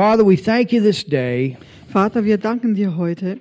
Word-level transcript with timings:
Father, 0.00 0.24
we 0.24 0.36
thank 0.36 0.72
you 0.72 0.80
this 0.80 1.04
day 1.04 1.58
Vater, 1.88 2.24
wir 2.24 2.38
danken 2.38 2.74
dir 2.74 2.96
heute 2.96 3.38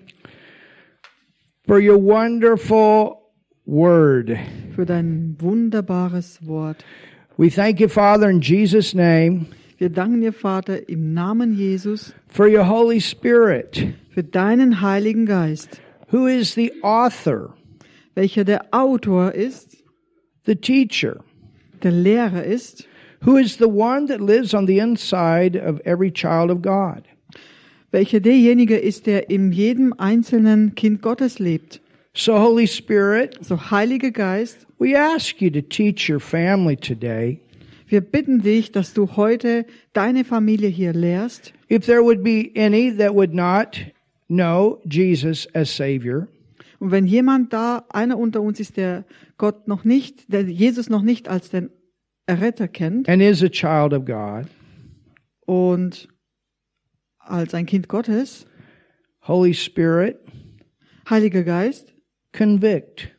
for 1.66 1.80
your 1.80 1.98
wonderful 1.98 3.32
word. 3.66 4.38
für 4.76 4.86
dein 4.86 5.38
wunderbares 5.40 6.46
Wort. 6.46 6.84
We 7.38 7.50
thank 7.50 7.80
you, 7.80 7.88
Father, 7.88 8.30
in 8.30 8.42
Jesus' 8.42 8.94
name, 8.94 9.46
Wir 9.78 9.90
danken 9.90 10.20
dir, 10.20 10.34
Vater, 10.34 10.90
im 10.90 11.14
Namen 11.14 11.56
Jesus 11.56 12.14
for 12.28 12.46
your 12.46 12.68
Holy 12.68 13.00
Spirit, 13.00 13.94
für 14.10 14.26
deinen 14.26 14.82
Heiligen 14.82 15.26
Geist, 15.26 15.80
who 16.12 16.28
is 16.28 16.56
the 16.56 16.74
author, 16.84 17.56
welcher 18.16 18.44
der 18.44 18.66
Autor 18.72 19.32
ist, 19.32 19.78
the 20.46 20.58
teacher, 20.58 21.24
der 21.84 21.92
Lehrer 21.92 22.44
ist, 22.44 22.86
who 23.26 23.38
is 23.38 23.58
the 23.58 23.68
one 23.68 24.08
that 24.08 24.22
lives 24.22 24.54
on 24.54 24.66
the 24.66 24.80
inside 24.80 25.56
of 25.56 25.80
every 25.86 26.12
child 26.12 26.50
of 26.50 26.62
God. 26.62 27.04
welcher 27.92 28.20
derjenige 28.20 28.78
ist, 28.78 29.08
der 29.08 29.30
in 29.30 29.52
jedem 29.52 29.94
einzelnen 29.98 30.76
Kind 30.76 31.02
Gottes 31.02 31.40
lebt. 31.40 31.82
So, 32.14 32.34
Holy 32.40 32.68
Spirit, 32.68 33.38
So, 33.42 33.58
Heiliger 33.72 34.12
Geist, 34.12 34.66
we 34.80 34.96
ask 34.96 35.42
you 35.42 35.50
to 35.50 35.62
teach 35.62 36.10
your 36.10 36.20
family 36.20 36.76
today. 36.76 37.40
wir 37.88 38.02
bitten 38.02 38.42
dich, 38.42 38.72
dass 38.72 38.94
du 38.94 39.16
heute 39.16 39.66
deine 39.94 40.24
Familie 40.24 40.70
hier 40.70 40.94
lehrst. 40.94 41.54
If 41.72 41.86
there 41.86 42.04
would 42.04 42.24
be 42.24 42.52
any 42.56 42.96
that 42.96 43.14
would 43.16 43.34
not 43.34 43.80
know 44.28 44.80
Jesus 44.86 45.48
as 45.56 45.76
Savior, 45.76 46.28
Und 46.80 46.92
wenn 46.92 47.06
jemand 47.08 47.52
da, 47.52 47.84
einer 47.90 48.18
unter 48.18 48.42
uns 48.42 48.60
ist, 48.60 48.78
der 48.78 49.04
Gott 49.38 49.68
noch 49.68 49.84
nicht, 49.84 50.32
der 50.32 50.44
Jesus 50.44 50.90
noch 50.90 51.02
nicht 51.02 51.28
als 51.28 51.50
den 51.50 51.70
Erretter 52.30 52.68
kennt 52.68 53.10
and 53.10 53.22
is 53.22 53.42
a 53.42 53.50
child 53.50 53.92
of 53.92 54.06
God, 54.06 54.48
und 55.48 56.08
als 57.18 57.54
ein 57.56 57.66
Kind 57.66 57.88
Gottes, 57.88 58.46
Holy 59.22 59.54
Spirit, 59.54 60.20
Heiliger 61.10 61.44
Geist, 61.44 61.92
convict 62.32 63.10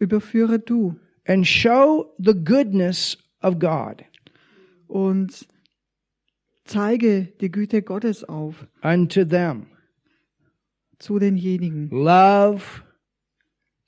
überführe 0.00 0.58
du 0.58 0.96
and 1.26 1.46
show 1.46 2.14
the 2.18 2.34
goodness 2.34 3.16
of 3.42 3.58
God 3.58 4.04
und 4.86 5.48
zeige 6.64 7.32
die 7.40 7.50
Güte 7.50 7.82
Gottes 7.82 8.22
auf 8.24 8.66
unto 8.82 9.24
them. 9.24 9.66
zu 11.00 11.18
denjenigen. 11.18 11.88
Love 11.90 12.82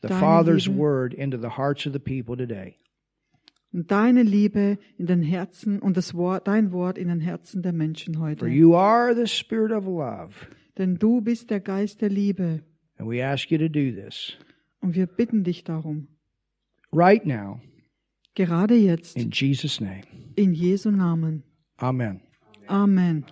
the 0.02 0.08
Father's 0.08 0.66
Liebe. 0.66 0.78
word 0.78 1.14
into 1.14 1.38
the 1.38 1.50
hearts 1.50 1.86
of 1.86 1.92
the 1.92 2.00
people 2.00 2.36
today. 2.36 2.76
Und 3.74 3.90
deine 3.90 4.22
Liebe 4.22 4.78
in 4.98 5.06
den 5.06 5.20
Herzen 5.22 5.80
und 5.80 5.96
das 5.96 6.14
Wort, 6.14 6.46
dein 6.46 6.70
Wort 6.70 6.96
in 6.96 7.08
den 7.08 7.18
Herzen 7.20 7.60
der 7.60 7.72
Menschen 7.72 8.14
For 8.14 8.22
heute. 8.28 8.46
you 8.46 8.76
are 8.76 9.12
the 9.16 9.26
Spirit 9.26 9.72
of 9.72 9.84
love. 9.84 10.30
Denn 10.78 10.96
du 10.96 11.20
bist 11.20 11.50
der 11.50 11.58
Geist 11.58 12.00
der 12.00 12.08
Liebe. 12.08 12.62
And 12.98 13.10
we 13.10 13.20
ask 13.20 13.50
you 13.50 13.58
to 13.58 13.68
do 13.68 13.90
this 13.90 14.36
Und 14.80 14.94
wir 14.94 15.06
bitten 15.08 15.42
dich 15.42 15.64
darum, 15.64 16.06
right 16.92 17.26
now 17.26 17.60
gerade 18.36 18.76
jetzt, 18.76 19.16
in 19.16 19.30
Jesus' 19.32 19.80
name. 19.80 20.02
in 20.36 20.54
Jesu 20.54 20.92
Namen. 20.92 21.42
Amen. 21.78 22.20
Amen. 22.68 23.24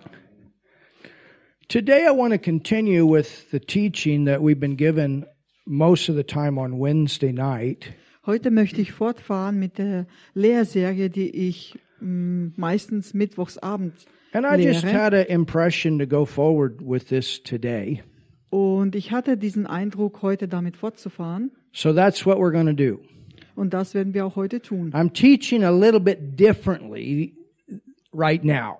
Today 1.69 2.05
I 2.05 2.11
want 2.11 2.33
to 2.33 2.37
continue 2.37 3.05
with 3.05 3.49
the 3.51 3.59
teaching 3.59 4.25
that 4.25 4.41
we've 4.41 4.59
been 4.59 4.75
given 4.75 5.25
most 5.65 6.09
of 6.09 6.15
the 6.17 6.23
time 6.23 6.57
on 6.59 6.77
Wednesday 6.77 7.31
night. 7.31 7.93
Heute 8.25 8.51
möchte 8.51 8.79
ich 8.79 8.93
fortfahren 8.93 9.59
mit 9.59 9.77
der 9.77 10.05
Lehrserie, 10.33 11.09
die 11.09 11.29
ich 11.29 11.77
mm, 11.99 12.47
meistens 12.55 13.13
mittwochsabend 13.13 13.93
And 14.31 14.45
I 14.45 14.55
just 14.63 14.83
lehre. 14.83 14.97
had 14.97 15.13
an 15.13 15.25
impression 15.25 15.99
to 15.99 16.07
go 16.07 16.25
forward 16.25 16.79
with 16.81 17.07
this 17.09 17.43
today. 17.43 18.01
Und 18.49 18.95
ich 18.95 19.11
hatte 19.11 19.35
diesen 19.35 19.67
Eindruck, 19.67 20.21
heute 20.21 20.47
damit 20.47 20.77
fortzufahren. 20.77 21.51
So 21.73 21.91
that's 21.93 22.25
what 22.25 22.37
we're 22.37 22.51
going 22.51 22.67
to 22.67 22.73
do. 22.73 22.99
Und 23.55 23.73
das 23.73 23.93
werden 23.93 24.13
wir 24.13 24.25
auch 24.25 24.35
heute 24.37 24.61
tun. 24.61 24.91
I'm 24.93 25.11
teaching 25.11 25.63
a 25.63 25.69
little 25.71 25.99
bit 25.99 26.39
differently 26.39 27.33
right 28.13 28.43
now. 28.43 28.79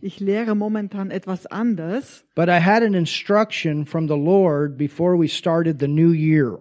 Ich 0.00 0.20
lehre 0.20 0.54
momentan 0.54 1.10
etwas 1.10 1.46
anders, 1.46 2.24
But 2.34 2.48
I 2.48 2.60
had 2.60 2.82
an 2.82 2.94
instruction 2.94 3.86
from 3.86 4.06
the 4.06 4.16
Lord 4.16 4.76
before 4.76 5.18
we 5.18 5.26
started 5.28 5.80
the 5.80 5.88
new 5.88 6.12
year. 6.12 6.60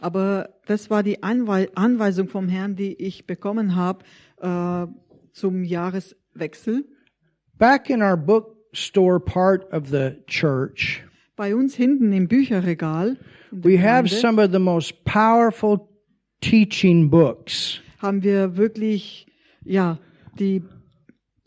Aber 0.00 0.50
das 0.66 0.90
war 0.90 1.02
die 1.02 1.22
Anwei 1.22 1.68
Anweisung 1.74 2.28
vom 2.28 2.48
Herrn, 2.48 2.76
die 2.76 2.94
ich 2.94 3.26
bekommen 3.26 3.76
habe 3.76 4.04
äh, 4.40 4.86
zum 5.32 5.64
Jahreswechsel. 5.64 6.84
Back 7.58 7.90
in 7.90 8.02
our 8.02 8.16
bookstore 8.16 9.20
part 9.20 9.70
of 9.72 9.88
the 9.88 10.12
church, 10.26 11.02
Bei 11.36 11.54
uns 11.54 11.74
hinten 11.74 12.12
im 12.12 12.28
Bücherregal 12.28 13.16
we 13.50 13.78
have 13.82 14.08
some 14.08 14.42
of 14.42 14.52
the 14.52 14.58
most 14.58 15.04
powerful 15.04 15.88
teaching 16.40 17.10
books. 17.10 17.80
haben 17.98 18.22
wir 18.22 18.56
wirklich, 18.56 19.26
ja, 19.64 19.98
die 20.38 20.62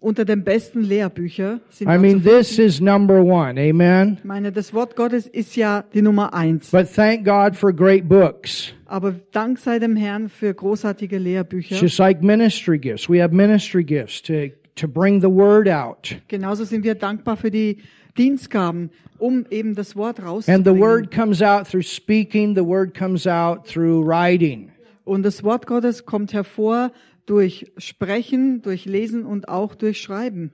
unter 0.04 0.26
den 0.26 0.44
besten 0.44 0.82
Lehrbücher 0.82 1.62
sind 1.70 1.90
I 1.90 1.98
mean, 1.98 2.22
this 2.22 2.60
is 2.60 2.82
number 2.82 3.22
one. 3.24 3.58
Amen. 3.60 4.18
Ich 4.20 4.26
meine, 4.26 4.52
das 4.52 4.74
Wort 4.74 4.96
Gottes 4.98 5.28
ist 5.28 5.56
ja 5.56 5.84
die 5.94 6.02
Nummer 6.02 6.34
eins. 6.34 6.72
But 6.72 6.94
thank 6.94 7.24
God 7.26 7.56
for 7.56 7.72
great 7.74 8.10
books. 8.10 8.74
Aber 8.86 9.16
Dank 9.32 9.60
sei 9.60 9.80
dem 9.80 9.96
Herrn 9.96 10.28
für 10.30 10.54
großartige 10.54 11.18
Lehrbücher. 11.18 11.78
just 11.78 11.98
like 12.00 12.22
ministry 12.22 12.78
gifts. 12.78 13.10
We 13.10 13.22
have 13.24 13.34
ministry 13.34 13.84
gifts 13.84 14.22
to, 14.24 14.50
to 14.76 14.88
bring 14.88 15.22
the 15.22 15.30
word 15.32 15.70
out. 15.70 16.18
Genauso 16.28 16.66
sind 16.66 16.84
wir 16.84 16.96
dankbar 16.96 17.38
für 17.38 17.50
die 17.50 17.78
Dienstgaben, 18.18 18.92
um 19.18 19.46
eben 19.50 19.74
das 19.74 19.96
Wort 19.96 20.20
And 20.20 20.28
the 20.28 20.70
rauszubringen. 20.70 20.80
word 20.82 21.12
comes 21.12 21.42
out 21.42 21.66
through 21.68 21.84
speaking, 21.84 22.56
the 22.56 22.66
word 22.66 22.94
comes 22.94 23.26
out 23.26 23.66
through 23.66 24.06
writing. 24.06 24.70
Und 25.06 25.24
das 25.24 25.44
Wort 25.44 25.66
Gottes 25.66 26.06
kommt 26.06 26.34
hervor 26.34 26.92
durch 27.26 27.72
Sprechen, 27.78 28.62
durch 28.62 28.86
Lesen 28.86 29.26
und 29.26 29.48
auch 29.48 29.76
durch 29.76 30.02
Schreiben. 30.02 30.52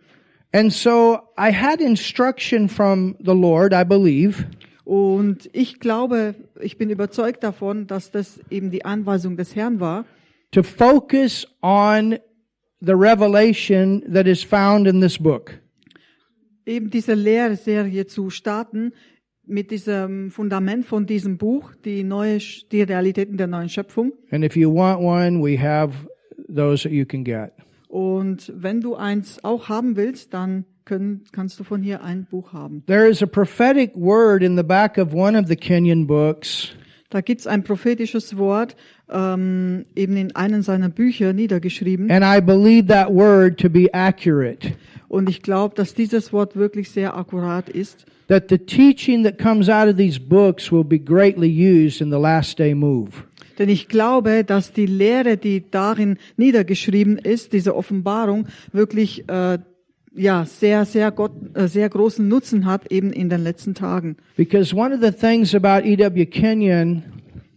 And 0.52 0.74
so 0.74 1.20
I 1.38 1.54
had 1.54 1.80
instruction 1.80 2.70
from 2.70 3.16
the 3.20 3.34
Lord, 3.34 3.74
I 3.74 3.84
believe, 3.84 4.46
Und 4.84 5.48
ich 5.54 5.80
glaube, 5.80 6.34
ich 6.60 6.80
bin 6.80 6.90
überzeugt 6.90 7.44
davon, 7.44 7.86
dass 7.86 8.10
das 8.10 8.40
eben 8.50 8.72
die 8.72 8.86
Anweisung 8.86 9.38
des 9.38 9.56
Herrn 9.56 9.80
war, 9.80 10.06
to 10.52 10.64
focus 10.64 11.46
on 11.62 12.18
the 12.82 12.94
revelation 12.94 14.02
that 14.12 14.26
is 14.26 14.42
found 14.44 14.88
in 14.88 15.00
this 15.00 15.20
book. 15.20 15.60
eben 16.66 16.90
diese 16.90 17.14
Lehrserie 17.14 18.08
zu 18.08 18.32
starten 18.32 18.94
mit 19.46 19.70
diesem 19.70 20.32
Fundament 20.32 20.86
von 20.86 21.06
diesem 21.06 21.38
Buch, 21.38 21.74
die 21.86 22.04
neue, 22.04 22.40
die 22.72 22.82
Realitäten 22.82 23.38
der 23.38 23.48
neuen 23.48 23.70
Schöpfung. 23.70 24.14
And 24.32 24.44
if 24.44 24.56
you 24.56 24.74
want 24.74 25.02
one, 25.02 25.40
we 25.44 25.60
have 25.60 25.94
those 26.54 26.84
that 26.84 26.92
you 26.92 27.06
can 27.06 27.24
get. 27.24 27.52
Und 27.88 28.54
wenn 28.56 28.82
du 28.82 28.96
eins 28.96 29.44
auch 29.44 29.70
haben 29.70 29.96
willst, 29.96 30.34
dann 30.34 30.66
können, 30.86 31.24
kannst 31.32 31.60
du 31.60 31.64
von 31.64 31.82
hier 31.82 32.04
ein 32.04 32.26
Buch 32.26 32.54
haben. 32.54 32.84
There 32.86 33.08
is 33.08 33.24
a 33.24 33.26
prophetic 33.26 33.96
word 33.96 34.44
in 34.44 34.58
the 34.58 34.64
back 34.64 34.98
of 34.98 35.14
one 35.14 35.38
of 35.38 35.48
the 35.48 35.56
Kenyan 35.56 36.06
books 36.06 36.76
Da 37.12 37.22
gibt's 37.22 37.48
ein 37.48 37.64
prophetisches 37.64 38.38
Wort, 38.38 38.76
ähm, 39.10 39.86
eben 39.96 40.16
in 40.16 40.36
einem 40.36 40.62
seiner 40.62 40.90
Bücher 40.90 41.34
niedergeschrieben. 41.34 42.12
And 42.12 42.24
I 42.24 42.40
believe 42.40 42.86
that 42.88 43.10
word 43.10 43.60
to 43.62 43.70
be 43.70 43.92
accurate. 43.94 44.74
Und 45.08 45.28
ich 45.28 45.42
glaube, 45.42 45.74
dass 45.74 45.96
dieses 45.96 46.32
Wort 46.32 46.56
wirklich 46.56 46.92
sehr 46.92 47.18
akkurat 47.18 47.68
ist. 47.68 48.06
That 48.28 48.50
the 48.50 48.60
teaching 48.60 49.24
that 49.24 49.40
comes 49.40 49.70
out 49.70 49.88
of 49.88 49.96
these 49.96 50.20
books 50.20 50.72
will 50.72 50.84
be 50.84 51.00
greatly 51.00 51.50
used 51.50 52.00
in 52.00 52.12
the 52.12 52.20
last 52.20 52.60
day 52.60 52.76
move. 52.76 53.24
Denn 53.60 53.70
ich 53.70 53.90
glaube, 53.90 54.44
dass 54.46 54.72
die 54.72 54.86
Lehre, 54.86 55.38
die 55.38 55.70
darin 55.70 56.18
niedergeschrieben 56.38 57.18
ist, 57.18 57.52
diese 57.52 57.76
Offenbarung, 57.76 58.48
wirklich 58.72 59.28
äh, 59.30 59.60
ja 60.16 60.46
sehr, 60.46 60.86
sehr, 60.86 61.12
Gott, 61.12 61.34
äh, 61.54 61.68
sehr 61.68 61.90
großen 61.90 62.28
Nutzen 62.28 62.66
hat 62.66 62.92
eben 62.92 63.12
in 63.12 63.30
den 63.30 63.44
letzten 63.44 63.76
Tagen. 63.76 64.16
Because 64.38 64.74
one 64.74 64.96
of 64.96 65.02
the 65.02 65.12
things 65.12 65.54
about 65.54 65.86
E.W. 65.86 66.26
Kenyon 66.26 67.04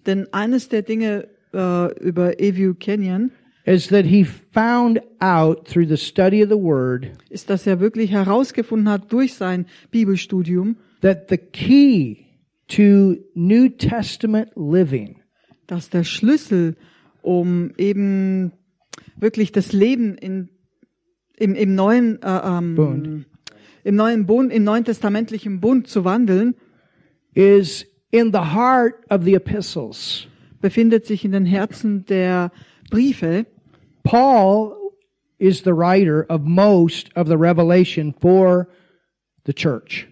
Denn 0.07 0.27
eines 0.33 0.69
der 0.69 0.83
Dinge 0.83 1.29
äh, 1.55 1.99
über 2.01 2.41
E.W. 2.41 2.75
Kenyon 2.75 3.31
is 3.65 3.87
that 3.87 4.05
he 4.05 4.25
found 4.25 5.01
out 5.21 5.65
through 5.65 5.87
the 5.87 5.97
study 5.97 6.43
of 6.43 6.51
the 6.51 6.59
word 6.59 7.11
ist, 7.31 7.49
dass 7.49 7.65
er 7.65 7.79
wirklich 7.79 8.11
herausgefunden 8.11 8.89
hat 8.89 9.13
durch 9.13 9.35
sein 9.35 9.67
Bibelstudium, 9.93 10.77
that 11.01 11.29
the 11.31 11.37
key 11.39 12.17
to 12.67 13.17
New 13.35 13.69
Testament 13.69 14.51
living 14.57 15.22
dass 15.67 15.91
der 15.91 16.05
Schlüssel, 16.05 16.77
um 17.23 17.73
eben 17.77 18.53
wirklich 19.17 19.53
das 19.53 19.73
Leben 19.73 20.17
in, 20.17 20.49
im, 21.37 21.55
im 21.55 21.75
neuen 21.75 22.21
äh, 22.23 22.41
ähm, 22.45 22.75
Bund. 22.75 23.27
im 23.85 23.97
neuen 23.97 24.27
Bund, 24.27 24.53
im 24.53 24.65
neuen 24.65 24.85
testamentlichen 24.85 25.61
Bund 25.61 25.87
zu 25.87 26.05
wandeln, 26.05 26.55
is 27.35 27.87
in 28.11 28.33
the 28.33 28.55
heart 28.55 28.95
of 29.11 29.25
the 29.25 29.35
epistles. 29.35 30.27
befindet 30.61 31.07
sich 31.07 31.25
in 31.25 31.33
den 31.33 31.45
Herzen 31.45 32.07
der 32.07 32.53
Briefe. 32.91 33.47
Paul 34.05 34.77
is 35.39 35.63
the 35.65 35.73
writer 35.73 36.25
of 36.29 36.43
most 36.43 37.15
of 37.17 37.27
the 37.27 37.37
revelation 37.37 38.15
for 38.21 38.69
the 39.45 39.53
church. 39.53 40.09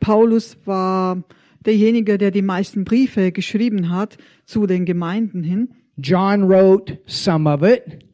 Paulus 0.00 0.56
war 0.64 1.24
derjenige, 1.66 2.18
der 2.18 2.30
die 2.30 2.42
meisten 2.42 2.84
Briefe 2.84 3.32
geschrieben 3.32 3.90
hat 3.90 4.16
zu 4.48 4.66
den 4.66 4.86
Gemeinden 4.86 5.42
hin. 5.42 5.68
John 5.98 6.48
wrote 6.48 6.98
some 7.06 7.48
of 7.48 7.62
it. 7.62 8.04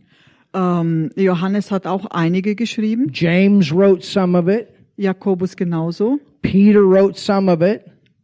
Ähm, 0.52 1.10
Johannes 1.16 1.70
hat 1.70 1.86
auch 1.86 2.06
einige 2.06 2.54
geschrieben, 2.54 3.10
James 3.12 3.72
wrote 3.72 4.02
some 4.04 4.36
of 4.38 4.48
it. 4.48 4.68
Jakobus 4.96 5.56
genauso. 5.56 6.18
Peter 6.42 6.80
wrote 6.80 7.18
some 7.18 7.50
of 7.50 7.62
it. 7.62 7.82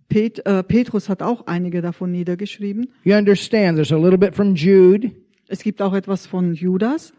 Pet, 0.08 0.44
äh, 0.44 0.64
Petrus 0.64 1.08
hat 1.08 1.22
auch 1.22 1.46
einige 1.46 1.82
davon 1.82 2.10
niedergeschrieben. 2.10 2.88
You 3.04 3.14
understand, 3.16 3.76
there's 3.76 3.92
a 3.92 3.96
little 3.96 4.18
bit 4.18 4.34
from 4.34 4.54
Jude, 4.54 5.12
Es 5.48 5.62
gibt 5.62 5.80
auch 5.80 5.94
etwas 5.94 6.26
von 6.26 6.54
Judas, 6.54 7.12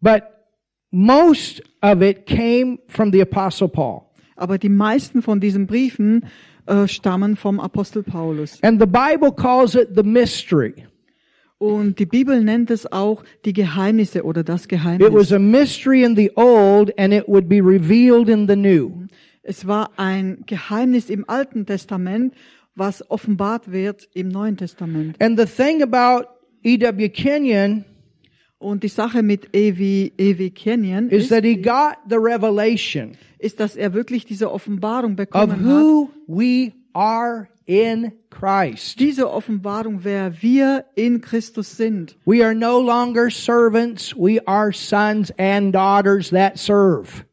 but 0.00 0.22
most 0.90 1.62
of 1.82 2.02
it 2.02 2.26
came 2.26 2.78
from 2.88 3.10
the 3.12 3.22
Apostle 3.22 3.68
Paul. 3.68 4.02
aber 4.36 4.58
die 4.58 4.68
meisten 4.68 5.22
von 5.22 5.40
diesen 5.40 5.66
Briefen 5.66 6.26
äh, 6.66 6.86
stammen 6.88 7.36
vom 7.36 7.60
Apostel 7.60 8.02
Paulus. 8.02 8.62
And 8.62 8.80
the 8.80 8.86
Bible 8.86 9.32
calls 9.32 9.74
it 9.74 9.90
the 9.94 10.02
mystery. 10.02 10.74
Und 11.58 11.98
die 11.98 12.06
Bibel 12.06 12.42
nennt 12.44 12.70
es 12.70 12.90
auch 12.92 13.24
die 13.46 13.54
Geheimnisse 13.54 14.24
oder 14.24 14.44
das 14.44 14.64
It 14.64 14.68
Geheimnis. 14.70 15.10
was 15.12 15.32
a 15.32 15.38
mystery 15.38 16.02
in 16.04 16.14
the 16.14 16.30
old 16.36 16.92
and 16.98 17.14
it 17.14 17.26
would 17.26 17.48
be 17.48 17.60
revealed 17.62 18.28
in 18.28 18.46
the 18.46 18.56
new. 18.56 19.06
Es 19.42 19.66
war 19.66 19.90
ein 19.96 20.42
Geheimnis 20.46 21.08
im 21.08 21.24
Alten 21.28 21.64
Testament, 21.64 22.34
was 22.74 23.08
offenbart 23.10 23.72
wird 23.72 24.08
im 24.12 24.28
Neuen 24.28 24.56
Testament. 24.56 25.16
And 25.22 25.38
the 25.40 25.46
thing 25.46 25.82
about 25.82 26.28
E.W. 26.62 27.08
Kenyon 27.08 27.84
Und 28.58 28.82
die 28.82 28.88
Sache 28.88 29.22
mit 29.22 29.54
Evi, 29.54 30.12
Evi 30.16 30.50
Kenyon 30.50 31.10
is 31.10 31.24
ist, 31.24 31.28
that 31.28 31.44
he 31.44 31.56
got 31.56 31.96
the 32.08 32.16
revelation 32.16 33.12
ist, 33.38 33.60
dass 33.60 33.76
er 33.76 33.92
wirklich 33.92 34.24
diese 34.24 34.50
Offenbarung 34.50 35.12
of 35.12 35.16
bekommen 35.16 35.60
hat. 35.60 35.66
who 35.66 36.10
we 36.26 36.72
are 36.94 37.48
in 37.66 38.12
Christ. 38.30 38.98
Diese 38.98 39.30
Offenbarung, 39.30 40.00
wer 40.04 40.40
wir 40.40 40.86
in 40.94 41.20
Christus 41.20 41.76
sind. 41.76 42.16
We 42.24 42.42
are 42.42 42.54
no 42.54 42.80
longer 42.80 43.30
servants, 43.30 44.14
we 44.16 44.40
are 44.46 44.72
sons 44.72 45.32
and 45.38 45.74
daughters 45.74 46.30
that 46.30 46.58
serve. 46.58 47.24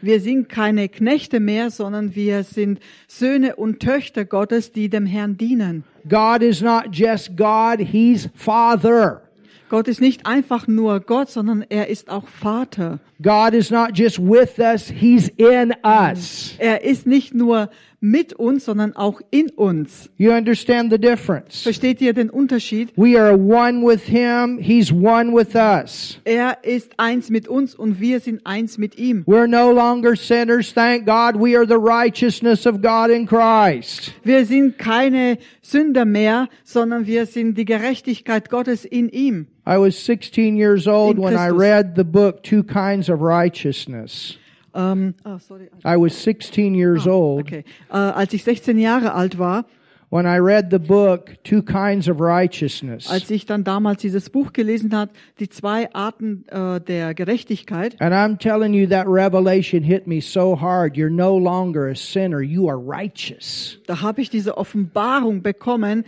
Wir 0.00 0.20
sind 0.20 0.48
keine 0.48 0.88
Knechte 0.88 1.38
mehr, 1.38 1.70
sondern 1.70 2.16
wir 2.16 2.42
sind 2.42 2.80
Söhne 3.06 3.54
und 3.54 3.78
Töchter 3.78 4.24
Gottes, 4.24 4.72
die 4.72 4.88
dem 4.88 5.06
Herrn 5.06 5.36
dienen. 5.36 5.84
God 6.08 6.42
is 6.42 6.60
not 6.60 6.86
just 6.90 7.36
God, 7.36 7.78
He's 7.78 8.28
Father. 8.34 9.22
Gott 9.72 9.88
ist 9.88 10.02
nicht 10.02 10.26
einfach 10.26 10.68
nur 10.68 11.00
Gott, 11.00 11.30
sondern 11.30 11.64
er 11.66 11.88
ist 11.88 12.10
auch 12.10 12.28
Vater. 12.28 13.00
God 13.22 13.54
is 13.54 13.70
not 13.70 13.92
just 13.94 14.18
with 14.18 14.58
us, 14.58 14.90
He's 14.90 15.28
in 15.38 15.72
us. 15.82 16.56
Er 16.58 16.84
ist 16.84 17.06
nicht 17.06 17.32
nur 17.32 17.70
mit 18.02 18.32
uns, 18.32 18.64
sondern 18.64 18.94
auch 18.96 19.20
in 19.30 19.48
uns. 19.50 20.10
You 20.18 20.32
understand 20.32 20.90
the 20.90 20.98
difference? 20.98 21.62
Versteht 21.62 22.00
ihr 22.00 22.12
den 22.12 22.28
Unterschied? 22.28 22.92
We 22.96 23.18
are 23.18 23.34
one 23.34 23.86
with 23.86 24.02
Him, 24.02 24.58
He's 24.58 24.92
one 24.92 25.32
with 25.32 25.54
us. 25.54 26.18
Er 26.24 26.58
ist 26.64 26.98
eins 26.98 27.30
mit 27.30 27.46
uns 27.46 27.74
und 27.74 28.00
wir 28.00 28.18
sind 28.20 28.44
eins 28.44 28.76
mit 28.76 28.98
ihm. 28.98 29.24
We're 29.26 29.46
no 29.46 29.70
longer 29.70 30.16
sinners, 30.16 30.74
thank 30.74 31.06
God. 31.06 31.40
We 31.40 31.56
are 31.56 31.66
the 31.66 31.78
righteousness 31.78 32.66
of 32.66 32.82
God 32.82 33.10
in 33.10 33.26
Christ. 33.26 34.12
Wir 34.24 34.44
sind 34.44 34.78
keine 34.78 35.38
Sünder 35.62 36.04
mehr, 36.04 36.48
sondern 36.64 37.06
wir 37.06 37.26
sind 37.26 37.56
die 37.56 37.64
Gerechtigkeit 37.64 38.50
Gottes 38.50 38.84
in 38.84 39.08
ihm. 39.10 39.46
I 39.64 39.78
was 39.78 39.94
16 40.04 40.56
years 40.56 40.88
old 40.88 41.18
when 41.18 41.34
I 41.34 41.50
read 41.50 41.94
the 41.94 42.02
book 42.02 42.42
Two 42.42 42.64
Kinds 42.64 43.08
of 43.08 43.20
Righteousness. 43.20 44.38
Ähm, 44.74 45.14
oh, 45.24 45.38
sorry. 45.38 45.68
I 45.84 45.96
was 45.96 46.22
16 46.22 46.74
years 46.74 47.06
old 47.06 47.46
Okay. 47.46 47.64
Äh, 47.90 47.94
als 47.96 48.32
ich 48.32 48.44
16 48.44 48.78
Jahre 48.78 49.14
alt 49.14 49.38
war, 49.38 49.64
when 50.10 50.26
I 50.26 50.36
read 50.40 50.70
the 50.70 50.78
book 50.78 51.36
Two 51.42 51.62
Kinds 51.62 52.06
of 52.06 52.20
Righteousness. 52.20 53.08
als 53.10 53.30
ich 53.30 53.46
dann 53.46 53.64
damals 53.64 54.02
dieses 54.02 54.28
Buch 54.28 54.52
gelesen 54.52 54.94
hat, 54.94 55.08
die 55.40 55.48
zwei 55.48 55.90
Arten 55.94 56.44
äh, 56.48 56.80
der 56.80 57.14
Gerechtigkeit. 57.14 57.98
And 57.98 58.12
I'm 58.12 58.38
telling 58.38 58.74
you, 58.74 58.86
that 58.88 59.06
revelation 59.08 59.82
hit 59.82 60.06
me 60.06 60.20
so 60.20 60.54
hard. 60.60 60.96
You're 60.96 61.08
no 61.08 61.38
longer 61.38 61.88
a 61.88 61.94
sinner, 61.94 62.42
you 62.42 62.68
are 62.68 62.76
righteous. 62.78 63.78
Da 63.86 64.02
habe 64.02 64.20
ich 64.20 64.28
diese 64.28 64.58
Offenbarung 64.58 65.40
bekommen 65.42 66.04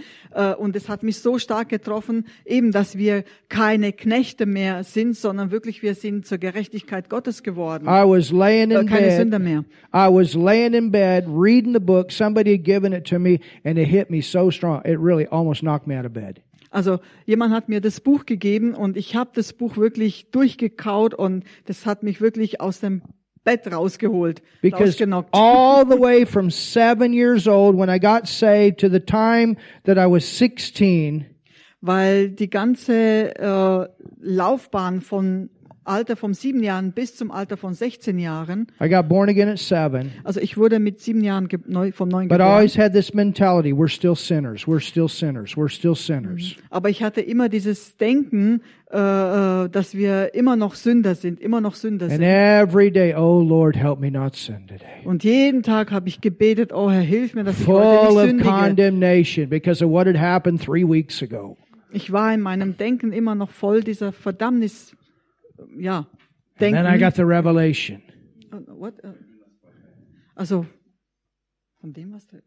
und 0.59 0.75
es 0.77 0.89
hat 0.89 1.03
mich 1.03 1.19
so 1.19 1.39
stark 1.39 1.69
getroffen, 1.69 2.27
eben, 2.45 2.73
dass 2.73 2.99
wir 2.99 3.25
keine 3.49 3.93
Knechte 3.93 4.47
mehr 4.47 4.85
sind, 4.85 5.17
sondern 5.17 5.51
wirklich 5.51 5.83
wir 5.83 5.95
sind 5.95 6.27
zur 6.27 6.39
Gerechtigkeit 6.39 7.09
Gottes 7.09 7.43
geworden. 7.43 7.85
I 7.87 8.03
was 8.09 8.31
laying 8.33 8.71
Äh, 8.71 8.81
in 8.81 8.87
keine 8.87 9.11
Sünder 9.17 9.39
bed. 9.39 9.47
mehr. 9.49 9.65
I 9.95 10.13
was 10.13 10.35
laying 10.35 10.75
in 10.75 10.91
bed 10.91 11.25
reading 11.29 11.73
the 11.73 11.81
book. 11.81 12.11
Somebody 12.13 12.53
had 12.57 12.65
given 12.65 12.93
it 12.93 13.05
to 13.09 13.19
me 13.19 13.39
and 13.65 13.79
it 13.79 13.89
hit 13.89 14.11
me 14.11 14.21
so 14.23 14.51
strong. 14.51 14.81
It 14.85 14.99
really 14.99 15.27
almost 15.29 15.61
knocked 15.63 15.87
me 15.87 15.99
out 15.99 16.05
of 16.07 16.13
bed. 16.13 16.41
Also 16.71 16.99
jemand 17.25 17.55
hat 17.55 17.69
mir 17.69 17.81
das 17.81 18.01
Buch 18.01 18.27
gegeben 18.27 18.75
und 18.75 18.97
ich 18.97 19.15
habe 19.15 19.31
das 19.35 19.53
Buch 19.53 19.77
wirklich 19.77 20.31
durchgekaut 20.33 21.15
und 21.15 21.45
das 21.67 21.87
hat 21.87 22.03
mich 22.03 22.21
wirklich 22.21 22.61
aus 22.61 22.81
dem 22.81 23.03
Bett 23.45 23.65
rausgeholt, 23.67 24.39
Because 24.63 24.97
rausgenockt. 24.97 25.29
all 25.33 25.85
the 25.85 25.97
way 26.07 26.25
from 26.25 26.51
seven 26.51 27.13
years 27.13 27.47
old 27.47 27.75
when 27.77 27.91
I 27.91 27.99
got 27.99 28.27
saved 28.27 28.79
to 28.81 28.89
the 28.89 29.01
time 29.01 29.57
that 29.85 29.99
I 29.99 30.07
was 30.07 30.25
16, 30.27 31.27
Weil 31.83 32.31
die 32.31 32.49
ganze 32.49 33.37
äh, 33.37 33.89
Laufbahn 34.23 35.03
von 35.03 35.51
Alter 35.85 36.17
von 36.17 36.35
sieben 36.35 36.63
Jahren 36.63 36.93
bis 36.93 37.15
zum 37.17 37.31
Alter 37.31 37.57
von 37.57 37.75
16 37.75 38.19
Jahren, 38.19 38.67
I 38.83 38.89
got 38.89 39.09
born 39.09 39.29
again 39.29 39.49
at 39.49 39.59
seven. 39.59 40.13
also 40.25 40.41
ich 40.41 40.57
wurde 40.57 40.79
mit 40.79 41.01
sieben 41.01 41.23
Jahren 41.23 41.49
neu, 41.67 41.93
vom 41.93 42.09
Neuen 42.09 42.29
But 42.29 42.37
I 42.37 42.39
geboren. 42.39 42.53
always 42.53 42.77
had 42.79 42.93
this 42.93 43.13
mentality 43.15 43.73
we're 43.73 43.89
still 43.91 44.15
sinners, 44.17 44.67
we're 44.67 44.81
still 44.81 45.09
sinners, 45.09 45.57
we're 45.57 45.69
still 45.69 45.95
sinners. 45.95 46.57
Aber 46.71 46.89
ich 46.89 47.03
hatte 47.03 47.21
immer 47.21 47.49
dieses 47.49 47.97
Denken, 47.97 48.63
äh, 48.91 48.97
äh, 49.65 49.69
dass 49.69 49.95
wir 49.95 50.35
immer 50.35 50.57
noch 50.57 50.75
Sünder 50.75 51.15
sind, 51.15 51.41
immer 51.41 51.61
noch 51.61 51.75
Sünder 51.75 52.07
And 52.07 52.15
sind. 52.15 52.23
every 52.23 52.91
day, 52.91 53.15
oh 53.15 53.41
Lord, 53.43 53.77
help 53.77 53.99
me 54.01 54.11
not 54.11 54.37
sin 54.37 54.67
today. 54.67 55.05
Und 55.05 55.25
jeden 55.25 55.63
Tag 55.63 55.91
habe 55.91 56.09
ich 56.09 56.21
gebetet, 56.21 56.73
oh 56.73 56.91
Herr, 56.91 57.01
hilf 57.03 57.35
mir, 57.35 57.45
dass 57.45 57.59
ich 57.59 57.65
Full 57.65 57.75
heute 57.83 58.07
of 58.09 58.15
nicht 58.15 58.27
sündige. 58.45 58.49
condemnation 58.49 59.49
because 59.49 59.85
of 59.85 59.91
what 59.91 60.07
had 60.07 60.17
happened 60.17 60.63
three 60.63 60.85
weeks 60.85 61.23
ago. 61.23 61.57
Ich 61.93 62.11
war 62.13 62.33
in 62.35 62.41
meinem 62.41 62.77
Denken 62.77 63.13
immer 63.13 63.35
noch 63.35 63.51
voll 63.51 63.83
dieser 63.83 64.13
Verdammnis, 64.13 64.97
ja, 65.79 66.07
And 66.61 66.73
then 66.73 66.87
I 66.87 66.99
got 66.99 67.15
the 67.15 67.25
revelation. 67.25 68.03
Uh, 68.53 68.59
what? 68.79 68.95
Uh, 69.05 69.13
Also, 70.37 70.67
von 71.81 71.93
dem 71.93 72.13
was 72.13 72.27
du... 72.27 72.39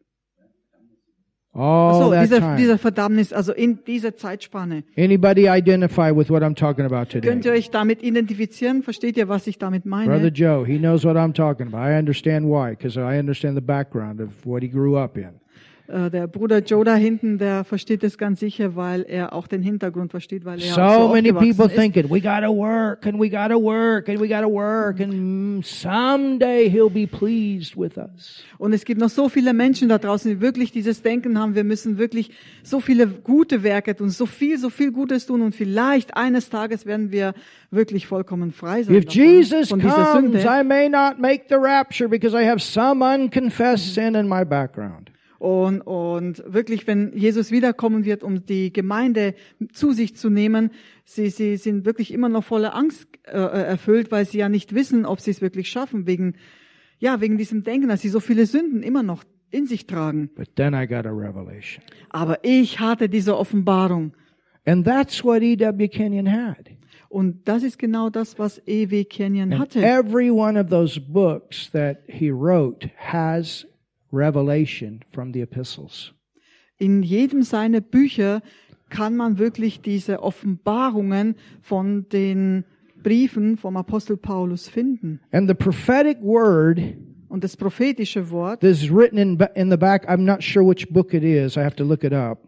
All 1.54 1.94
So, 1.94 2.10
that 2.10 2.22
dieser, 2.24 2.40
time. 2.40 2.56
dieser 2.56 2.78
Verdammnis, 2.78 3.32
also 3.32 3.52
in 3.52 3.82
dieser 3.84 4.14
Zeitspanne. 4.14 4.84
Anybody 4.96 5.48
identify 5.48 6.10
with 6.14 6.30
what 6.30 6.42
I'm 6.42 6.54
talking 6.54 6.84
about 6.84 7.06
today? 7.10 7.26
Könnt 7.26 7.46
ihr 7.46 7.52
euch 7.52 7.70
damit 7.70 8.02
identifizieren? 8.02 8.82
Versteht 8.82 9.16
ihr, 9.16 9.28
was 9.28 9.46
ich 9.46 9.58
damit 9.58 9.84
Brother 9.84 10.06
meine? 10.06 10.28
Joe, 10.28 10.64
he 10.64 10.78
knows 10.78 11.04
what 11.04 11.16
I'm 11.16 11.32
talking 11.32 11.66
about. 11.66 11.78
I 11.78 11.98
understand 11.98 12.46
why, 12.46 12.76
because 12.76 12.98
I 12.98 13.18
understand 13.18 13.56
the 13.56 13.64
background 13.64 14.20
of 14.20 14.46
what 14.46 14.62
he 14.62 14.68
grew 14.68 14.96
up 14.96 15.16
in. 15.16 15.40
Äh, 15.88 16.10
der 16.10 16.26
Bruder 16.26 16.58
Joe 16.58 16.84
da 16.84 16.94
hinten, 16.96 17.38
der 17.38 17.64
versteht 17.64 18.04
es 18.04 18.18
ganz 18.18 18.40
sicher, 18.40 18.76
weil 18.76 19.06
er 19.08 19.32
auch 19.32 19.46
den 19.46 19.62
Hintergrund 19.62 20.10
versteht, 20.10 20.44
weil 20.44 20.60
er 20.62 20.72
auch 20.74 20.98
So 20.98 21.06
so 21.06 21.14
many 21.14 21.32
people 21.32 21.64
ist. 21.64 21.76
thinking, 21.76 22.10
we 22.10 22.20
gotta 22.20 22.48
work 22.50 23.06
and 23.06 23.18
we 23.18 23.30
gotta 23.30 23.54
work 23.54 24.06
and 24.10 24.20
we 24.20 24.28
gotta 24.28 24.46
work 24.46 25.00
and 25.00 25.64
someday 25.64 26.68
he'll 26.68 26.90
be 26.90 27.06
pleased 27.06 27.74
with 27.74 27.96
us. 27.96 28.42
Und 28.58 28.74
es 28.74 28.84
gibt 28.84 29.00
noch 29.00 29.08
so 29.08 29.30
viele 29.30 29.54
Menschen 29.54 29.88
da 29.88 29.96
draußen, 29.96 30.30
die 30.30 30.40
wirklich 30.42 30.72
dieses 30.72 31.00
Denken 31.00 31.38
haben, 31.38 31.54
wir 31.54 31.64
müssen 31.64 31.96
wirklich 31.96 32.32
so 32.62 32.80
viele 32.80 33.06
gute 33.06 33.62
Werke 33.62 33.96
tun, 33.96 34.10
so 34.10 34.26
viel, 34.26 34.58
so 34.58 34.68
viel 34.68 34.92
Gutes 34.92 35.24
tun 35.24 35.40
und 35.40 35.54
vielleicht 35.54 36.16
eines 36.18 36.50
Tages 36.50 36.84
werden 36.84 37.12
wir 37.12 37.32
wirklich 37.70 38.06
vollkommen 38.06 38.52
frei 38.52 38.82
sein 38.82 38.94
If 38.94 39.06
davon, 39.06 39.22
Jesus 39.22 39.68
von 39.70 39.80
comes, 39.80 40.12
Sünde. 40.12 40.40
I 40.40 40.62
may 40.64 40.90
not 40.90 41.18
make 41.18 41.44
the 41.48 41.54
rapture 41.56 42.08
because 42.08 42.36
I 42.36 42.44
have 42.46 42.60
some 42.60 43.02
unconfessed 43.02 43.94
sin 43.94 44.14
in 44.14 44.28
my 44.28 44.44
background. 44.44 45.10
Und, 45.38 45.82
und 45.82 46.42
wirklich, 46.46 46.86
wenn 46.88 47.16
Jesus 47.16 47.52
wiederkommen 47.52 48.04
wird, 48.04 48.24
um 48.24 48.44
die 48.44 48.72
Gemeinde 48.72 49.34
zu 49.72 49.92
sich 49.92 50.16
zu 50.16 50.30
nehmen, 50.30 50.70
sie, 51.04 51.30
sie 51.30 51.56
sind 51.56 51.84
wirklich 51.84 52.12
immer 52.12 52.28
noch 52.28 52.42
voller 52.44 52.74
Angst 52.74 53.06
äh, 53.24 53.36
erfüllt, 53.38 54.10
weil 54.10 54.24
sie 54.26 54.38
ja 54.38 54.48
nicht 54.48 54.74
wissen, 54.74 55.06
ob 55.06 55.20
sie 55.20 55.30
es 55.30 55.40
wirklich 55.40 55.68
schaffen, 55.68 56.06
wegen, 56.08 56.34
ja, 56.98 57.20
wegen 57.20 57.38
diesem 57.38 57.62
Denken, 57.62 57.88
dass 57.88 58.00
sie 58.00 58.08
so 58.08 58.18
viele 58.18 58.46
Sünden 58.46 58.82
immer 58.82 59.04
noch 59.04 59.22
in 59.50 59.66
sich 59.66 59.86
tragen. 59.86 60.28
But 60.34 60.56
then 60.56 60.74
I 60.74 60.86
got 60.86 61.06
a 61.06 61.12
revelation. 61.12 61.84
Aber 62.10 62.38
ich 62.42 62.80
hatte 62.80 63.08
diese 63.08 63.36
Offenbarung. 63.36 64.12
And 64.66 64.84
that's 64.84 65.24
what 65.24 65.40
E.W. 65.42 65.88
Kenyon 65.88 66.30
had. 66.30 66.68
Und 67.08 67.48
das 67.48 67.62
ist 67.62 67.78
genau 67.78 68.10
das, 68.10 68.38
was 68.38 68.60
E.W. 68.66 69.04
Kenyon 69.04 69.52
And 69.52 69.60
hatte. 69.62 69.80
every 69.80 70.30
one 70.30 70.60
of 70.60 70.68
those 70.68 71.00
books 71.00 71.70
that 71.70 71.98
he 72.06 72.30
wrote 72.30 72.90
has 72.96 73.66
revelation 74.12 75.04
from 75.12 75.32
the 75.32 75.40
epistles. 75.40 76.12
In 76.78 77.02
jedem 77.02 77.42
seiner 77.42 77.80
Bücher 77.80 78.40
kann 78.88 79.16
man 79.16 79.38
wirklich 79.38 79.80
diese 79.80 80.22
Offenbarungen 80.22 81.34
von 81.60 82.08
den 82.08 82.64
Briefen 83.02 83.56
vom 83.56 83.76
Apostel 83.76 84.16
Paulus 84.16 84.68
finden. 84.68 85.20
And 85.30 85.48
the 85.48 85.54
prophetic 85.54 86.18
word 86.22 86.80
Und 87.28 87.44
das 87.44 87.56
prophetische 87.56 88.30
Wort, 88.30 88.60
this 88.60 88.82
is 88.82 88.90
written 88.90 89.18
in, 89.18 89.38
in 89.54 89.70
the 89.70 89.76
back. 89.76 90.08
I'm 90.08 90.24
not 90.24 90.42
sure 90.42 90.64
which 90.64 90.88
book 90.88 91.12
it 91.12 91.22
is. 91.22 91.56
I 91.56 91.60
have 91.60 91.76
to 91.76 91.84
look 91.84 92.02
it 92.02 92.12
up. 92.12 92.38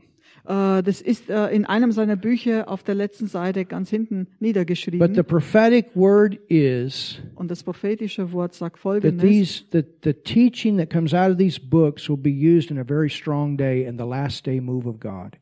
Äh, 0.51 0.83
das 0.83 1.01
ist 1.01 1.31
äh, 1.31 1.49
in 1.49 1.65
einem 1.65 1.93
seiner 1.93 2.17
Bücher 2.17 2.69
auf 2.69 2.83
der 2.83 2.95
letzten 2.97 3.27
Seite 3.27 3.65
ganz 3.65 3.91
hinten 3.91 4.25
But 4.25 4.31
the 4.39 4.45
niedergeschrieben. 4.47 5.25
prophetic 5.25 5.87
word 5.95 6.39
is 6.49 7.21
Und 7.37 7.51
das 7.51 7.63
prophetische 7.63 8.33
Wort 8.33 8.55
sagt 8.55 8.77
that 8.77 8.81
folgendes. 8.83 9.23
these 9.23 9.65
that 9.71 9.87
the 10.05 10.13
teaching 10.13 10.77
that 10.79 10.91
comes 10.91 11.15
out 11.15 11.31
of 11.31 11.39
these 11.39 11.61
books 11.61 12.09
will 12.09 12.17
be 12.17 12.31
used 12.31 12.71
in 12.71 12.79
a 12.79 12.85
very 12.85 13.09
strong 13.09 13.57
day 13.57 13.85
in 13.87 13.97
the 13.99 14.05
last 14.05 14.45
day 14.47 14.61
move 14.61 14.89
of 14.89 14.99
God. 15.01 15.37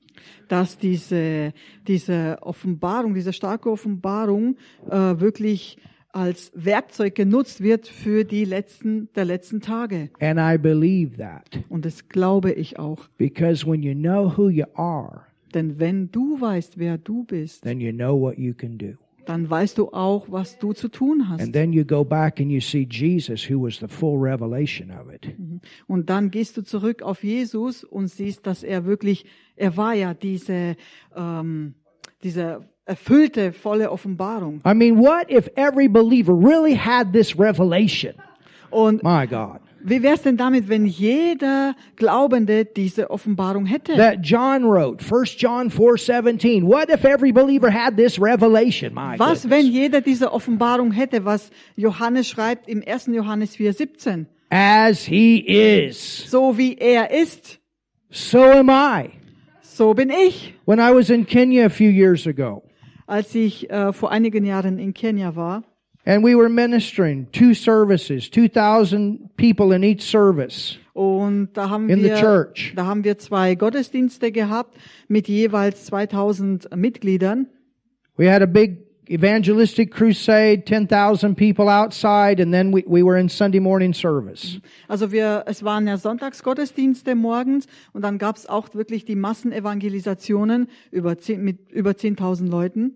dass 0.49 0.77
diese, 0.79 1.53
diese 1.87 2.39
Offenbarung, 2.43 3.15
diese 3.15 3.33
starke 3.33 3.71
Offenbarung 3.71 4.57
äh, 4.91 4.97
wirklich 5.21 5.79
als 6.19 6.51
Werkzeug 6.55 7.15
genutzt 7.15 7.63
wird 7.63 7.87
für 7.87 8.25
die 8.25 8.45
letzten, 8.45 9.09
der 9.15 9.25
letzten 9.25 9.61
Tage. 9.61 10.11
And 10.21 10.39
I 10.41 10.59
believe 10.59 11.17
that 11.19 11.61
Und 11.69 11.85
das 11.85 12.09
glaube 12.09 12.53
ich 12.53 12.79
auch. 12.79 13.09
because 13.17 13.65
when 13.67 13.83
you 13.83 13.95
know 13.95 14.37
who 14.37 14.49
you 14.49 14.65
are, 14.75 15.23
Denn 15.55 15.79
wenn 15.79 16.11
du 16.11 16.41
weißt, 16.41 16.79
wer 16.79 16.99
du 16.99 17.25
bist, 17.25 17.63
then 17.63 17.81
you 17.81 17.93
know 17.93 18.21
what 18.21 18.37
you 18.37 18.53
can 18.53 18.77
do. 18.79 18.95
dann 19.27 19.49
weißt 19.49 19.77
du 19.79 19.91
auch, 19.93 20.27
was 20.31 20.59
du 20.59 20.73
zu 20.73 20.89
tun 20.89 21.29
hast. 21.29 21.43
And 21.43 21.53
then 21.53 21.73
you 21.73 21.85
go 21.85 22.03
back 22.05 22.41
and 22.41 22.51
you 22.51 22.61
see 22.61 22.87
Jesus, 22.91 23.49
who 23.49 23.63
was 23.63 23.77
the 23.79 23.87
full 23.89 24.19
revelation 24.19 24.91
of 24.91 25.13
it. 25.13 25.29
Und 25.87 26.09
dann 26.11 26.31
gehst 26.31 26.57
du 26.57 26.63
zurück 26.63 27.03
auf 27.03 27.23
Jesus 27.23 27.85
und 27.85 28.09
siehst, 28.09 28.47
dass 28.47 28.63
er 28.63 28.87
wirklich, 28.87 29.25
er 29.57 29.77
war 29.77 29.95
ja 29.95 30.15
diese, 30.15 30.77
ähm, 31.15 31.75
diese 32.23 32.67
erfüllte, 32.89 33.53
volle 33.53 33.91
Offenbarung. 33.91 34.61
I 34.65 34.75
mean, 34.75 34.99
what 34.99 35.31
if 35.31 35.49
every 35.57 35.89
believer 35.89 36.33
really 36.35 36.75
had 36.75 37.13
this 37.13 37.39
revelation? 37.39 38.15
Und 38.71 39.03
My 39.03 39.27
God. 39.27 39.61
Wie 39.81 40.03
wär's 40.03 40.23
denn 40.23 40.37
damit, 40.37 40.69
wenn 40.69 40.87
jeder 40.87 41.77
Glaubende 41.95 42.65
diese 42.65 43.11
Offenbarung 43.11 43.65
hätte? 43.65 43.95
That 43.97 44.19
John 44.23 44.65
wrote, 44.65 45.03
1 45.05 45.37
John 45.39 45.71
4 45.71 45.97
17. 45.97 46.67
What 46.67 46.91
if 46.91 47.05
every 47.05 47.31
believer 47.33 47.71
had 47.73 47.97
this 47.97 48.19
revelation? 48.21 48.93
My 48.93 49.17
Was, 49.19 49.43
goodness. 49.43 49.51
wenn 49.51 49.67
jeder 49.67 50.01
diese 50.01 50.33
Offenbarung 50.33 50.91
hätte, 50.91 51.25
was 51.25 51.51
Johannes 51.77 52.29
schreibt 52.29 52.69
im 52.69 52.83
1. 52.85 53.07
Johannes 53.07 53.57
4,17? 53.57 54.27
As 54.51 55.05
he 55.05 55.39
is, 55.47 56.29
So 56.29 56.59
wie 56.59 56.77
er 56.77 57.11
ist, 57.13 57.61
so 58.11 58.43
am 58.43 58.69
I. 58.71 59.11
so 59.63 59.95
bin 59.95 60.11
ich. 60.11 60.55
When 60.67 60.81
I 60.81 60.93
was 60.93 61.09
in 61.09 61.25
Kenya 61.25 61.67
a 61.67 61.71
few 61.71 61.89
years 61.91 62.27
ago, 62.27 62.63
Als 63.09 63.35
ich 63.35 63.71
äh, 63.71 63.93
vor 63.95 64.11
einigen 64.13 64.45
Jahren 64.45 64.79
in 64.79 64.93
Kenia 64.93 65.35
war 65.35 65.65
and 66.05 66.23
we 66.23 66.35
were 66.37 66.49
ministering 66.49 67.27
two 67.33 67.55
services, 67.55 68.31
2,000 68.31 69.37
people 69.37 69.73
in 69.75 69.83
each 69.83 70.03
service. 70.03 70.79
und 70.95 71.51
da 71.55 71.71
haben 71.71 71.89
In 71.89 72.01
the 72.01 72.11
wir, 72.11 72.17
church. 72.17 72.73
da 72.77 72.87
haben 72.87 73.05
wir 73.05 73.19
zwei 73.19 73.55
Gottesdienste 73.55 74.31
gehabt 74.31 74.77
mit 75.09 75.27
jeweils 75.29 75.87
2000 75.87 76.75
Mitgliedern. 76.77 77.47
We 78.17 78.31
had 78.31 78.43
a 78.43 78.47
big 78.47 78.88
evangelistic 79.11 79.91
crusade, 79.93 80.65
10,000 80.67 81.35
people 81.37 81.69
outside, 81.69 82.41
and 82.41 82.53
then 82.53 82.73
we, 82.73 82.85
we 82.87 83.03
were 83.03 83.19
in 83.19 83.29
Sunday 83.29 83.61
morning 83.61 83.93
service. 83.95 84.59
Also 84.89 85.11
wir, 85.13 85.45
es 85.47 85.63
waren 85.63 85.87
ja 85.87 85.97
Sonntagsgottesdienste 85.97 87.15
morgens 87.15 87.67
und 87.93 88.03
dann 88.03 88.19
gab 88.19 88.37
es 88.37 88.47
auch 88.49 88.75
wirklich 88.75 89.05
die 89.05 89.17
Massenevangelisationen 89.17 90.69
über 90.91 91.19
zehn, 91.19 91.43
mit 91.43 91.71
über 91.73 91.93
10.000 91.93 92.49
Leuten. 92.49 92.95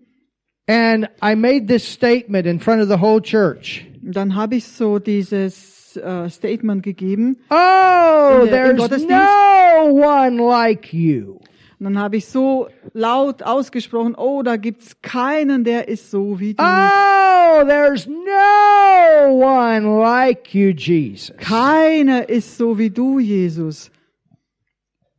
And 0.67 1.09
I 1.21 1.35
made 1.35 1.67
this 1.67 1.83
statement 1.85 2.45
in 2.47 2.59
front 2.59 2.81
of 2.81 2.87
the 2.87 2.99
whole 3.01 3.21
church. 3.21 3.85
Und 4.03 4.15
dann 4.15 4.35
habe 4.35 4.55
ich 4.55 4.65
so 4.65 4.99
dieses 4.99 5.97
äh, 5.97 6.29
Statement 6.29 6.83
gegeben 6.83 7.37
Oh, 7.49 8.43
In 8.43 8.49
der- 8.49 8.75
there's 8.75 9.05
no 9.07 9.91
one 9.91 10.37
like 10.37 10.93
you. 10.93 11.39
Und 11.83 11.95
dann 11.95 11.99
habe 12.01 12.15
ich 12.15 12.27
so 12.27 12.69
laut 12.93 13.43
ausgesprochen, 13.43 14.15
oh, 14.15 14.41
da 14.41 14.55
gibt's 14.55 15.01
keinen, 15.01 15.65
der 15.65 15.89
ist 15.89 16.09
so 16.09 16.39
wie 16.39 16.53
du. 16.53 16.63
Oh, 16.63 17.65
there's 17.67 18.07
no 18.07 19.33
one 19.33 19.99
like 19.99 20.55
you, 20.55 20.69
Jesus. 20.69 21.35
Keiner 21.35 22.29
ist 22.29 22.57
so 22.57 22.77
wie 22.77 22.89
du, 22.89 23.19
Jesus. 23.19 23.91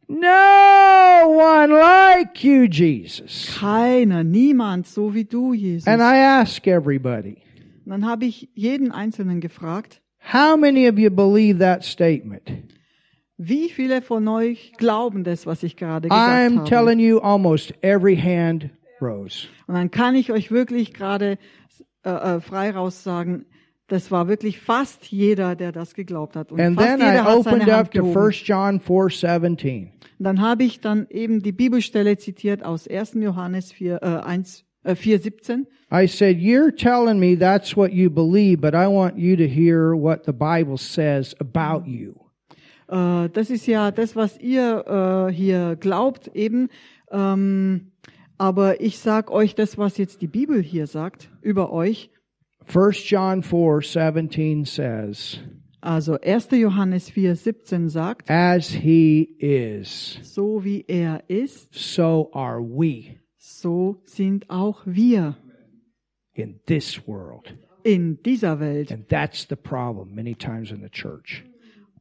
No 0.09 0.31
one 1.37 1.69
like 1.75 2.43
you, 2.43 2.65
Jesus. 2.65 3.59
Keiner, 3.59 4.25
niemand 4.25 4.87
so 4.87 5.13
wie 5.13 5.25
du, 5.25 5.53
Jesus. 5.53 5.87
And 5.87 6.01
I 6.01 6.17
ask 6.17 6.67
everybody, 6.67 7.37
Und 7.85 7.91
dann 7.91 8.07
habe 8.07 8.25
ich 8.25 8.49
jeden 8.55 8.91
Einzelnen 8.91 9.43
gefragt, 9.43 10.01
how 10.33 10.57
many 10.57 10.89
of 10.89 10.99
you 10.99 11.11
believe 11.11 11.59
that 11.59 11.85
statement? 11.85 12.43
Wie 13.37 13.69
viele 13.69 14.03
von 14.03 14.27
euch 14.29 14.73
glauben 14.77 15.25
das, 15.25 15.47
was 15.47 15.63
ich 15.63 15.77
gerade 15.77 16.09
gesagt 16.09 16.29
I'm 16.29 16.59
habe? 16.59 16.69
telling 16.69 16.99
you, 16.99 17.19
almost 17.19 17.73
every 17.83 18.17
hand 18.17 18.71
rose. 19.01 19.49
Und 19.67 19.75
dann 19.75 19.91
kann 19.91 20.15
ich 20.15 20.31
euch 20.33 20.51
wirklich 20.51 20.93
gerade 20.95 21.39
äh, 22.05 22.11
äh, 22.11 22.41
frei 22.41 22.71
raus 22.71 23.03
sagen, 23.03 23.47
das 23.89 24.11
war 24.11 24.29
wirklich 24.29 24.61
fast 24.61 25.07
jeder, 25.07 25.57
der 25.57 25.73
das 25.73 25.95
geglaubt 25.95 26.37
hat. 26.37 26.53
Und 26.53 26.61
And 26.61 26.77
fast 26.77 26.89
then 26.89 27.01
I 27.01 27.05
jeder 27.05 27.25
hat 27.25 27.37
opened 27.37 27.63
seine 27.63 27.73
up 27.73 27.79
Hand 27.79 27.93
to 27.93 28.03
gehoben. 28.03 28.27
1 28.27 28.47
John 28.47 28.81
4 28.81 29.09
17. 29.11 29.93
Und 30.19 30.25
dann 30.25 30.41
habe 30.41 30.65
ich 30.65 30.81
dann 30.81 31.07
eben 31.11 31.43
die 31.43 31.53
Bibelstelle 31.53 32.17
zitiert 32.17 32.65
aus 32.65 32.89
1. 32.89 33.15
Johannes 33.15 33.73
4, 33.73 34.03
äh, 34.03 34.07
1, 34.07 34.65
äh, 34.85 34.95
4 34.95 35.19
17. 35.19 35.67
I 35.93 36.07
said, 36.07 36.39
You're 36.39 36.75
telling 36.75 37.19
me 37.19 37.37
that's 37.37 37.77
what 37.77 37.93
you 37.93 38.11
believe, 38.11 38.61
but 38.61 38.75
I 38.75 38.87
want 38.87 39.19
you 39.19 39.37
to 39.37 39.45
hear 39.45 39.95
what 39.95 40.25
the 40.25 40.33
Bible 40.33 40.79
says 40.79 41.35
about 41.41 41.87
you. 41.87 42.24
Äh, 42.89 43.29
das 43.31 43.51
ist 43.51 43.67
ja 43.67 43.91
das, 43.91 44.17
was 44.17 44.39
ihr 44.39 45.29
äh, 45.29 45.33
hier 45.33 45.77
glaubt 45.77 46.29
eben. 46.35 46.69
Ähm, 47.11 47.93
aber 48.39 48.81
ich 48.81 48.99
sag 48.99 49.31
euch 49.31 49.55
das, 49.55 49.79
was 49.79 49.97
jetzt 49.97 50.21
die 50.23 50.27
Bibel 50.27 50.61
hier 50.63 50.87
sagt 50.87 51.31
über 51.41 51.73
euch. 51.73 52.11
1 52.67 53.09
John 53.11 53.43
4 53.43 53.81
17 53.83 54.65
says, 54.65 55.39
Also 55.81 56.19
1. 56.21 56.49
Johannes 56.53 57.11
4 57.11 57.37
17 57.37 57.89
sagt, 57.91 58.31
As 58.31 58.71
he 58.71 59.23
is, 59.39 60.19
so 60.23 60.65
wie 60.65 60.85
er 60.89 61.23
ist, 61.29 61.75
so 61.75 62.31
are 62.33 62.61
we 62.61 63.17
so 63.37 64.01
sind 64.05 64.49
auch 64.51 64.83
wir 64.87 65.37
in 66.33 66.61
this 66.67 67.07
world. 67.07 67.55
in 67.85 68.21
dieser 68.23 68.59
Welt. 68.61 68.91
And 68.91 69.07
that's 69.09 69.47
the 69.49 69.57
problem 69.57 70.15
many 70.15 70.35
times 70.35 70.71
in 70.71 70.81
the 70.83 70.89
church. 70.89 71.45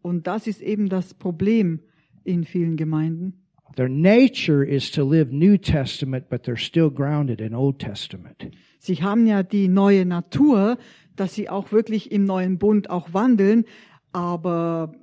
Und 0.04 0.28
das 0.28 0.46
ist 0.46 0.62
eben 0.62 0.90
das 0.90 1.16
Problem 1.16 1.80
in 2.24 2.44
vielen 2.44 2.78
Gemeinden. 2.78 3.40
Their 3.76 3.90
nature 3.90 4.64
is 4.64 4.92
to 4.92 5.04
live 5.04 5.32
New 5.32 5.58
Testament, 5.58 6.30
but 6.30 6.44
they're 6.44 6.58
still 6.58 6.92
grounded 6.92 7.42
in 7.42 7.56
Old 7.56 7.80
Testament. 7.80 8.52
Sie 8.78 9.02
haben 9.02 9.26
ja 9.26 9.42
die 9.42 9.68
neue 9.68 10.06
Natur, 10.06 10.78
dass 11.16 11.34
sie 11.34 11.50
auch 11.50 11.72
wirklich 11.72 12.12
im 12.12 12.26
neuen 12.26 12.60
Bund 12.60 12.92
auch 12.92 13.14
wandeln, 13.14 13.66
aber 14.12 14.94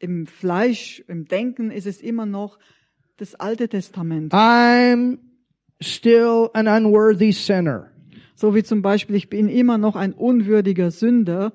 im 0.00 0.26
Fleisch, 0.26 1.02
im 1.08 1.26
Denken 1.26 1.70
ist 1.70 1.86
es 1.86 2.02
immer 2.02 2.26
noch 2.26 2.58
das 3.16 3.34
Alte 3.36 3.68
Testament. 3.68 4.34
I'm 4.34 5.18
still 5.80 6.50
an 6.52 6.68
unworthy 6.68 7.32
sinner. 7.32 7.90
So 8.34 8.54
wie 8.54 8.62
zum 8.62 8.82
Beispiel, 8.82 9.16
ich 9.16 9.30
bin 9.30 9.48
immer 9.48 9.78
noch 9.78 9.96
ein 9.96 10.12
unwürdiger 10.12 10.90
Sünder. 10.90 11.52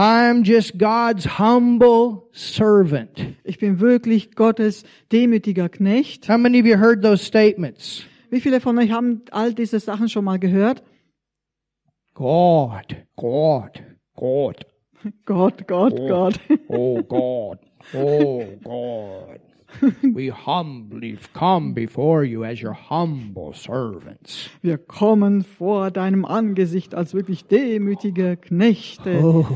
I'm 0.00 0.44
just 0.44 0.78
God's 0.78 1.38
humble 1.38 2.30
servant. 2.32 3.36
Ich 3.44 3.58
bin 3.58 3.80
wirklich 3.80 4.34
Gottes 4.34 4.84
demütiger 5.12 5.68
Knecht. 5.68 6.26
How 6.26 6.38
many 6.38 6.58
of 6.58 6.64
you 6.64 6.78
heard 6.78 7.02
those 7.02 7.22
statements? 7.22 8.02
Wie 8.30 8.40
viele 8.40 8.62
von 8.62 8.78
euch 8.78 8.92
haben 8.92 9.20
all 9.30 9.52
diese 9.52 9.78
Sachen 9.78 10.08
schon 10.08 10.24
mal 10.24 10.38
gehört? 10.38 10.82
God, 12.14 12.96
God, 13.16 13.82
God, 14.16 14.64
Gott, 15.26 15.66
Gott, 15.66 15.94
Gott. 16.08 16.40
oh 16.68 17.02
God, 17.02 17.58
oh 17.92 18.46
God. 18.64 19.49
We 20.02 20.30
humbly 20.30 21.18
come 21.32 21.74
before 21.74 22.24
you 22.24 22.44
as 22.44 22.62
your 22.62 22.76
humble 22.90 23.52
servants. 23.52 24.50
Wir 24.62 24.78
kommen 24.78 25.42
vor 25.42 25.90
deinem 25.90 26.24
Angesicht 26.24 26.94
als 26.94 27.14
wirklich 27.14 27.46
demütige 27.46 28.36
Knechte, 28.36 29.20
Oh, 29.22 29.46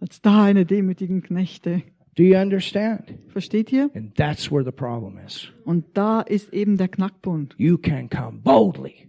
als 0.00 0.20
deine 0.22 0.66
demütigen 0.66 1.22
Knechte. 1.22 1.82
do 2.16 2.22
you 2.22 2.36
understand? 2.36 3.14
Versteht 3.28 3.72
ihr? 3.72 3.90
And 3.94 4.14
that's 4.16 4.50
where 4.50 4.64
the 4.64 4.72
problem 4.72 5.18
is. 5.24 5.48
Und 5.64 5.84
da 5.94 6.20
ist 6.20 6.52
eben 6.52 6.76
der 6.76 6.88
Knackpunkt. 6.88 7.54
You 7.58 7.78
can 7.78 8.08
come 8.10 8.38
boldly 8.42 9.08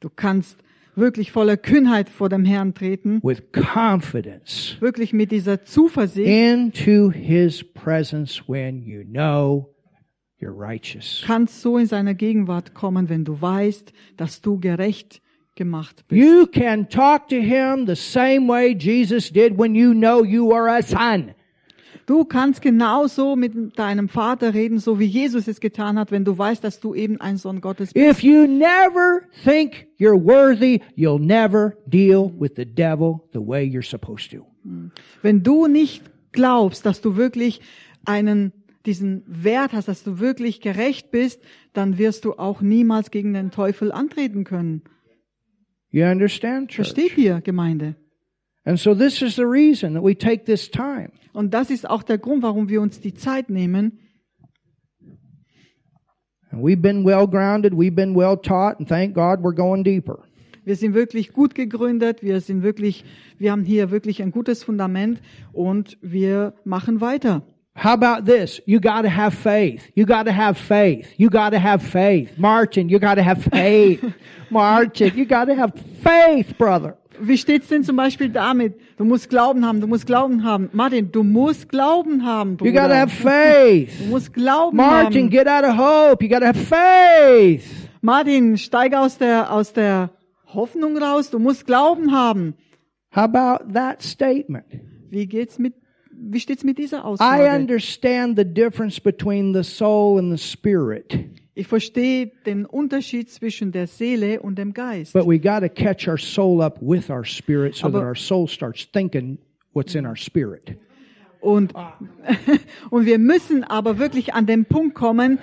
Du 0.00 0.10
kannst 0.14 0.58
wirklich 0.96 1.32
voller 1.32 1.56
Kühnheit 1.56 2.08
vor 2.08 2.28
dem 2.28 2.44
Herrn 2.44 2.74
treten, 2.74 3.20
with 3.22 3.42
confidence 3.52 4.76
wirklich 4.80 5.12
mit 5.12 5.32
dieser 5.32 5.64
Zuversicht, 5.64 6.28
into 6.28 7.10
his 7.10 7.64
presence 7.64 8.42
when 8.46 8.82
you 8.82 9.02
know 9.04 9.74
you're 10.40 10.56
righteous. 10.56 11.22
kannst 11.26 11.60
so 11.60 11.78
in 11.78 11.86
seine 11.86 12.14
Gegenwart 12.14 12.74
kommen, 12.74 13.08
wenn 13.08 13.24
du 13.24 13.40
weißt, 13.40 13.92
dass 14.16 14.40
du 14.40 14.58
gerecht 14.58 15.20
gemacht 15.54 16.04
bist. 16.08 16.22
You 16.22 16.46
can 16.46 16.88
talk 16.88 17.28
to 17.28 17.36
him 17.36 17.86
the 17.86 17.96
same 17.96 18.48
way 18.48 18.74
Jesus 18.74 19.30
did 19.30 19.58
when 19.58 19.74
you 19.74 19.92
know 19.92 20.24
you 20.24 20.52
are 20.52 20.68
a 20.68 20.82
son. 20.82 21.34
Du 22.06 22.24
kannst 22.24 22.60
genauso 22.60 23.34
mit 23.34 23.78
deinem 23.78 24.08
Vater 24.08 24.52
reden, 24.52 24.78
so 24.78 24.98
wie 24.98 25.06
Jesus 25.06 25.48
es 25.48 25.60
getan 25.60 25.98
hat, 25.98 26.10
wenn 26.10 26.24
du 26.24 26.36
weißt, 26.36 26.62
dass 26.62 26.80
du 26.80 26.94
eben 26.94 27.20
ein 27.20 27.38
Sohn 27.38 27.60
Gottes 27.60 27.92
bist. 27.92 28.06
If 28.06 28.22
you 28.22 28.46
never 28.46 29.22
think 29.44 29.86
you're 29.98 30.22
worthy, 30.22 30.80
you'll 30.96 31.20
never 31.20 31.76
deal 31.86 32.30
with 32.38 32.52
the 32.56 32.66
devil 32.66 33.20
the 33.32 33.40
way 33.40 33.64
you're 33.64 33.88
supposed 33.88 34.30
to. 34.32 34.44
Wenn 35.22 35.42
du 35.42 35.66
nicht 35.66 36.02
glaubst, 36.32 36.84
dass 36.84 37.00
du 37.00 37.16
wirklich 37.16 37.60
einen 38.04 38.52
diesen 38.86 39.22
Wert 39.26 39.72
hast, 39.72 39.88
dass 39.88 40.02
du 40.02 40.18
wirklich 40.18 40.60
gerecht 40.60 41.10
bist, 41.10 41.40
dann 41.72 41.96
wirst 41.96 42.24
du 42.24 42.34
auch 42.34 42.60
niemals 42.60 43.10
gegen 43.10 43.32
den 43.32 43.50
Teufel 43.50 43.92
antreten 43.92 44.44
können. 44.44 44.82
You 45.90 46.04
understand, 46.04 46.70
church? 46.70 46.88
Versteht 46.88 47.16
ihr, 47.16 47.40
Gemeinde? 47.40 47.94
And 48.64 48.78
so 48.78 48.94
this 48.94 49.20
is 49.20 49.36
the 49.36 49.46
reason 49.46 49.94
that 49.94 50.02
we 50.02 50.14
take 50.14 50.44
this 50.46 50.70
time. 50.70 51.10
Und 51.32 51.52
das 51.52 51.70
ist 51.70 51.88
auch 51.88 52.02
der 52.02 52.18
Grund, 52.18 52.42
warum 52.42 52.68
wir 52.68 52.80
uns 52.80 53.00
die 53.00 53.14
Zeit 53.14 53.50
nehmen. 53.50 53.98
And 56.50 56.62
we've 56.62 56.80
been 56.80 57.04
well 57.04 57.26
grounded, 57.26 57.74
we've 57.74 57.94
been 57.94 58.14
well 58.14 58.36
taught, 58.36 58.78
and 58.78 58.88
thank 58.88 59.14
God 59.14 59.40
we're 59.42 59.54
going 59.54 59.82
deeper. 59.82 60.20
Wir 60.64 60.76
sind 60.76 60.94
wirklich 60.94 61.32
gut 61.32 61.54
gegründet, 61.54 62.22
wir 62.22 62.40
sind 62.40 62.62
wirklich, 62.62 63.04
wir 63.38 63.52
haben 63.52 63.64
hier 63.64 63.90
wirklich 63.90 64.22
ein 64.22 64.30
gutes 64.30 64.62
Fundament 64.62 65.20
und 65.52 65.98
wir 66.00 66.54
machen 66.64 67.02
weiter. 67.02 67.42
How 67.76 67.94
about 67.94 68.24
this? 68.24 68.62
You 68.66 68.80
gotta 68.80 69.08
have 69.08 69.34
faith. 69.36 69.90
You 69.94 70.06
gotta 70.06 70.30
have 70.30 70.56
faith. 70.56 71.08
You 71.18 71.28
gotta 71.28 71.58
have 71.58 71.82
faith. 71.82 72.38
Martin, 72.38 72.88
you 72.88 73.00
gotta 73.00 73.22
have 73.22 73.42
faith. 73.42 74.00
Martin, 74.50 75.12
you 75.16 75.26
gotta 75.26 75.56
have 75.56 75.72
faith, 76.00 76.56
brother. 76.56 76.96
Wie 77.28 77.38
steht's 77.38 77.68
denn 77.68 77.82
zum 77.84 77.96
Beispiel 77.96 78.28
damit? 78.28 78.74
Du 78.96 79.04
musst 79.04 79.30
Glauben 79.30 79.64
haben, 79.66 79.80
du 79.80 79.86
musst 79.86 80.06
Glauben 80.06 80.44
haben. 80.44 80.68
Martin, 80.72 81.10
du 81.12 81.22
musst 81.22 81.68
Glauben 81.68 82.24
haben, 82.24 82.56
You 82.60 82.72
gotta 82.72 82.82
Bruder. 82.82 82.96
have 83.00 83.10
faith. 83.10 83.90
Du 84.00 84.06
musst 84.10 84.32
Glauben 84.34 84.76
Martin, 84.76 85.24
haben. 85.24 85.30
get 85.30 85.46
out 85.48 85.64
of 85.64 85.76
hope. 85.76 86.24
You 86.24 86.30
gotta 86.30 86.46
have 86.46 86.58
faith. 86.58 87.64
Martin, 88.00 88.56
steig 88.58 88.94
aus 88.94 89.16
der, 89.18 89.52
aus 89.52 89.72
der 89.72 90.10
Hoffnung 90.52 90.96
raus. 90.98 91.30
Du 91.30 91.38
musst 91.38 91.66
Glauben 91.66 92.12
haben. 92.12 92.54
How 93.14 93.24
about 93.24 93.72
that 93.72 94.02
statement? 94.02 94.66
Wie 95.10 95.26
geht's 95.26 95.58
mit, 95.58 95.74
wie 96.12 96.40
steht's 96.40 96.64
mit 96.64 96.78
dieser 96.78 96.98
I 96.98 97.02
Aussage? 97.02 97.54
understand 97.56 98.36
the 98.36 98.44
difference 98.44 99.00
between 99.00 99.54
the 99.54 99.62
soul 99.62 100.18
and 100.18 100.36
the 100.36 100.38
spirit, 100.44 101.14
Ich 101.56 101.68
verstehe 101.68 102.32
den 102.46 102.66
Unterschied 102.66 103.30
zwischen 103.30 103.70
der 103.70 103.86
Seele 103.86 104.40
und 104.40 104.58
dem 104.58 104.72
Geist. 104.74 105.12
but 105.12 105.26
we 105.26 105.38
gotta 105.38 105.68
catch 105.68 106.08
our 106.08 106.18
soul 106.18 106.60
up 106.60 106.78
with 106.80 107.08
our 107.10 107.24
spirit 107.24 107.76
so 107.76 107.88
that 107.88 107.94
Aber- 107.94 108.08
our 108.08 108.16
soul 108.16 108.48
starts 108.48 108.90
thinking 108.90 109.38
what's 109.72 109.94
in 109.94 110.04
our 110.06 110.16
spirit. 110.16 110.76
Und, 111.40 111.74
und 112.90 113.06
wir 113.06 113.18
müssen 113.18 113.62
aber 113.64 113.98
wirklich 113.98 114.34
an 114.34 114.46
den 114.46 114.64
Punkt 114.64 114.94
kommen, 114.94 115.38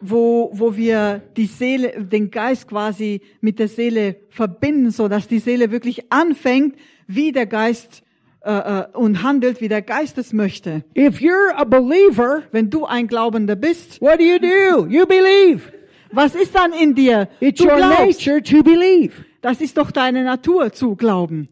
wo, 0.00 0.50
wo 0.52 0.76
wir 0.76 1.22
die 1.36 1.46
Seele, 1.46 2.04
den 2.04 2.30
Geist 2.30 2.68
quasi 2.68 3.22
mit 3.40 3.58
der 3.58 3.68
Seele 3.68 4.16
verbinden, 4.28 4.90
so 4.90 5.08
dass 5.08 5.26
die 5.26 5.38
Seele 5.38 5.70
wirklich 5.70 6.12
anfängt, 6.12 6.76
wie 7.06 7.32
der 7.32 7.46
Geist 7.46 8.02
äh, 8.46 8.80
äh, 8.80 8.86
und 8.96 9.22
handelt, 9.22 9.60
wie 9.60 9.68
der 9.68 9.82
Geist 9.82 10.16
es 10.18 10.32
möchte. 10.32 10.84
If 10.96 11.18
you're 11.20 11.52
a 11.54 11.64
believer, 11.64 12.44
Wenn 12.52 12.70
du 12.70 12.84
ein 12.86 13.06
Glaubender 13.08 13.56
bist, 13.56 14.00
what 14.00 14.18
do 14.20 14.24
you 14.24 14.38
do? 14.38 14.86
You 14.86 15.04
believe. 15.06 15.72
was 16.12 16.34
ist 16.34 16.54
dann 16.54 16.72
in 16.72 16.94
dir? 16.94 17.28
It's 17.40 17.60
Du 17.60 17.68
your 17.68 17.76
glaubst. 17.76 18.24
nature 18.26 18.42
to 18.42 18.62
believe. 18.62 19.12
Das 19.42 19.60
ist 19.60 19.76
doch 19.76 19.90
deine 19.90 20.24
Natur 20.24 20.72
zu 20.72 20.94
glauben. 20.96 21.48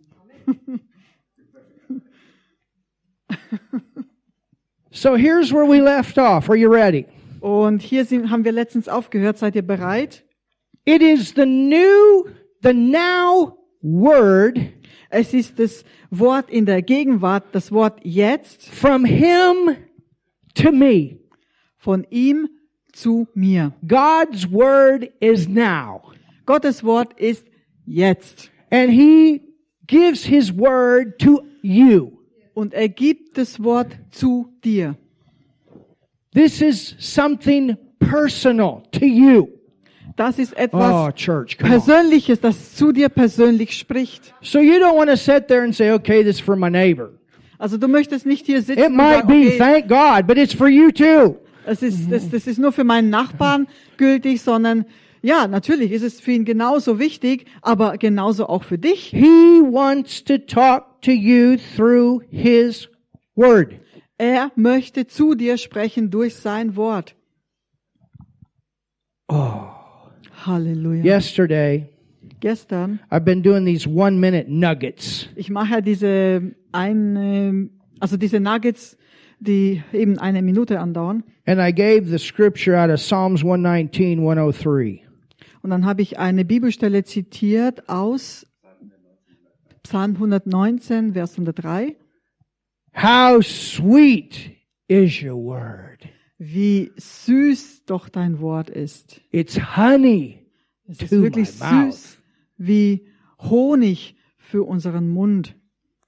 So 4.91 5.17
here's 5.17 5.53
where 5.53 5.67
we 5.67 5.81
left 5.81 6.19
off. 6.19 6.49
Are 6.49 6.57
you 6.57 6.71
ready? 6.71 7.07
Und 7.41 7.83
hier 7.83 8.05
sind, 8.05 8.31
haben 8.31 8.45
wir 8.45 8.53
letztens 8.53 8.89
aufgehört. 8.89 9.39
Seid 9.39 9.57
ihr 9.57 9.63
bereit? 9.67 10.25
It 10.85 11.03
is 11.03 11.35
the 11.35 11.45
new, 11.45 12.29
the 12.63 12.73
now 12.73 13.59
word 13.83 14.57
Es 15.15 15.33
ist 15.33 15.59
das 15.59 15.85
Wort 16.11 16.51
in 16.51 16.67
der 16.67 16.83
Gegenwart, 16.83 17.45
das 17.53 17.71
Wort 17.71 18.01
jetzt 18.03 18.69
from 18.69 19.05
him 19.05 19.77
to 20.55 20.73
me. 20.73 21.19
von 21.85 22.07
ihm 22.11 22.49
zu 22.93 23.29
mir. 23.35 23.75
God's 23.87 24.51
word 24.51 25.13
is 25.21 25.47
now. 25.47 26.01
Gottes 26.47 26.83
Wort 26.83 27.13
ist 27.21 27.45
jetzt. 27.85 28.51
And 28.71 28.91
he 28.91 29.43
gives 29.87 30.25
his 30.25 30.51
word 30.51 31.19
to 31.19 31.43
you. 31.63 32.13
Und 32.55 32.73
er 32.73 32.89
gibt 32.89 33.37
das 33.37 33.63
Wort 33.63 33.99
zu 34.11 34.49
dir. 34.65 34.97
This 36.33 36.63
is 36.63 36.97
something 36.99 37.77
personal 37.99 38.83
to 38.93 39.05
you. 39.05 39.49
Das 40.17 40.39
ist 40.39 40.53
Oh, 40.53 40.61
etwas 40.61 41.15
church, 41.17 41.59
come 41.59 41.75
on. 41.75 41.81
Persönliches, 41.81 42.41
das 42.41 42.75
zu 42.75 42.93
dir 42.93 43.09
persönlich 43.09 43.77
spricht. 43.77 44.33
So 44.43 44.61
you 44.61 44.75
don't 44.75 44.97
want 44.97 45.11
to 45.11 45.17
sit 45.17 45.49
there 45.49 45.63
and 45.63 45.75
say, 45.75 45.91
okay, 45.91 46.23
this 46.23 46.37
is 46.37 46.41
for 46.41 46.57
my 46.57 46.71
neighbor. 46.71 47.11
Also 47.59 47.79
du 47.79 47.89
möchtest 47.89 48.27
nicht 48.27 48.47
hier 48.47 48.63
sitzen 48.63 48.81
It 48.81 48.87
und 48.89 48.97
might 48.97 49.23
sagen, 49.23 49.29
be, 49.29 49.47
okay, 49.47 49.59
thank 49.59 49.89
God, 49.89 50.27
but 50.27 50.37
it's 50.39 50.55
for 50.55 50.69
you 50.69 50.91
too. 50.91 51.37
es 51.67 51.83
ist, 51.83 52.11
das, 52.11 52.29
das 52.31 52.47
ist 52.47 52.59
nur 52.59 52.73
für 52.73 52.85
meinen 52.85 53.11
Nachbarn 53.11 53.67
gültig, 53.97 54.43
sondern 54.43 54.85
ja, 55.23 55.47
natürlich 55.49 55.91
ist 55.91 56.03
es 56.03 56.21
für 56.21 56.33
ihn 56.33 56.45
genauso 56.45 56.99
wichtig, 56.99 57.47
aber 57.63 57.97
genauso 57.97 58.47
auch 58.47 58.63
für 58.63 58.79
dich. 58.79 59.07
He 59.07 59.63
wants 59.63 60.23
to 60.25 60.37
talk 60.39 61.01
to 61.01 61.11
you 61.11 61.57
through 61.77 62.23
his 62.31 62.89
word. 63.35 63.73
Er 64.19 64.53
möchte 64.55 65.07
zu 65.07 65.35
dir 65.35 65.57
sprechen 65.57 66.11
durch 66.11 66.37
sein 66.37 66.77
Wort. 66.77 67.17
Oh. 69.29 69.74
Halleluja. 70.47 71.05
Yesterday, 71.05 71.89
Gestern, 72.41 73.01
I've 73.11 73.25
been 73.25 73.43
doing 73.43 73.65
these 73.65 73.87
one 73.87 74.19
minute 74.19 74.49
nuggets. 74.49 75.29
ich 75.37 75.51
mache 75.51 75.83
diese 75.83 76.55
eine, 76.73 77.69
also 78.01 78.17
diese 78.17 78.41
Nuggets, 78.41 78.97
die 79.41 79.83
eben 79.93 80.19
eine 80.19 80.43
Minute 80.43 80.81
andauern. 80.81 81.23
And 81.47 81.61
I 81.61 81.73
gave 81.73 82.07
the 82.07 82.19
scripture 82.19 82.77
out 82.77 82.91
of 82.91 83.01
Psalms 83.01 83.43
119, 83.43 84.19
103. 84.21 85.03
Und 85.63 85.71
dann 85.71 85.87
habe 85.87 86.03
ich 86.03 86.19
eine 86.19 86.45
Bibelstelle 86.45 87.05
zitiert 87.05 87.89
aus 87.89 88.47
Psalm 89.83 90.15
119, 90.15 91.13
Vers 91.13 91.33
103. 91.33 91.97
How 92.95 93.43
sweet 93.43 94.51
is 94.89 95.23
your 95.23 95.37
word. 95.37 96.09
Wie 96.47 96.93
süß 96.97 97.85
doch 97.87 98.09
dein 98.09 98.41
Wort 98.41 98.69
ist. 98.69 99.21
It's 99.31 99.77
honey 99.77 100.47
Es 100.87 101.01
ist 101.01 101.11
to 101.11 101.23
wirklich 101.23 101.59
my 101.61 101.67
mouth. 101.67 101.93
süß 101.95 102.19
wie 102.59 103.07
Honig 103.39 104.17
für 104.37 104.63
unseren 104.65 105.09
Mund. 105.09 105.57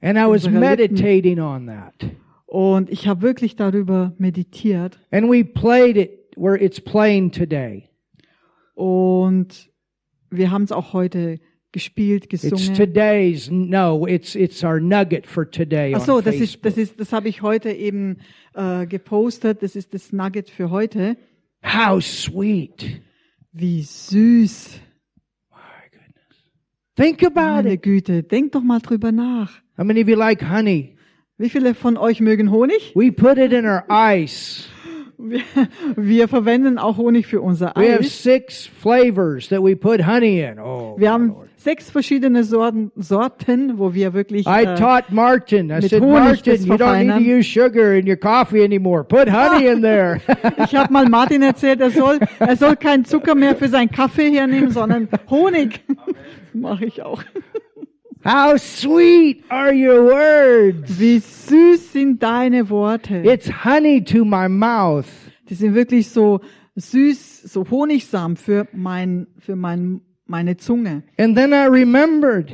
And 0.01 0.19
I 0.19 0.23
was 0.29 0.45
Lippen. 0.45 0.61
meditating 0.61 1.41
on 1.41 1.67
that. 1.67 1.95
Und 2.47 2.91
ich 2.91 3.09
habe 3.09 3.23
wirklich 3.23 3.57
darüber 3.57 4.15
meditiert. 4.19 5.01
And 5.11 5.29
we 5.31 5.45
played 5.45 5.97
it 5.97 6.11
where 6.37 6.57
it's 6.63 6.81
playing 6.81 7.33
today. 7.33 7.89
Und 8.75 9.71
wir 10.31 10.51
haben 10.51 10.65
es 10.65 10.73
auch 10.73 10.93
heute 10.93 11.41
gespielt, 11.77 12.33
It's 12.33 12.43
gesungen. 12.43 12.75
today's 12.75 13.51
no, 13.51 14.07
it's 14.07 14.35
it's 14.35 14.65
our 14.65 14.81
nugget 14.81 15.27
for 15.27 15.45
today 15.45 15.93
Ach 15.95 16.01
so, 16.01 16.23
das 16.23 16.37
ist, 16.37 16.55
Facebook. 16.55 16.63
das 16.63 16.77
ist, 16.79 17.01
das 17.01 17.13
habe 17.13 17.29
ich 17.29 17.43
heute 17.43 17.71
eben 17.71 18.17
äh, 18.55 18.87
gepostet. 18.87 19.63
Das 19.63 19.77
ist 19.77 19.93
das 19.93 20.11
Nugget 20.11 20.49
für 20.49 20.71
heute. 20.71 21.19
How 21.63 22.03
sweet. 22.03 23.03
Wie 23.53 23.83
süß. 23.83 24.81
My 25.51 25.57
goodness. 25.93 26.51
Think 26.97 27.23
about 27.23 27.41
Meine 27.63 27.75
it. 27.75 27.83
Güte, 27.83 28.23
denk 28.23 28.53
doch 28.53 28.63
mal 28.63 28.81
drüber 28.81 29.13
nach. 29.13 29.53
How 29.77 29.85
many 29.85 30.01
of 30.03 30.09
you 30.09 30.17
like 30.17 30.43
honey? 30.43 30.97
Wie 31.37 31.51
viele 31.51 31.75
von 31.75 31.99
euch 31.99 32.21
mögen 32.21 32.51
Honig? 32.51 32.93
We 32.95 33.13
put 33.13 33.37
it 33.37 33.53
in 33.53 33.67
our 33.67 33.85
ice. 33.91 34.65
Wir, 35.19 35.41
wir 35.97 36.29
verwenden 36.29 36.79
auch 36.79 36.99
Honig 36.99 37.27
für 37.27 37.41
unser 37.41 37.73
We 37.77 37.91
have 37.93 38.01
Eis. 38.01 38.23
six 38.23 38.67
flavors 38.67 39.49
that 39.49 39.63
we 39.63 39.75
put 39.75 40.07
honey 40.07 40.43
in. 40.43 40.59
Oh, 40.59 40.95
Wir 40.99 41.11
haben 41.11 41.35
sechs 41.57 41.91
verschiedene 41.91 42.45
Sorten, 42.45 42.93
Sorten, 42.97 43.79
wo 43.79 43.95
wir 43.95 44.13
wirklich 44.13 44.47
I 44.47 44.65
äh, 44.65 44.75
taught 44.77 45.11
Martin. 45.11 45.71
I 45.71 45.75
mit 45.81 45.91
said, 45.91 46.03
Honig 46.03 46.13
Martin, 46.13 46.53
das 46.53 46.67
you 46.67 46.75
don't 46.75 46.99
need 46.99 47.09
to 47.09 47.15
verfeinern." 47.15 47.25
use 47.39 47.45
sugar 47.49 47.95
in 47.95 48.07
your 48.09 48.17
coffee 48.17 48.63
anymore. 48.63 49.05
Put 49.05 49.29
honey 49.33 49.67
in 49.69 49.81
there. 49.83 50.21
Ich 50.65 50.75
habe 50.75 50.93
mal 50.93 51.09
Martin 51.09 51.43
erzählt, 51.43 51.81
er 51.81 51.91
soll, 51.91 52.19
er 52.39 52.57
soll 52.57 52.77
keinen 52.77 53.05
Zucker 53.05 53.35
mehr 53.35 53.57
für 53.57 53.69
seinen 53.69 53.91
Kaffee 53.91 54.31
hernehmen, 54.31 54.71
sondern 54.71 55.09
Honig. 55.31 55.81
Mache 56.53 56.85
ich 56.85 57.03
auch. 57.03 57.23
How 58.27 58.57
sweet 58.59 59.45
are 59.49 59.73
your 59.73 60.05
words? 60.05 60.99
Wie 60.99 61.19
süß 61.21 61.93
sind 61.93 62.21
deine 62.21 62.69
Worte. 62.69 63.23
It's 63.25 63.49
honey 63.65 64.03
to 64.03 64.25
my 64.25 64.49
mouth. 64.49 65.07
Die 65.49 65.55
sind 65.55 65.75
wirklich 65.77 66.09
so 66.11 66.41
süß, 66.75 67.43
so 67.45 67.65
Honigsamen 67.71 68.37
für 68.37 68.67
mein, 68.73 69.29
für 69.39 69.55
meinen 69.55 70.01
meine 70.27 70.57
Zunge. 70.57 71.05
And 71.19 71.37
then 71.37 71.53
I 71.53 71.69
remembered 71.69 72.51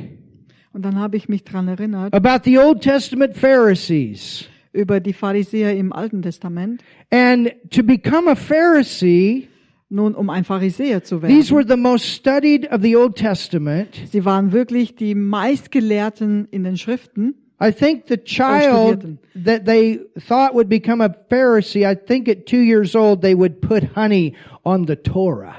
Und 0.73 0.85
dann 0.85 0.95
habe 0.99 1.17
ich 1.17 1.27
mich 1.27 1.43
dran 1.43 1.67
erinnert 1.67 2.13
about 2.13 2.43
the 2.45 2.59
Old 2.59 2.81
Testament 2.81 3.35
Pharisees. 3.35 4.47
über 4.73 4.99
die 4.99 5.13
Pharisäer 5.13 5.75
im 5.75 5.91
Alten 5.91 6.21
Testament. 6.21 6.83
And 7.11 7.51
to 7.71 7.83
become 7.83 8.29
a 8.29 8.35
Pharisee, 8.35 9.47
Nun, 9.93 10.15
um 10.15 10.31
ein 10.31 10.43
Pharisäer 10.43 11.03
zu 11.03 11.19
these 11.19 11.51
werden. 11.51 11.55
were 11.55 11.67
the 11.67 11.77
most 11.77 12.07
studied 12.07 12.67
of 12.71 12.81
the 12.81 12.97
Old 12.97 13.15
Testament. 13.15 13.89
Sie 14.11 14.25
waren 14.25 14.51
wirklich 14.51 14.95
die 14.95 15.13
meistgelehrten 15.13 16.47
in 16.49 16.63
den 16.63 16.77
Schriften. 16.77 17.35
I 17.61 17.71
think 17.71 18.07
the 18.07 18.17
child 18.17 19.19
that 19.35 19.65
they 19.65 19.99
thought 20.27 20.55
would 20.55 20.67
become 20.67 20.99
a 20.99 21.09
Pharisee, 21.29 21.85
I 21.85 21.95
think 21.95 22.27
at 22.27 22.47
two 22.47 22.61
years 22.61 22.95
old 22.95 23.21
they 23.21 23.35
would 23.35 23.61
put 23.61 23.83
honey 23.95 24.33
on 24.65 24.87
the 24.87 24.95
Torah. 24.95 25.55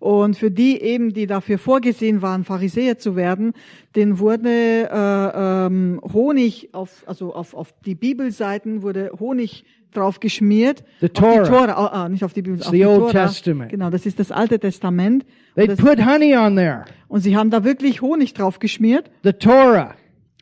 Und 0.00 0.36
für 0.36 0.50
die 0.50 0.80
eben, 0.80 1.12
die 1.12 1.26
dafür 1.26 1.58
vorgesehen 1.58 2.22
waren, 2.22 2.44
Pharisäer 2.44 2.98
zu 2.98 3.16
werden, 3.16 3.52
denen 3.94 4.18
wurde 4.18 4.88
äh, 4.90 5.66
ähm, 5.66 6.00
Honig 6.12 6.70
auf, 6.72 7.04
also 7.06 7.34
auf, 7.34 7.52
auf 7.52 7.74
die 7.84 7.94
Bibelseiten 7.94 8.82
wurde 8.82 9.10
Honig 9.20 9.64
drauf 9.92 10.20
geschmiert. 10.20 10.84
The 11.00 11.06
Auf 11.06 11.12
Torah. 11.12 11.42
die 11.42 11.48
Tora, 11.48 11.72
ah, 11.72 12.04
ah, 12.04 12.08
nicht 12.08 12.24
auf 12.24 12.32
die 12.32 12.42
Bibel, 12.42 12.60
auf 12.60 12.68
the 12.70 12.76
die 12.78 12.86
Old 12.86 13.12
Tora. 13.12 13.26
Testament. 13.26 13.70
Genau, 13.70 13.90
das 13.90 14.06
ist 14.06 14.18
das 14.18 14.30
Alte 14.30 14.58
Testament. 14.58 15.24
Das, 15.54 15.76
put 15.76 16.04
honey 16.04 16.36
on 16.36 16.56
there, 16.56 16.84
und 17.08 17.20
sie 17.20 17.36
haben 17.36 17.50
da 17.50 17.64
wirklich 17.64 18.00
Honig 18.02 18.34
drauf 18.34 18.58
geschmiert 18.58 19.10
the 19.24 19.32
Torah. 19.32 19.94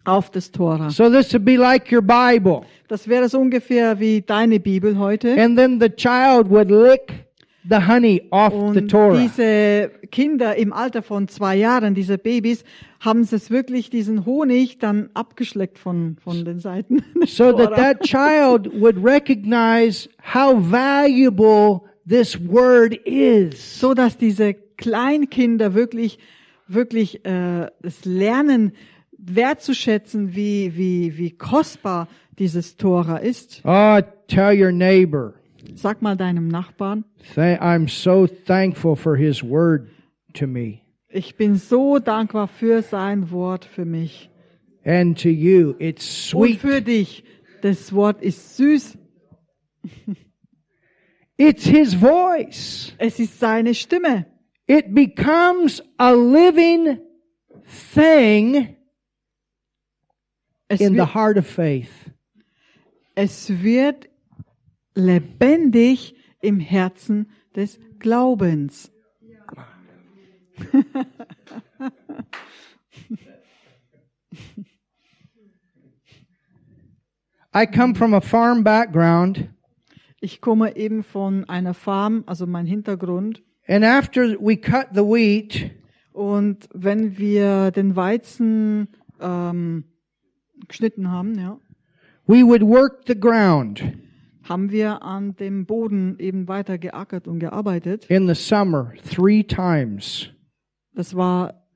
auf 0.04 0.30
das 0.30 0.50
Tora. 0.52 0.90
So 0.90 1.08
this 1.10 1.32
would 1.32 1.44
be 1.44 1.56
like 1.56 1.90
your 1.92 2.02
Bible. 2.02 2.62
Das 2.88 3.08
wäre 3.08 3.28
so 3.28 3.40
ungefähr 3.40 3.98
wie 3.98 4.22
deine 4.22 4.60
Bibel 4.60 4.98
heute. 4.98 5.40
And 5.40 5.56
then 5.56 5.80
the 5.80 5.88
child 5.88 6.50
would 6.50 6.70
lick 6.70 7.25
the 7.68 7.86
honey 7.86 8.22
off 8.30 8.52
the 8.52 8.80
Und 8.80 8.88
Torah. 8.90 9.18
diese 9.20 9.90
Kinder 10.10 10.56
im 10.56 10.72
Alter 10.72 11.02
von 11.02 11.28
zwei 11.28 11.56
Jahren, 11.56 11.94
diese 11.94 12.18
Babys, 12.18 12.64
haben 13.00 13.20
es 13.20 13.50
wirklich 13.50 13.90
diesen 13.90 14.24
Honig 14.26 14.78
dann 14.78 15.10
abgeschleckt 15.14 15.78
von, 15.78 16.16
von 16.22 16.44
den 16.44 16.60
Seiten. 16.60 17.02
So 17.26 17.52
that 17.52 17.74
that 17.76 18.00
child 18.02 18.70
would 18.80 18.96
recognize 19.02 20.08
how 20.34 20.54
valuable 20.56 21.82
this 22.08 22.38
word 22.38 22.94
is. 23.04 23.80
so 23.80 23.94
dass 23.94 24.16
diese 24.16 24.54
Kleinkinder 24.76 25.74
wirklich, 25.74 26.18
wirklich 26.68 27.24
äh, 27.24 27.68
das 27.82 28.04
Lernen 28.04 28.72
wertzuschätzen, 29.18 30.34
wie, 30.34 30.76
wie, 30.76 31.16
wie 31.16 31.30
kostbar 31.30 32.08
dieses 32.38 32.76
Tora 32.76 33.16
ist. 33.16 33.62
Oh, 33.64 33.98
tell 34.28 34.52
your 34.60 34.72
neighbor, 34.72 35.34
Sag 35.74 36.02
mal 36.02 36.16
deinem 36.16 36.48
Nachbarn, 36.48 37.04
I'm 37.36 37.88
so 37.88 38.26
thankful 38.26 38.96
for 38.96 39.16
his 39.16 39.42
word 39.42 39.88
to 40.34 40.46
me. 40.46 40.80
ich 41.08 41.36
bin 41.36 41.56
so 41.56 41.98
dankbar 41.98 42.48
für 42.48 42.82
sein 42.82 43.30
Wort 43.30 43.64
für 43.64 43.84
mich. 43.84 44.30
And 44.84 45.18
to 45.20 45.28
you, 45.28 45.74
it's 45.78 46.32
Und 46.32 46.46
sweet. 46.50 46.60
für 46.60 46.80
dich. 46.82 47.24
Das 47.62 47.92
Wort 47.92 48.22
ist 48.22 48.56
süß. 48.56 48.96
It's 51.38 51.64
his 51.66 51.94
voice. 51.94 52.92
Es 52.98 53.18
ist 53.18 53.38
seine 53.40 53.74
Stimme. 53.74 54.26
It 54.66 54.94
becomes 54.94 55.82
a 55.98 56.12
living 56.12 56.98
thing 57.94 58.76
Es 60.68 60.80
in 60.80 60.92
the 60.94 60.98
wird, 61.00 61.14
heart 61.14 61.36
of 61.36 61.46
faith. 61.46 61.90
es 63.14 63.50
wird 63.62 64.08
lebendig 64.96 66.16
im 66.40 66.58
Herzen 66.58 67.30
des 67.54 67.78
Glaubens. 68.00 68.90
I 77.54 77.66
come 77.66 77.94
from 77.94 78.14
a 78.14 78.20
farm 78.20 78.62
background, 78.62 79.48
Ich 80.20 80.40
komme 80.40 80.76
eben 80.76 81.02
von 81.02 81.48
einer 81.48 81.74
Farm, 81.74 82.24
also 82.26 82.46
mein 82.46 82.66
Hintergrund. 82.66 83.42
and 83.68 83.84
after 83.84 84.36
we 84.40 84.56
cut 84.56 84.88
the 84.94 85.02
wheat, 85.02 85.70
Und 86.12 86.68
wenn 86.72 87.18
wir 87.18 87.70
den 87.70 87.94
Weizen 87.96 88.88
ähm, 89.20 89.84
geschnitten 90.68 91.10
haben, 91.10 91.38
ja, 91.38 91.58
we 92.26 92.42
would 92.44 92.62
work 92.62 93.02
the 93.06 93.18
ground 93.18 93.82
haben 94.48 94.70
wir 94.70 95.02
an 95.02 95.34
dem 95.36 95.66
Boden 95.66 96.18
eben 96.18 96.48
weiter 96.48 96.78
geackert 96.78 97.26
und 97.28 97.38
gearbeitet. 97.38 98.06
in 98.10 98.26
the 98.26 98.34
summer 98.34 98.92
three 99.08 99.42
times. 99.42 100.30
Das 100.94 101.14
war 101.14 101.66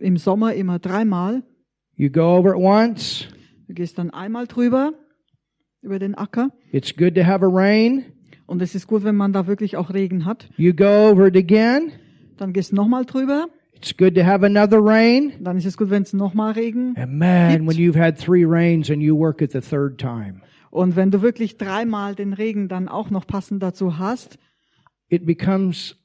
im 0.00 0.16
Sommer 0.16 0.54
immer 0.54 0.78
dreimal. 0.78 1.42
You 1.96 2.10
go 2.10 2.36
over 2.36 2.54
it 2.54 2.60
once. 2.60 3.28
Du 3.68 3.74
gehst 3.74 3.98
dann 3.98 4.10
einmal 4.10 4.46
drüber 4.46 4.92
über 5.82 5.98
den 5.98 6.14
Acker. 6.14 6.50
It's 6.72 6.94
good 6.96 7.14
to 7.14 7.24
have 7.24 7.44
a 7.44 7.48
rain. 7.48 8.04
Und 8.46 8.60
es 8.60 8.74
ist 8.74 8.86
gut, 8.86 9.04
wenn 9.04 9.16
man 9.16 9.32
da 9.32 9.46
wirklich 9.46 9.76
auch 9.76 9.92
Regen 9.92 10.24
hat. 10.24 10.48
You 10.56 10.74
go 10.74 11.10
over 11.10 11.26
it 11.26 11.36
again. 11.36 11.92
Dann 12.36 12.52
gehst 12.52 12.72
du 12.72 12.76
nochmal 12.76 13.04
drüber. 13.04 13.46
It's 13.74 13.96
good 13.96 14.14
to 14.14 14.24
have 14.24 14.44
another 14.44 14.78
rain. 14.80 15.32
Dann 15.40 15.56
ist 15.56 15.66
es 15.66 15.76
gut, 15.76 15.90
wenn 15.90 16.02
es 16.02 16.12
nochmal 16.12 16.52
Regen. 16.52 16.94
And 16.96 17.18
man, 17.18 17.52
Gibt. 17.52 17.66
when 17.68 17.76
you've 17.76 17.98
had 17.98 18.18
three 18.18 18.44
rains 18.44 18.90
and 18.90 19.02
you 19.02 19.16
work 19.16 19.40
it 19.40 19.52
the 19.52 19.60
third 19.60 19.98
time, 19.98 20.40
Und 20.74 20.96
wenn 20.96 21.12
du 21.12 21.22
wirklich 21.22 21.56
dreimal 21.56 22.16
den 22.16 22.32
Regen 22.32 22.66
dann 22.66 22.88
auch 22.88 23.08
noch 23.08 23.28
passend 23.28 23.62
dazu 23.62 23.96
hast, 23.96 24.40
it 25.08 25.24
becomes 25.24 25.96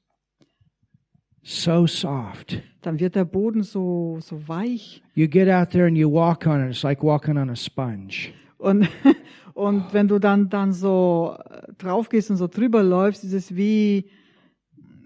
so 1.42 1.88
soft. 1.88 2.62
dann 2.82 3.00
wird 3.00 3.16
der 3.16 3.26
Boden 3.26 3.64
so, 3.64 4.20
so 4.22 4.48
weich. 4.48 5.02
You 5.16 5.28
get 5.28 5.50
out 5.50 5.72
there 5.72 5.88
and 5.88 5.98
you 5.98 6.12
walk 6.12 6.46
on 6.46 6.64
it. 6.64 6.70
It's 6.70 6.84
like 6.84 7.02
walking 7.02 7.36
on 7.36 7.50
a 7.50 7.56
sponge. 7.56 8.32
Und, 8.60 8.88
und 9.56 9.92
wenn 9.92 10.08
du 10.08 10.20
dann, 10.20 10.50
dann 10.50 10.72
so 10.72 11.36
äh, 11.50 11.74
drauf 11.80 12.08
gehst 12.08 12.30
und 12.30 12.38
so 12.38 12.46
drüber 12.46 12.84
läufst, 12.84 13.24
ist 13.24 13.34
es 13.34 13.56
wie, 13.56 14.06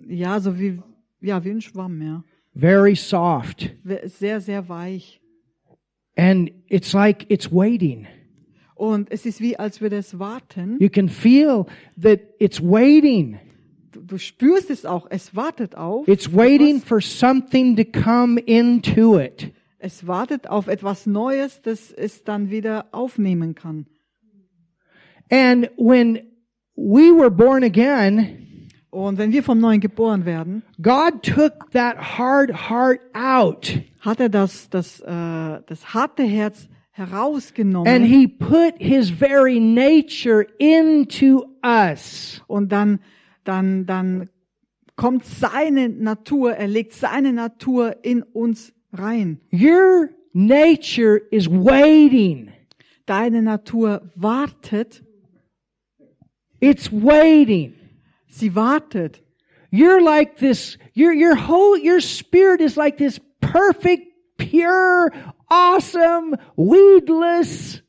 ja, 0.06 0.42
so 0.42 0.60
wie, 0.60 0.82
ja, 1.22 1.42
wie 1.46 1.52
ein 1.52 1.62
Schwamm, 1.62 2.02
ja. 2.02 2.22
Very 2.54 2.96
soft. 2.96 3.74
Sehr, 4.04 4.42
sehr 4.42 4.68
weich. 4.68 5.22
And 6.18 6.52
it's 6.68 6.92
like 6.92 7.26
it's 7.30 7.50
waiting. 7.50 8.08
Und 8.84 9.14
es 9.14 9.26
ist 9.26 9.40
wie, 9.40 9.58
als 9.58 9.80
würde 9.80 9.96
es 9.96 10.20
warten. 10.20 10.76
You 10.78 10.90
can 10.90 11.08
feel 11.08 11.66
that 12.02 12.20
it's 12.38 12.62
waiting. 12.62 13.40
Du, 13.94 14.02
du 14.02 14.18
spürst 14.18 14.70
es 14.70 14.86
auch, 14.86 15.08
es 15.10 15.34
wartet 15.34 15.76
auf. 15.76 16.06
It's 16.06 16.34
waiting 16.36 16.80
etwas. 16.80 16.88
for 16.90 17.00
something 17.00 17.78
to 17.78 17.86
come 17.86 18.42
into 18.42 19.18
it. 19.18 19.54
Es 19.80 20.06
wartet 20.06 20.50
auf 20.50 20.68
etwas 20.68 21.06
Neues, 21.06 21.62
das 21.62 21.94
es 21.94 22.26
dann 22.26 22.50
wieder 22.50 22.88
aufnehmen 22.92 23.56
kann. 23.56 23.86
And 25.32 25.70
when 25.78 26.20
we 26.76 27.10
were 27.16 27.32
born 27.32 27.64
again, 27.64 28.68
Und 28.90 29.18
wenn 29.18 29.32
wir 29.32 29.44
vom 29.44 29.60
Neuen 29.60 29.80
geboren 29.80 30.26
werden, 30.26 30.62
God 30.82 31.24
took 31.24 31.72
that 31.72 32.18
hard 32.18 32.70
heart 32.70 33.00
out 33.14 33.82
hat 34.02 34.20
er 34.20 34.28
das, 34.28 34.70
das, 34.70 35.00
äh, 35.00 35.06
das 35.08 35.94
harte 35.94 36.24
Herz 36.24 36.68
herausgenommen 36.98 37.88
and 37.88 38.06
he 38.06 38.28
put 38.28 38.76
his 38.80 39.10
very 39.10 39.60
nature 39.60 40.46
into 40.60 41.46
us. 41.64 42.42
und 42.48 42.72
dann, 42.72 43.00
dann, 43.44 43.86
dann 43.86 44.30
kommt 44.96 45.26
seine 45.26 45.90
Natur, 45.90 46.54
er 46.54 46.68
legt 46.68 46.94
seine 46.94 47.34
Natur 47.34 47.98
in 48.04 48.22
uns 48.22 48.74
rein. 48.92 49.40
Your 49.52 50.10
nature 50.34 51.18
is 51.32 51.48
waiting. 51.50 52.52
Deine 53.06 53.42
Natur 53.42 54.02
wartet, 54.16 55.04
It's 56.62 56.90
waiting. 56.92 57.74
sie 58.28 58.56
wartet. 58.56 59.20
You're 59.72 60.02
like 60.02 60.38
this, 60.38 60.78
your, 60.94 61.12
your 61.12 61.36
whole, 61.36 61.76
your 61.78 62.00
spirit 62.00 62.62
is 62.62 62.78
like 62.78 62.98
this 62.98 63.20
perfect, 63.42 64.04
pure, 64.38 65.12
awesome, 65.54 66.38
weedless 66.56 67.84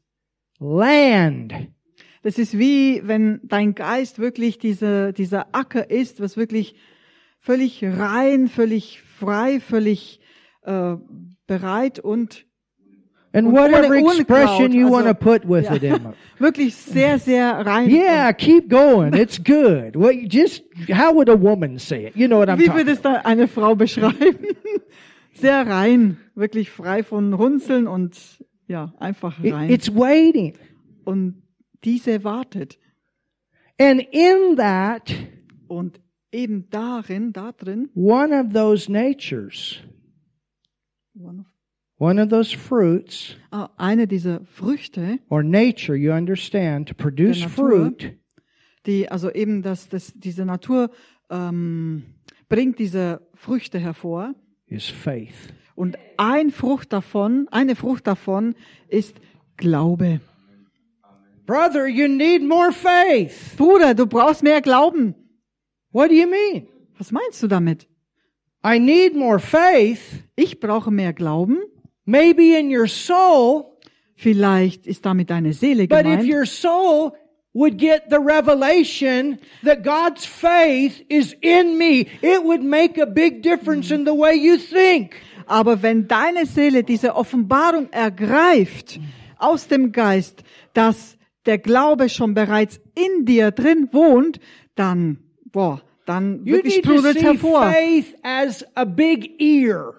land. 0.61 1.53
Das 2.23 2.39
ist 2.39 2.59
wie, 2.59 3.03
wenn 3.05 3.41
dein 3.45 3.75
Geist 3.75 4.19
wirklich 4.19 4.59
diese, 4.59 5.13
dieser 5.13 5.55
Acker 5.55 5.91
ist, 5.91 6.21
was 6.21 6.37
wirklich 6.37 6.75
völlig 7.39 7.85
rein, 7.85 8.49
völlig 8.49 9.03
frei, 9.03 9.61
völlig 9.61 10.21
äh, 10.63 10.97
bereit 11.47 12.01
und 12.01 12.47
And 13.35 13.51
whatever 13.51 13.93
expression 13.97 14.73
you 14.73 14.87
also- 14.87 14.93
want 14.93 15.07
to 15.09 15.15
put 15.15 15.49
with 15.49 15.69
it, 15.69 15.83
Emma. 15.83 16.15
wirklich 16.39 16.77
sehr, 16.77 17.19
sehr 17.19 17.67
rein. 17.67 17.91
Yeah, 17.91 18.33
keep 18.33 18.71
going. 18.71 19.13
It's 19.13 19.43
good. 19.43 19.97
Well, 19.97 20.15
just, 20.29 20.63
how 20.89 21.13
would 21.13 21.29
a 21.29 21.35
woman 21.35 21.81
say 21.81 22.07
it? 22.07 22.17
You 22.17 22.29
know 22.29 22.39
what 22.39 22.49
I'm 22.49 22.59
Wie 22.59 22.67
talking 22.67 22.87
würde 22.87 22.93
es 22.93 23.03
da 23.03 23.15
eine 23.25 23.49
Frau 23.49 23.75
beschreiben? 23.75 24.15
Sehr 25.35 25.67
rein, 25.67 26.17
wirklich 26.35 26.71
frei 26.71 27.03
von 27.03 27.33
Runzeln 27.33 27.87
und 27.87 28.45
ja, 28.67 28.95
einfach 28.99 29.43
rein. 29.43 29.71
It's 29.71 29.95
waiting. 29.95 30.55
und 31.05 31.43
diese 31.85 32.25
wartet. 32.25 32.79
And 33.79 34.01
in 34.13 34.57
that, 34.57 35.13
Und 35.67 36.01
eben 36.33 36.69
darin, 36.71 37.33
da 37.33 37.53
drin, 37.53 37.91
one 37.95 38.33
of 38.33 38.53
those 38.53 38.91
natures, 38.91 39.81
one 41.99 42.23
of 42.23 42.29
those 42.29 42.57
fruits, 42.57 43.37
ah, 43.51 43.71
eine 43.77 44.07
dieser 44.07 44.45
Früchte, 44.45 45.19
or 45.29 45.43
nature, 45.43 45.97
you 45.97 46.13
understand, 46.13 46.89
to 46.89 46.95
produce 46.95 47.41
Natur. 47.41 47.71
fruit 47.71 48.19
die 48.87 49.09
also 49.11 49.31
eben 49.31 49.63
das, 49.63 49.89
das 49.89 50.13
diese 50.15 50.45
Natur 50.45 50.91
ähm, 51.31 52.03
bringt 52.49 52.79
diese 52.79 53.27
Früchte 53.35 53.79
hervor. 53.79 54.35
Is 54.67 54.89
faith. 54.89 55.53
Und 55.75 55.97
ein 56.17 56.51
Frucht 56.51 56.93
davon, 56.93 57.49
eine 57.51 57.77
Frucht 57.77 58.07
davon 58.07 58.55
ist 58.89 59.17
Glaube. 59.57 60.21
Brother, 61.47 61.87
you 61.87 62.09
need 62.09 62.43
more 62.43 62.73
faith. 62.73 63.57
Bruder, 63.57 63.95
du 63.95 64.07
brauchst 64.07 64.43
mehr 64.43 64.63
Glauben. 64.63 65.15
What 65.93 66.11
do 66.11 66.15
you 66.15 66.27
mean? 66.27 66.67
Was 66.99 67.13
meinst 67.13 67.43
du 67.43 67.49
damit? 67.49 67.87
I 68.65 68.79
need 68.79 69.15
more 69.15 69.39
faith. 69.39 70.01
Ich 70.37 70.59
brauche 70.59 70.91
mehr 70.91 71.13
Glauben. 71.13 71.59
Maybe 72.07 72.57
in 72.59 72.75
your 72.75 72.87
soul, 72.89 73.65
Vielleicht 74.17 74.87
ist 74.87 75.05
damit 75.05 75.31
deine 75.31 75.53
Seele 75.53 75.89
but 75.89 75.99
if 76.01 76.05
gemeint. 76.05 76.33
your 76.33 76.47
soul 76.47 77.13
would 77.55 77.79
get 77.79 78.11
the 78.11 78.19
revelation 78.19 79.39
that 79.63 79.83
God's 79.85 80.27
faith 80.27 81.03
is 81.09 81.35
in 81.41 81.79
me, 81.79 82.09
it 82.21 82.45
would 82.45 82.63
make 82.63 82.99
a 82.99 83.07
big 83.07 83.43
difference 83.43 83.91
in 83.91 84.05
the 84.05 84.13
way 84.13 84.35
you 84.35 84.59
think. 84.59 85.15
Aber 85.47 85.83
wenn 85.83 86.09
deine 86.09 86.47
Seele 86.47 86.83
diese 86.83 87.15
Offenbarung 87.15 87.89
ergreift 87.93 88.99
aus 89.39 89.69
dem 89.69 89.93
Geist, 89.93 90.43
dass 90.73 91.17
der 91.47 91.59
Glaube 91.59 92.09
schon 92.09 92.35
bereits 92.35 92.81
in 92.95 93.25
dir 93.25 93.51
drin 93.51 93.89
wohnt, 93.93 94.41
dann, 94.75 95.19
boah, 95.53 95.83
dann 96.07 96.45
wirklich 96.45 96.77
sprudelt 96.77 97.23
hervor. 97.23 97.71
faith 97.71 98.15
as 98.23 98.65
a 98.75 98.85
big 98.85 99.41
ear. 99.41 99.95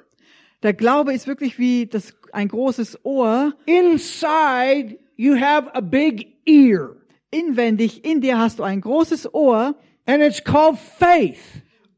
Der 0.64 0.74
Glaube 0.74 1.14
ist 1.14 1.28
wirklich 1.28 1.60
wie 1.60 1.86
das, 1.86 2.16
ein 2.32 2.48
großes 2.48 3.06
Ohr. 3.06 3.54
Inside, 3.66 4.98
you 5.16 5.40
have 5.40 5.74
a 5.74 5.82
big 5.82 6.36
ear. 6.46 6.96
Inwendig 7.32 8.06
in 8.06 8.22
dir 8.22 8.38
hast 8.38 8.60
du 8.60 8.64
ein 8.64 8.82
großes 8.82 9.34
Ohr 9.34 9.76
And 10.08 10.22
it's 10.22 10.44
called 10.44 10.78
faith. 10.78 11.40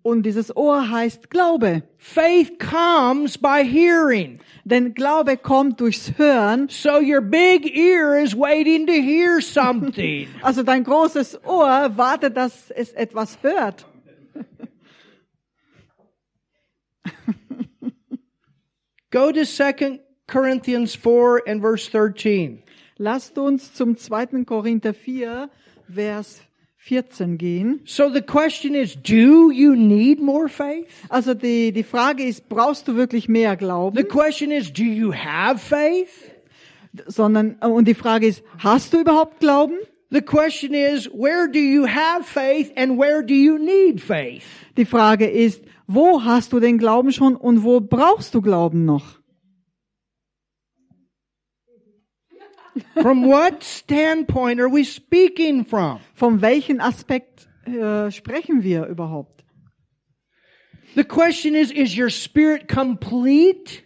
und 0.01 0.23
dieses 0.23 0.55
Ohr 0.55 0.89
heißt 0.89 1.29
Glaube. 1.29 1.83
Faith 1.97 2.57
comes 2.59 3.37
by 3.37 3.61
hearing. 3.65 4.39
Denn 4.63 4.93
Glaube 4.93 5.35
kommt 5.35 5.81
durchs 5.81 6.17
Hören. 6.17 6.69
So 6.69 6.99
your 7.01 7.19
big 7.21 7.75
ear 7.75 8.15
is 8.17 8.33
waiting 8.33 8.87
to 8.87 8.93
hear 8.93 9.41
something. 9.41 10.27
Also 10.41 10.63
dein 10.63 10.85
großes 10.85 11.43
Ohr 11.45 11.97
wartet, 11.97 12.37
dass 12.37 12.71
es 12.71 12.93
etwas 12.93 13.37
hört. 13.41 13.85
Go 19.09 19.31
to 19.31 19.45
2 19.45 19.99
Corinthians 20.27 20.95
4 20.95 21.43
and 21.47 21.61
verse 21.61 21.87
13. 21.89 22.63
Lasst 22.97 23.37
uns 23.37 23.73
zum 23.73 23.97
2. 23.97 24.43
Korinther 24.45 24.93
4, 24.93 25.49
Vers 25.93 26.41
14 26.77 27.37
gehen. 27.37 27.81
So 27.85 28.09
the 28.09 28.21
question 28.21 28.73
is, 28.73 28.95
do 28.95 29.51
you 29.51 29.75
need 29.75 30.21
more 30.21 30.47
faith? 30.47 30.87
Also 31.09 31.33
die, 31.33 31.71
die 31.71 31.83
Frage 31.83 32.23
ist, 32.23 32.47
brauchst 32.49 32.87
du 32.87 32.95
wirklich 32.95 33.27
mehr 33.27 33.51
The 33.51 33.57
Glauben? 33.57 34.07
question 34.07 34.51
is, 34.51 34.71
do 34.71 34.83
you 34.83 35.13
have 35.13 35.59
faith? 35.59 36.09
Sondern, 37.05 37.57
äh, 37.61 37.67
und 37.67 37.87
die 37.87 37.93
Frage 37.93 38.27
ist, 38.27 38.41
hast 38.59 38.93
du 38.93 39.01
überhaupt 39.01 39.39
Glauben? 39.39 39.75
The 40.09 40.21
question 40.21 40.73
is, 40.73 41.09
where 41.13 41.51
do 41.51 41.59
you 41.59 41.85
have 41.85 42.23
faith 42.23 42.71
and 42.77 42.97
where 42.97 43.21
do 43.21 43.33
you 43.33 43.57
need 43.57 43.99
faith? 43.99 44.43
Die 44.77 44.85
Frage 44.85 45.29
ist, 45.29 45.61
wo 45.85 46.23
hast 46.23 46.53
du 46.53 46.61
den 46.61 46.77
Glauben 46.77 47.11
schon 47.11 47.35
und 47.35 47.63
wo 47.63 47.81
brauchst 47.81 48.33
du 48.33 48.41
Glauben 48.41 48.85
noch? 48.85 49.19
From 53.01 53.25
what 53.27 53.63
standpoint 53.63 54.59
are 54.59 54.69
we 54.71 54.83
speaking 54.83 55.65
from? 55.65 55.99
Von 56.13 56.41
welchem 56.41 56.79
Aspekt 56.79 57.47
äh, 57.65 58.11
sprechen 58.11 58.63
wir 58.63 58.85
überhaupt? 58.87 59.43
The 60.95 61.03
question 61.03 61.53
is, 61.55 61.71
is 61.71 61.95
your 61.97 62.09
spirit 62.09 62.67
complete? 62.67 63.83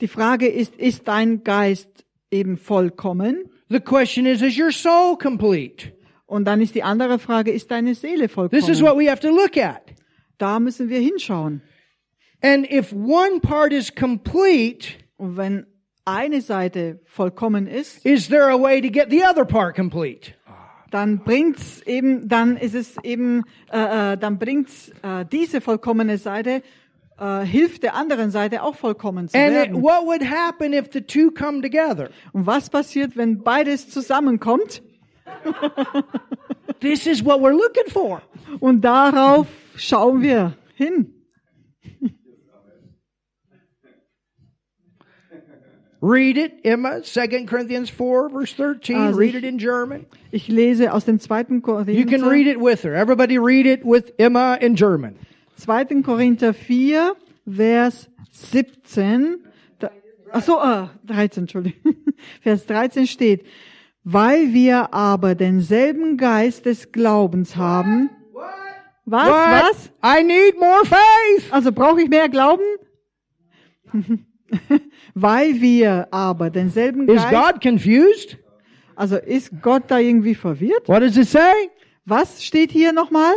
Die 0.00 0.08
Frage 0.08 0.48
ist, 0.48 0.74
ist 0.76 1.06
dein 1.06 1.44
Geist 1.44 2.04
eben 2.30 2.56
vollkommen? 2.56 3.50
The 3.68 3.80
question 3.80 4.26
is, 4.26 4.42
is 4.42 4.58
your 4.58 4.72
soul 4.72 5.16
complete? 5.16 5.92
Und 6.26 6.44
dann 6.46 6.60
ist 6.60 6.74
die 6.74 6.82
andere 6.82 7.18
Frage, 7.18 7.50
ist 7.50 7.70
deine 7.70 7.94
Seele 7.94 8.28
This 8.28 8.68
is 8.68 8.80
vollkommen? 8.80 8.82
what 8.82 8.96
we 8.96 9.08
have 9.10 9.20
to 9.20 9.30
look 9.30 9.56
at. 9.56 9.82
Da 10.38 10.58
müssen 10.58 10.88
wir 10.88 10.98
hinschauen. 11.00 11.60
And 12.42 12.66
if 12.70 12.92
one 12.92 13.40
part 13.40 13.72
is 13.72 13.94
complete, 13.94 14.94
Und 15.18 15.36
wenn 15.36 15.66
eine 16.04 16.40
Seite 16.40 17.00
vollkommen 17.04 17.66
ist, 17.66 18.04
is 18.04 18.28
there 18.28 18.50
a 18.50 18.60
way 18.60 18.80
to 18.80 18.88
get 18.90 19.10
the 19.10 19.22
other 19.24 19.44
part 19.44 19.76
complete? 19.76 20.34
dann 20.90 21.20
bringt's 21.20 21.82
eben, 21.82 22.28
dann 22.28 22.56
ist 22.56 22.74
es 22.74 22.96
eben, 23.04 23.44
äh, 23.72 24.14
äh, 24.14 24.16
dann 24.16 24.38
bringt's 24.38 24.90
äh, 25.02 25.24
diese 25.30 25.60
vollkommene 25.60 26.18
Seite 26.18 26.62
äh, 27.18 27.40
hilft 27.44 27.82
der 27.82 27.94
anderen 27.94 28.30
Seite 28.30 28.62
auch 28.62 28.74
vollkommen 28.74 29.28
zu 29.28 29.38
And 29.38 29.50
it, 29.50 29.54
werden. 29.54 29.82
what 29.82 30.04
would 30.06 30.22
happen 30.28 30.72
if 30.72 30.88
the 30.92 31.00
two 31.00 31.30
come 31.30 31.60
together? 31.62 32.10
Und 32.32 32.46
was 32.46 32.70
passiert, 32.70 33.16
wenn 33.16 33.42
beides 33.42 33.88
zusammenkommt? 33.90 34.82
This 36.80 37.06
is 37.06 37.24
what 37.24 37.40
we're 37.40 37.52
looking 37.52 37.90
for. 37.92 38.22
Und 38.58 38.80
darauf 38.82 39.46
schauen 39.76 40.22
wir 40.22 40.54
hin. 40.74 41.14
Read 46.02 46.38
it, 46.38 46.64
Emma, 46.64 47.02
2 47.02 47.44
Corinthians 47.46 47.90
4, 47.90 48.30
verse 48.30 48.54
13. 48.54 48.96
Also 48.96 49.18
read 49.18 49.30
ich- 49.34 49.34
it 49.36 49.44
in 49.44 49.58
German. 49.58 50.06
Ich 50.30 50.48
lese 50.48 50.92
aus 50.94 51.04
dem 51.04 51.20
zweiten 51.20 51.56
You 51.56 51.62
can 52.06 52.22
Korinther, 52.22 52.30
read 52.30 52.46
it 52.46 52.58
with 52.58 52.82
her. 52.84 52.94
Everybody 52.94 53.36
read 53.38 53.66
it 53.66 53.84
with 53.84 54.14
Emma 54.18 54.54
in 54.54 54.76
German. 54.76 55.16
2. 55.56 56.02
Korinther 56.02 56.54
4, 56.54 57.14
Vers 57.46 58.08
17. 58.32 59.44
Da, 59.78 59.90
ach 60.32 60.42
so, 60.42 60.58
äh, 60.58 60.86
13, 61.06 61.42
Entschuldigung. 61.42 61.96
Vers 62.40 62.64
13 62.64 63.06
steht, 63.06 63.44
weil 64.02 64.54
wir 64.54 64.94
aber 64.94 65.34
denselben 65.34 66.16
Geist 66.16 66.64
des 66.64 66.92
Glaubens 66.92 67.56
haben. 67.56 68.08
Was? 69.04 69.26
What? 69.26 69.28
Was? 69.28 69.90
I 70.02 70.22
need 70.24 70.58
more 70.58 70.86
faith. 70.86 71.52
Also 71.52 71.72
brauche 71.72 72.00
ich 72.00 72.08
mehr 72.08 72.30
Glauben? 72.30 72.62
weil 75.14 75.60
wir 75.60 76.08
aber 76.10 76.50
denselben 76.50 77.08
Is 77.08 77.22
Geist, 77.22 77.30
God 77.30 77.60
confused? 77.62 78.38
also 78.96 79.16
ist 79.16 79.50
Gott 79.62 79.84
da 79.88 79.98
irgendwie 79.98 80.34
verwirrt? 80.34 80.88
What 80.88 81.02
does 81.02 81.16
it 81.16 81.28
say? 81.28 81.70
Was 82.04 82.44
steht 82.44 82.70
hier 82.70 82.92
nochmal? 82.92 83.32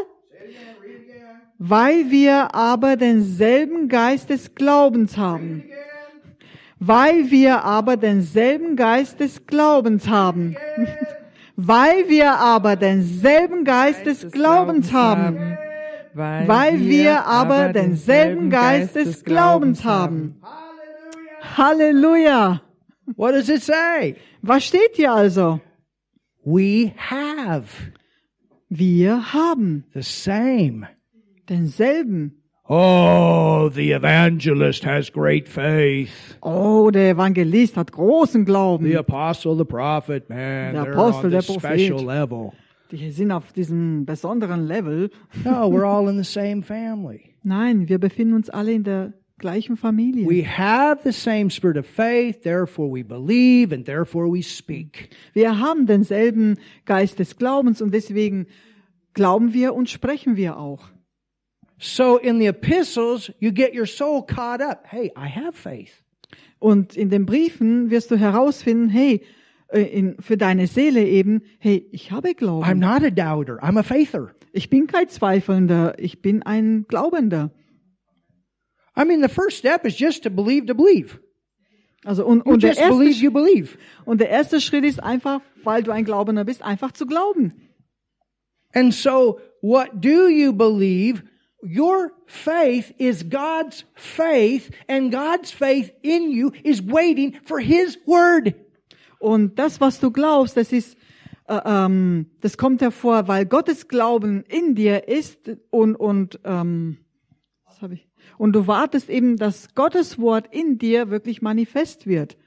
Weil 1.57 2.11
wir 2.11 2.53
aber 2.53 2.97
denselben 2.97 3.87
Geist 3.87 4.29
des 4.29 4.53
Glaubens 4.55 5.17
haben. 5.17 5.63
Weil 6.79 7.31
wir 7.31 7.63
aber 7.63 7.95
denselben 7.95 8.75
Geist 8.75 9.21
des 9.21 9.45
Glaubens 9.47 10.07
haben. 10.09 10.57
Weil 11.55 12.09
wir 12.09 12.31
aber 12.33 12.75
denselben 12.75 13.63
Geist 13.63 14.07
des 14.07 14.31
Glaubens 14.31 14.91
haben. 14.91 15.57
Weil 16.13 16.79
wir 16.79 17.25
aber 17.25 17.71
denselben 17.71 18.49
Geist 18.49 18.95
des 18.95 19.23
Glaubens 19.23 19.85
haben. 19.85 20.41
Halleluja. 21.57 22.61
What 23.15 23.33
does 23.33 23.49
it 23.49 23.61
say? 23.61 24.15
Was 24.41 24.65
steht 24.65 24.95
hier 24.95 25.11
also? 25.11 25.59
We 26.45 26.93
have 26.97 27.67
Wir 28.69 29.33
haben 29.33 29.83
the 29.93 30.01
same. 30.03 30.87
denselben. 31.49 32.31
Oh, 32.69 33.69
the 33.69 33.91
evangelist 33.91 34.83
has 34.85 35.11
great 35.11 35.49
faith. 35.49 36.37
Oh, 36.41 36.89
der 36.91 37.11
Evangelist 37.11 37.75
hat 37.75 37.91
großen 37.91 38.45
Glauben. 38.45 38.85
The 38.85 38.95
apostle, 38.97 39.55
the 39.57 39.65
prophet, 39.65 40.29
man, 40.29 40.73
Der 40.73 40.83
Apostel, 40.93 41.25
on 41.25 41.31
der 41.31 41.41
Prophet. 41.41 42.01
level. 42.01 42.51
Die 42.89 43.11
sind 43.11 43.31
auf 43.31 43.51
diesem 43.51 44.05
besonderen 44.05 44.65
Level. 44.65 45.09
No, 45.43 45.69
we're 45.69 45.85
all 45.85 46.07
in 46.09 46.17
the 46.17 46.23
same 46.23 46.61
family. 46.63 47.35
Nein, 47.43 47.89
wir 47.89 47.99
befinden 47.99 48.33
uns 48.33 48.49
alle 48.49 48.71
in 48.71 48.83
der 48.83 49.13
gleichen 49.39 49.77
Familie. 49.77 50.25
We 50.27 50.43
have 50.45 51.01
the 51.03 51.11
same 51.11 51.49
spirit 51.49 51.77
of 51.77 51.85
faith, 51.85 52.41
therefore 52.43 52.89
we 52.91 53.03
believe 53.03 53.73
and 53.73 53.85
therefore 53.85 54.31
we 54.31 54.41
speak. 54.41 55.09
Wir 55.33 55.59
haben 55.59 55.85
denselben 55.85 56.57
Geist 56.85 57.19
des 57.19 57.35
Glaubens 57.37 57.81
und 57.81 57.93
deswegen 57.93 58.47
glauben 59.13 59.53
wir 59.53 59.73
und 59.73 59.89
sprechen 59.89 60.35
wir 60.35 60.57
auch. 60.57 60.89
So 61.79 62.17
in 62.17 62.39
the 62.39 62.47
epistles, 62.47 63.31
you 63.39 63.51
get 63.51 63.75
your 63.75 63.85
soul 63.85 64.25
caught 64.25 64.61
up. 64.61 64.85
Hey, 64.87 65.11
I 65.17 65.27
have 65.27 65.53
faith. 65.53 66.03
Und 66.59 66.95
in 66.95 67.09
den 67.09 67.25
Briefen 67.25 67.89
wirst 67.89 68.09
du 68.11 68.15
herausfinden, 68.15 68.87
hey, 68.87 69.21
äh, 69.67 69.81
in, 69.81 70.15
für 70.21 70.37
deine 70.37 70.67
Seele 70.67 71.05
eben, 71.05 71.41
hey, 71.59 71.85
ich 71.91 72.11
habe 72.11 72.29
I'm 72.29 72.35
Glauben. 72.35 72.79
not 72.79 73.03
a 73.03 73.09
doubter. 73.09 73.61
I'm 73.61 73.77
a 73.77 73.83
faither. 73.83 74.33
Ich 74.53 74.69
bin 74.69 74.87
kein 74.87 75.09
Zweifelnder, 75.09 75.95
ich 75.97 76.21
bin 76.21 76.43
ein 76.43 76.85
Glaubender. 76.87 77.51
I 78.95 79.05
mean, 79.05 79.21
the 79.21 79.29
first 79.29 79.57
step 79.57 79.85
is 79.85 79.99
just 79.99 80.23
to 80.23 80.29
believe 80.29 80.67
to 80.67 80.75
believe. 80.75 81.19
Also 82.05 82.25
und, 82.25 82.41
und, 82.41 82.63
der 82.63 82.75
believe 82.75 83.11
erste, 83.11 83.23
you 83.23 83.31
believe. 83.31 83.77
und 84.05 84.19
der 84.19 84.29
erste 84.29 84.59
Schritt 84.59 84.83
ist 84.83 85.01
einfach, 85.01 85.41
weil 85.63 85.83
du 85.83 85.91
ein 85.91 86.03
Glaubender 86.03 86.43
bist, 86.43 86.61
einfach 86.61 86.91
zu 86.91 87.05
glauben. 87.05 87.53
And 88.73 88.93
so, 88.93 89.39
what 89.61 89.89
do 89.93 90.27
you 90.27 90.51
believe? 90.51 91.23
Your 91.61 92.11
faith 92.25 92.93
is 92.97 93.23
God's 93.29 93.85
faith, 93.93 94.69
and 94.89 95.11
God's 95.11 95.49
faith 95.49 95.93
in 96.01 96.29
you 96.29 96.51
is 96.63 96.81
waiting 96.81 97.39
for 97.45 97.59
His 97.59 97.97
word. 98.05 98.53
Und 99.19 99.57
das, 99.57 99.79
was 99.79 100.01
du 100.01 100.11
glaubst, 100.11 100.57
das 100.57 100.73
ist, 100.73 100.97
äh, 101.47 101.61
ähm, 101.63 102.31
das 102.41 102.57
kommt 102.57 102.81
hervor, 102.81 103.29
weil 103.29 103.45
Gottes 103.45 103.87
Glauben 103.87 104.43
in 104.49 104.75
dir 104.75 105.07
ist 105.07 105.49
und 105.69 105.95
und 105.95 106.41
ähm, 106.43 106.97
was 107.65 107.81
habe 107.81 107.93
ich? 107.93 108.12
Und 108.37 108.53
du 108.53 108.67
wartest 108.67 109.09
eben, 109.09 109.37
dass 109.37 109.73
Gottes 109.75 110.19
Wort 110.19 110.47
in 110.51 110.77
dir 110.77 111.09
wirklich 111.09 111.41
manifest 111.41 112.07
wird. 112.07 112.37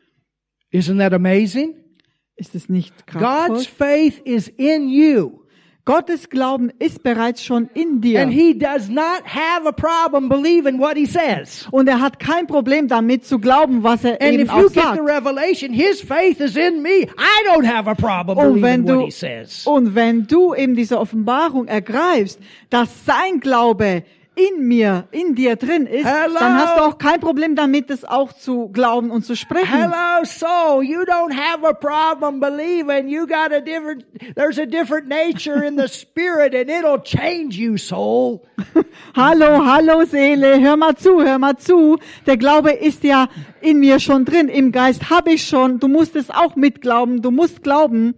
Isn't 0.73 0.99
that 0.99 1.13
amazing? 1.13 1.75
Ist 2.37 2.55
es 2.55 2.69
nicht 2.69 3.07
kraftvoll? 3.07 3.57
God's 3.57 3.67
faith 3.67 4.21
is 4.25 4.49
in 4.49 4.89
you. 4.89 5.41
Gottes 5.87 6.29
Glauben 6.31 6.73
ist 6.81 7.05
bereits 7.05 7.45
schon 7.45 7.71
in 7.73 8.01
dir. 8.01 8.21
And 8.21 8.33
he 8.33 8.53
does 8.59 8.89
not 8.89 9.23
have 9.25 9.65
a 9.69 9.71
problem 9.71 10.29
believing 10.29 10.81
what 10.81 10.97
he 10.97 11.07
says. 11.07 11.69
Und 11.71 11.89
er 11.89 12.01
hat 12.01 12.19
kein 12.19 12.49
Problem 12.49 12.89
damit 12.89 13.25
zu 13.25 13.39
glauben, 13.39 13.85
was 13.85 14.03
er 14.03 14.21
And 14.21 14.33
eben 14.33 14.43
if 14.43 14.51
auch 14.51 14.63
you 14.63 14.69
get 14.69 14.83
sagt. 14.83 14.97
the 14.97 15.01
revelation, 15.03 15.73
his 15.73 16.01
faith 16.01 16.41
is 16.41 16.57
in 16.57 16.83
me, 16.83 17.03
I 17.17 17.49
don't 17.49 17.65
have 17.65 17.89
a 17.89 17.95
problem 17.95 18.37
Und 18.37 18.63
wenn 18.63 18.85
believing 18.85 18.89
what 18.89 19.03
du, 19.03 19.05
he 19.07 19.11
says. 19.13 19.65
und 19.65 19.95
wenn 19.95 20.27
du 20.27 20.55
eben 20.55 20.75
diese 20.75 20.99
Offenbarung 20.99 21.69
ergreifst, 21.69 22.41
dass 22.69 23.07
sein 23.07 23.39
Glaube 23.39 24.03
in 24.37 24.69
mir, 24.69 25.09
in 25.13 25.35
dir 25.35 25.57
drin 25.57 25.87
ist, 25.87 26.05
Hello? 26.05 26.35
dann 26.39 26.55
hast 26.59 26.77
du 26.77 26.83
auch 26.83 26.99
kein 26.99 27.21
Problem 27.21 27.57
damit, 27.57 27.91
es 27.91 28.05
auch 28.05 28.35
zu 28.35 28.69
glauben 28.69 29.11
und 29.11 29.25
zu 29.25 29.35
sprechen. 29.35 29.67
Hello, 29.67 30.25
soul. 30.25 30.85
You 30.85 31.01
don't 31.01 31.33
have 31.33 31.67
a 31.67 31.73
problem 31.73 32.39
believing. 32.39 33.09
You 33.09 33.27
got 33.27 33.51
a 33.51 33.61
different, 33.61 34.05
there's 34.35 34.59
a 34.59 34.67
different 34.67 35.09
nature 35.09 35.67
in 35.67 35.79
the 35.79 35.89
spirit 35.89 36.55
and 36.55 36.69
it'll 36.69 37.03
change 37.03 37.57
you, 37.57 37.79
soul. 37.79 38.47
Hallo, 39.17 39.65
hallo 39.65 40.05
Seele, 40.05 40.61
hör 40.61 40.77
mal 40.77 40.97
zu, 40.97 41.23
hör 41.23 41.39
mal 41.39 41.57
zu. 41.57 41.99
Der 42.27 42.37
Glaube 42.37 42.73
ist 42.73 43.05
ja 43.05 43.29
in 43.63 43.81
mir 43.81 44.01
schon 44.01 44.27
drin, 44.27 44.49
im 44.49 44.71
Geist 44.73 45.09
habe 45.09 45.33
ich 45.33 45.47
schon. 45.47 45.79
Du 45.79 45.89
musst 45.89 46.15
es 46.15 46.31
auch 46.31 46.57
mitglauben, 46.57 47.23
du 47.23 47.31
musst 47.31 47.63
glauben. 47.63 48.15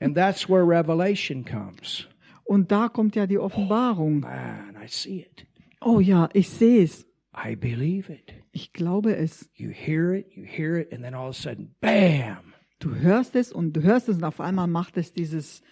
And 0.00 0.14
that's 0.16 0.48
where 0.48 0.64
revelation 0.64 1.44
comes. 1.44 2.06
Und 2.44 2.72
da 2.72 2.88
kommt 2.88 3.14
ja 3.14 3.26
die 3.26 3.38
Offenbarung. 3.38 4.20
Man, 4.20 4.69
I 4.82 4.88
see 4.88 5.20
it. 5.20 5.46
Oh 5.80 6.00
ja, 6.00 6.28
ich 6.32 6.48
sehe 6.48 6.82
es. 6.82 7.06
I 7.34 7.54
believe 7.54 8.12
it. 8.12 8.32
Ich 8.52 8.72
glaube 8.72 9.16
es. 9.16 9.48
You 9.54 9.70
hear 9.70 10.12
it, 10.14 10.26
you 10.34 10.44
hear 10.44 10.76
it, 10.76 10.92
and 10.92 11.02
then 11.02 11.14
all 11.14 11.28
of 11.28 11.36
a 11.36 11.40
sudden, 11.40 11.74
bam, 11.80 12.50
Du 12.80 12.94
hörst 12.94 13.36
es 13.36 13.52
und 13.52 13.74
du 13.74 13.82
hörst 13.82 14.08
es 14.08 14.16
und 14.16 14.24
auf 14.24 14.40
einmal 14.40 14.66
macht 14.66 14.96
es 14.96 15.12
dieses, 15.12 15.62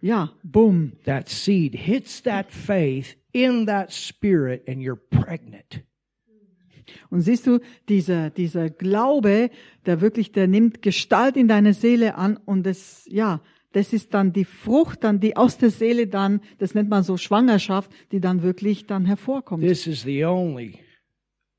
ja, 0.00 0.32
bumm. 0.42 0.92
that 1.04 1.28
seed 1.28 1.76
hits 1.76 2.20
that 2.24 2.50
faith 2.50 3.16
in 3.32 3.66
that 3.66 3.92
spirit 3.92 4.68
and 4.68 4.78
you're 4.78 4.96
pregnant. 4.96 5.84
Und 7.08 7.20
siehst 7.20 7.46
du, 7.46 7.60
dieser, 7.88 8.30
dieser 8.30 8.68
Glaube, 8.68 9.50
der 9.86 10.00
wirklich, 10.00 10.32
der 10.32 10.48
nimmt 10.48 10.82
Gestalt 10.82 11.36
in 11.36 11.48
deine 11.48 11.72
Seele 11.72 12.16
an 12.16 12.36
und 12.36 12.64
das, 12.64 13.04
ja, 13.08 13.40
das 13.76 13.92
ist 13.92 14.14
dann 14.14 14.32
die 14.32 14.46
Frucht, 14.46 15.04
dann 15.04 15.20
die 15.20 15.36
aus 15.36 15.58
der 15.58 15.68
Seele 15.68 16.06
dann, 16.06 16.40
das 16.56 16.74
nennt 16.74 16.88
man 16.88 17.02
so 17.02 17.18
Schwangerschaft, 17.18 17.90
die 18.10 18.20
dann 18.20 18.42
wirklich 18.42 18.86
dann 18.86 19.04
hervorkommt. 19.04 19.62
This 19.62 19.86
is 19.86 20.02
the 20.02 20.24
only 20.24 20.78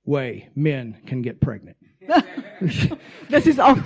way 0.04 0.50
men 0.56 0.96
can 1.06 1.22
get 1.22 1.40
pregnant. 1.40 1.78
Das 3.30 3.46
ist 3.46 3.60
auch 3.60 3.78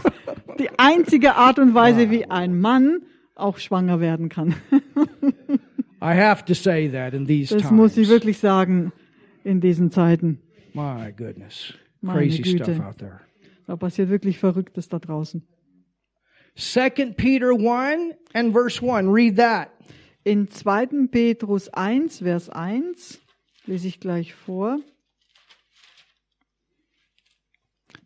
die 0.58 0.70
einzige 0.78 1.36
Art 1.36 1.60
und 1.60 1.74
Weise, 1.74 2.10
wie 2.10 2.24
ein 2.26 2.58
Mann 2.58 3.02
auch 3.36 3.58
schwanger 3.58 4.00
werden 4.00 4.30
kann. 4.30 4.56
I 6.02 6.15
have 6.15 6.46
to 6.46 6.54
say 6.54 6.89
that 6.89 7.13
in 7.13 7.28
these 7.28 7.54
Das 7.54 7.63
times. 7.63 7.74
muss 7.74 7.98
ich 7.98 8.08
wirklich 8.08 8.38
sagen 8.38 8.94
in 9.44 9.60
diesen 9.60 9.91
Zeiten. 9.91 10.39
My 10.74 11.12
goodness. 11.12 11.74
Meine 12.00 12.28
Crazy 12.30 12.44
Güte. 12.44 12.76
stuff 12.76 12.80
out 12.80 12.98
there. 13.00 13.20
Da 13.67 13.76
passiert 13.76 14.10
wirklich 14.10 14.38
Verrücktes 14.39 14.88
da 14.88 15.00
draußen. 15.00 15.44
2 16.56 17.14
Peter 17.18 17.54
1 17.54 18.14
and 18.34 18.54
verse 18.54 18.82
1. 18.82 19.10
Read 19.10 19.38
that. 19.38 19.74
In 20.26 20.48
2. 20.48 21.08
Petrus 21.12 21.68
1, 21.74 22.10
Vers 22.20 22.50
1, 22.54 22.96
lese 23.68 23.86
ich 23.86 24.00
gleich 24.00 24.34
vor. 24.34 24.80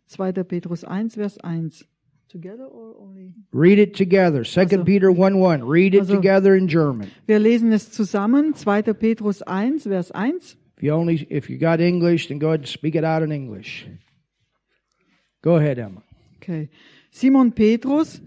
2. 0.08 0.44
Petrus 0.44 0.84
1, 0.84 1.10
Vers 1.16 1.36
1. 1.42 1.84
Together 2.28 2.64
or 2.66 2.94
only? 3.00 3.34
Read 3.52 3.78
it 3.78 3.94
together. 3.94 4.42
2 4.44 4.60
Also- 4.72 4.84
Peter 4.84 5.10
1 5.12 5.38
1. 5.38 5.62
Read 5.64 5.94
it 5.94 6.00
Also- 6.00 6.14
together 6.16 6.54
in 6.54 6.68
German. 6.68 7.10
Wir 7.26 7.38
lesen 7.38 7.72
es 7.72 7.90
zusammen. 7.90 8.54
2. 8.54 8.94
Petrus 8.94 9.42
1, 9.46 9.78
Vers 9.84 10.10
1. 10.14 10.56
If 10.76 10.82
you 10.82 10.92
only 10.92 11.26
if 11.30 11.48
you 11.48 11.56
got 11.58 11.80
English, 11.80 12.28
then 12.28 12.38
go 12.38 12.48
ahead 12.48 12.60
and 12.60 12.68
speak 12.68 12.94
it 12.94 13.04
out 13.04 13.22
in 13.22 13.32
English. 13.32 13.86
Go 15.42 15.56
ahead, 15.56 15.78
Emma. 15.78 16.02
Okay. 16.36 16.68
Simon 17.10 17.50
Petrus, 17.52 18.20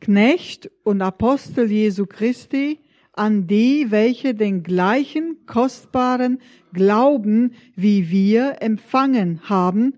Knecht 0.00 0.70
und 0.82 1.02
Apostel 1.02 1.70
Jesu 1.70 2.06
Christi, 2.06 2.80
an 3.12 3.46
die, 3.46 3.90
welche 3.90 4.34
den 4.34 4.62
gleichen 4.62 5.44
kostbaren 5.46 6.40
Glauben 6.72 7.52
wie 7.74 8.10
wir 8.10 8.62
empfangen 8.62 9.48
haben, 9.48 9.94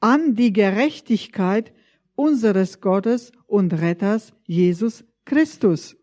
an 0.00 0.34
die 0.34 0.52
Gerechtigkeit 0.52 1.72
unseres 2.14 2.80
Gottes 2.80 3.32
und 3.46 3.72
Retters 3.72 4.32
Jesus 4.46 5.04
Christus. 5.24 5.96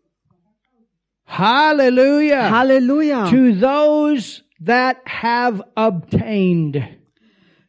Hallelujah. 1.26 2.50
Halleluja. 2.50 3.30
To 3.30 3.52
those 3.58 4.42
that 4.64 4.96
have 5.06 5.62
obtained, 5.74 6.82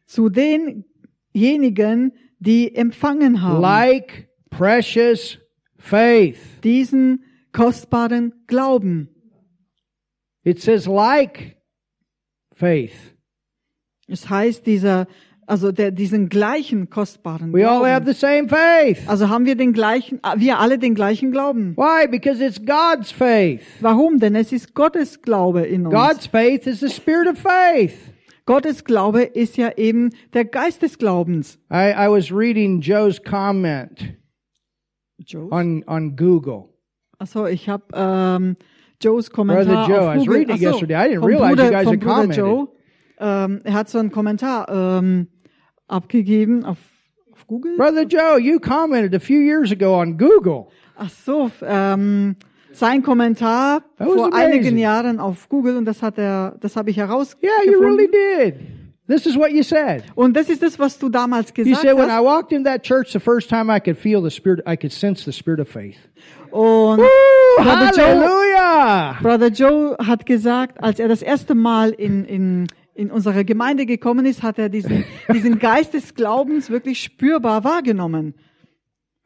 Zu 0.06 0.28
denjenigen, 0.28 2.12
die 2.38 2.74
empfangen 2.74 3.42
haben, 3.42 3.60
like 3.60 4.28
precious 4.50 5.38
faith. 5.88 6.38
diesen 6.62 7.24
kostbaren 7.52 8.32
Glauben. 8.46 9.08
It 10.44 10.60
says 10.60 10.86
like 10.86 11.56
faith. 12.54 13.14
Es 14.08 14.30
heißt 14.30 14.64
dieser, 14.66 15.06
also 15.46 15.72
der, 15.72 15.90
diesen 15.90 16.28
gleichen 16.28 16.90
kostbaren 16.90 17.52
We 17.52 17.68
all 17.68 17.84
have 17.84 18.04
Glauben. 18.04 18.06
the 18.06 18.12
same 18.12 18.48
faith. 18.48 19.08
Also 19.08 19.28
haben 19.28 19.46
wir 19.46 19.56
den 19.56 19.72
gleichen, 19.72 20.20
ah, 20.22 20.34
wir 20.36 20.58
alle 20.58 20.78
den 20.78 20.94
gleichen 20.94 21.32
Glauben. 21.32 21.76
Why? 21.76 22.06
Because 22.08 22.44
it's 22.44 22.60
God's 22.64 23.10
faith. 23.10 23.62
Warum? 23.80 24.18
Denn 24.20 24.36
es 24.36 24.52
ist 24.52 24.74
Gottes 24.74 25.22
Glaube 25.22 25.62
in 25.62 25.86
uns. 25.86 25.94
God's 25.94 26.26
faith 26.26 26.66
is 26.66 26.80
the 26.80 26.88
spirit 26.88 27.28
of 27.28 27.38
faith. 27.38 27.94
Gottes 28.44 28.84
Glaube 28.84 29.22
ist 29.22 29.56
ja 29.56 29.72
eben 29.76 30.10
der 30.32 30.44
Geist 30.44 30.82
des 30.82 30.98
Glaubens. 30.98 31.58
I, 31.68 31.90
I 31.90 32.08
was 32.08 32.30
reading 32.30 32.80
Joe's 32.80 33.20
comment 33.20 34.16
Joe? 35.24 35.48
on, 35.50 35.84
on 35.86 36.16
Google. 36.16 36.68
Achso, 37.18 37.46
ich 37.46 37.68
habe 37.68 37.84
ähm, 37.94 38.56
Joes 39.02 39.30
Kommentar 39.30 39.64
Brother 39.64 39.88
Joe, 39.88 39.98
auf 40.00 40.14
I 40.14 40.18
was 40.18 40.26
Google. 40.26 40.34
reading 40.38 40.48
it 40.48 40.54
Ach 40.54 40.58
so, 40.58 40.70
yesterday. 40.70 40.94
I 40.94 41.08
didn't 41.08 41.24
realize 41.24 41.48
Bruder, 41.56 41.64
you 41.64 41.70
guys 41.70 41.86
had 41.86 42.00
commented. 42.00 42.36
Joe. 42.36 42.68
Ähm, 43.18 43.60
er 43.64 43.72
hat 43.72 43.88
so 43.88 43.98
einen 43.98 44.10
Kommentar 44.10 44.68
ähm, 44.68 45.28
abgegeben 45.88 46.64
auf, 46.64 46.78
auf 47.32 47.46
Google. 47.46 47.76
Brother 47.76 48.04
Joe, 48.04 48.38
you 48.38 48.58
commented 48.60 49.14
a 49.14 49.20
few 49.20 49.40
years 49.40 49.72
ago 49.72 49.98
on 50.00 50.18
Google. 50.18 50.66
Ach 50.96 51.10
so, 51.10 51.50
ähm, 51.62 52.36
sein 52.72 53.02
Kommentar 53.02 53.82
vor 53.96 54.26
amazing. 54.26 54.34
einigen 54.34 54.78
Jahren 54.78 55.18
auf 55.18 55.48
Google 55.48 55.78
und 55.78 55.86
das 55.86 56.02
hat 56.02 56.18
er, 56.18 56.56
das 56.60 56.76
habe 56.76 56.90
ich 56.90 56.98
herausgefunden. 56.98 57.50
Yeah, 57.64 57.72
you 57.72 57.80
really 57.80 58.08
did. 58.10 58.54
This 59.08 59.24
is 59.24 59.36
what 59.36 59.52
you 59.52 59.62
said. 59.62 60.02
Und 60.16 60.36
das 60.36 60.48
ist 60.48 60.62
das, 60.62 60.78
was 60.78 60.98
du 60.98 61.08
damals 61.08 61.50
You 61.56 61.64
gesagt 61.64 61.82
said 61.82 61.96
when 61.96 62.10
I 62.10 62.20
walked 62.20 62.52
in 62.52 62.64
that 62.64 62.82
church 62.82 63.12
the 63.12 63.20
first 63.20 63.48
time, 63.48 63.70
I 63.70 63.78
could 63.78 63.96
feel 63.96 64.20
the 64.20 64.30
spirit. 64.30 64.60
I 64.66 64.76
could 64.76 64.92
sense 64.92 65.24
the 65.24 65.32
spirit 65.32 65.60
of 65.60 65.68
faith. 65.68 65.96
Und 66.50 66.98
Woo! 66.98 67.06
Brother 67.56 67.92
Joe- 67.94 68.02
Hallelujah! 68.04 69.18
Brother 69.22 69.48
Joe 69.48 69.96
hat 70.04 70.26
gesagt, 70.26 70.82
als 70.82 70.98
er 70.98 71.06
das 71.06 71.22
erste 71.22 71.54
Mal 71.54 71.90
in, 71.90 72.24
in, 72.24 72.66
in 72.94 73.10
unsere 73.12 73.44
Gemeinde 73.44 73.86
gekommen 73.86 74.26
ist, 74.26 74.42
hat 74.42 74.58
er 74.58 74.68
diesen, 74.68 75.04
diesen 75.32 75.60
Geist 75.60 75.94
des 75.94 76.14
Glaubens 76.14 76.68
wirklich 76.70 77.00
spürbar 77.00 77.62
wahrgenommen. 77.62 78.34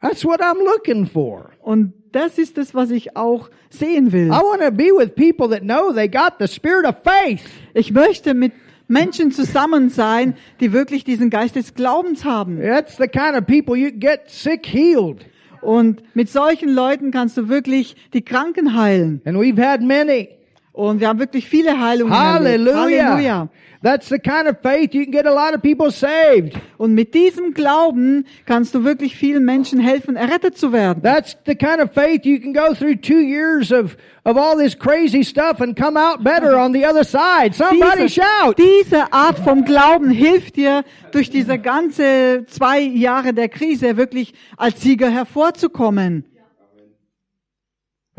That's 0.01 0.23
what 0.23 0.41
I'm 0.41 0.63
looking 0.63 1.07
for. 1.07 1.51
Und 1.61 1.93
das 2.11 2.37
ist 2.37 2.57
das, 2.57 2.75
was 2.75 2.91
ich 2.91 3.15
auch 3.15 3.49
sehen 3.69 4.11
will. 4.11 4.27
I 4.27 4.41
want 4.41 4.61
to 4.61 4.71
be 4.71 4.91
with 4.91 5.15
people 5.15 5.49
that 5.49 5.61
know 5.63 5.91
they 5.91 6.07
got 6.07 6.33
the 6.39 6.47
spirit 6.47 6.85
of 6.85 6.95
faith. 7.03 7.41
Ich 7.73 7.91
möchte 7.91 8.33
mit 8.33 8.51
Menschen 8.91 9.31
zusammen 9.31 9.89
sein, 9.89 10.35
die 10.59 10.73
wirklich 10.73 11.03
diesen 11.03 11.29
Geist 11.29 11.55
des 11.55 11.73
Glaubens 11.73 12.25
haben. 12.25 12.59
That's 12.61 12.97
the 12.97 13.07
kind 13.07 13.35
of 13.35 13.45
people 13.45 13.75
you 13.75 13.91
get 13.91 14.23
sick 14.27 14.67
healed. 14.67 15.25
Und 15.61 16.03
mit 16.13 16.29
solchen 16.29 16.69
Leuten 16.69 17.11
kannst 17.11 17.37
du 17.37 17.47
wirklich 17.47 17.95
die 18.13 18.21
Kranken 18.21 18.75
heilen. 18.75 19.21
And 19.25 19.37
we've 19.37 19.63
had 19.63 19.81
many. 19.81 20.29
Und 20.73 20.99
wir 20.99 21.07
haben 21.07 21.19
wirklich 21.19 21.47
viele 21.47 21.79
Heilungen 21.79 22.13
erlebt. 22.13 22.73
Hallelujah. 22.73 23.05
Halleluja. 23.05 23.49
That's 23.83 24.09
the 24.09 24.19
kind 24.19 24.47
of 24.47 24.57
faith 24.61 24.93
you 24.93 25.03
can 25.05 25.11
get 25.11 25.25
a 25.25 25.33
lot 25.33 25.55
of 25.55 25.63
people 25.63 25.89
saved. 25.91 26.55
Und 26.77 26.93
mit 26.93 27.15
diesem 27.15 27.55
Glauben 27.55 28.27
kannst 28.45 28.75
du 28.75 28.83
wirklich 28.83 29.15
vielen 29.15 29.43
Menschen 29.43 29.79
helfen, 29.79 30.15
errettet 30.15 30.55
zu 30.55 30.71
werden. 30.71 31.01
That's 31.01 31.35
the 31.47 31.55
kind 31.55 31.79
of 31.79 31.91
faith 31.91 32.23
you 32.23 32.39
can 32.39 32.53
go 32.53 32.75
through 32.75 33.01
two 33.01 33.21
years 33.21 33.71
of, 33.71 33.97
of 34.23 34.37
all 34.37 34.55
this 34.55 34.77
crazy 34.77 35.23
stuff 35.23 35.61
and 35.61 35.75
come 35.75 35.97
out 35.97 36.23
better 36.23 36.59
on 36.59 36.73
the 36.73 36.85
other 36.85 37.03
side. 37.03 37.55
Somebody 37.55 38.03
Diese, 38.03 38.21
shout. 38.21 38.55
diese 38.59 39.11
Art 39.11 39.39
vom 39.39 39.65
Glauben 39.65 40.11
hilft 40.11 40.57
dir, 40.57 40.83
durch 41.11 41.31
diese 41.31 41.57
ganze 41.57 42.45
zwei 42.47 42.81
Jahre 42.81 43.33
der 43.33 43.49
Krise 43.49 43.97
wirklich 43.97 44.35
als 44.57 44.81
Sieger 44.81 45.09
hervorzukommen. 45.09 46.25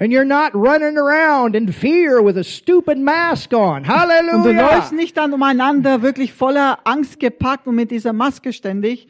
And 0.03 0.11
you're 0.11 0.25
not 0.25 0.53
running 0.53 0.99
around 0.99 1.55
in 1.55 1.71
fear 1.71 2.21
with 2.21 2.37
a 2.37 2.43
stupid 2.43 2.99
mask 2.99 3.53
on. 3.53 3.85
Und 3.85 3.87
du 3.87 3.93
Hallelujah. 3.93 4.73
läufst 4.73 4.93
nicht 4.93 5.17
dann 5.17 5.33
umeinander 5.33 6.03
wirklich 6.03 6.33
voller 6.33 6.81
Angst 6.83 7.21
gepackt 7.21 7.69
und 7.69 7.77
mit 7.77 7.93
dieser 7.93 8.13
Maske 8.13 8.53
ständig. 8.53 9.07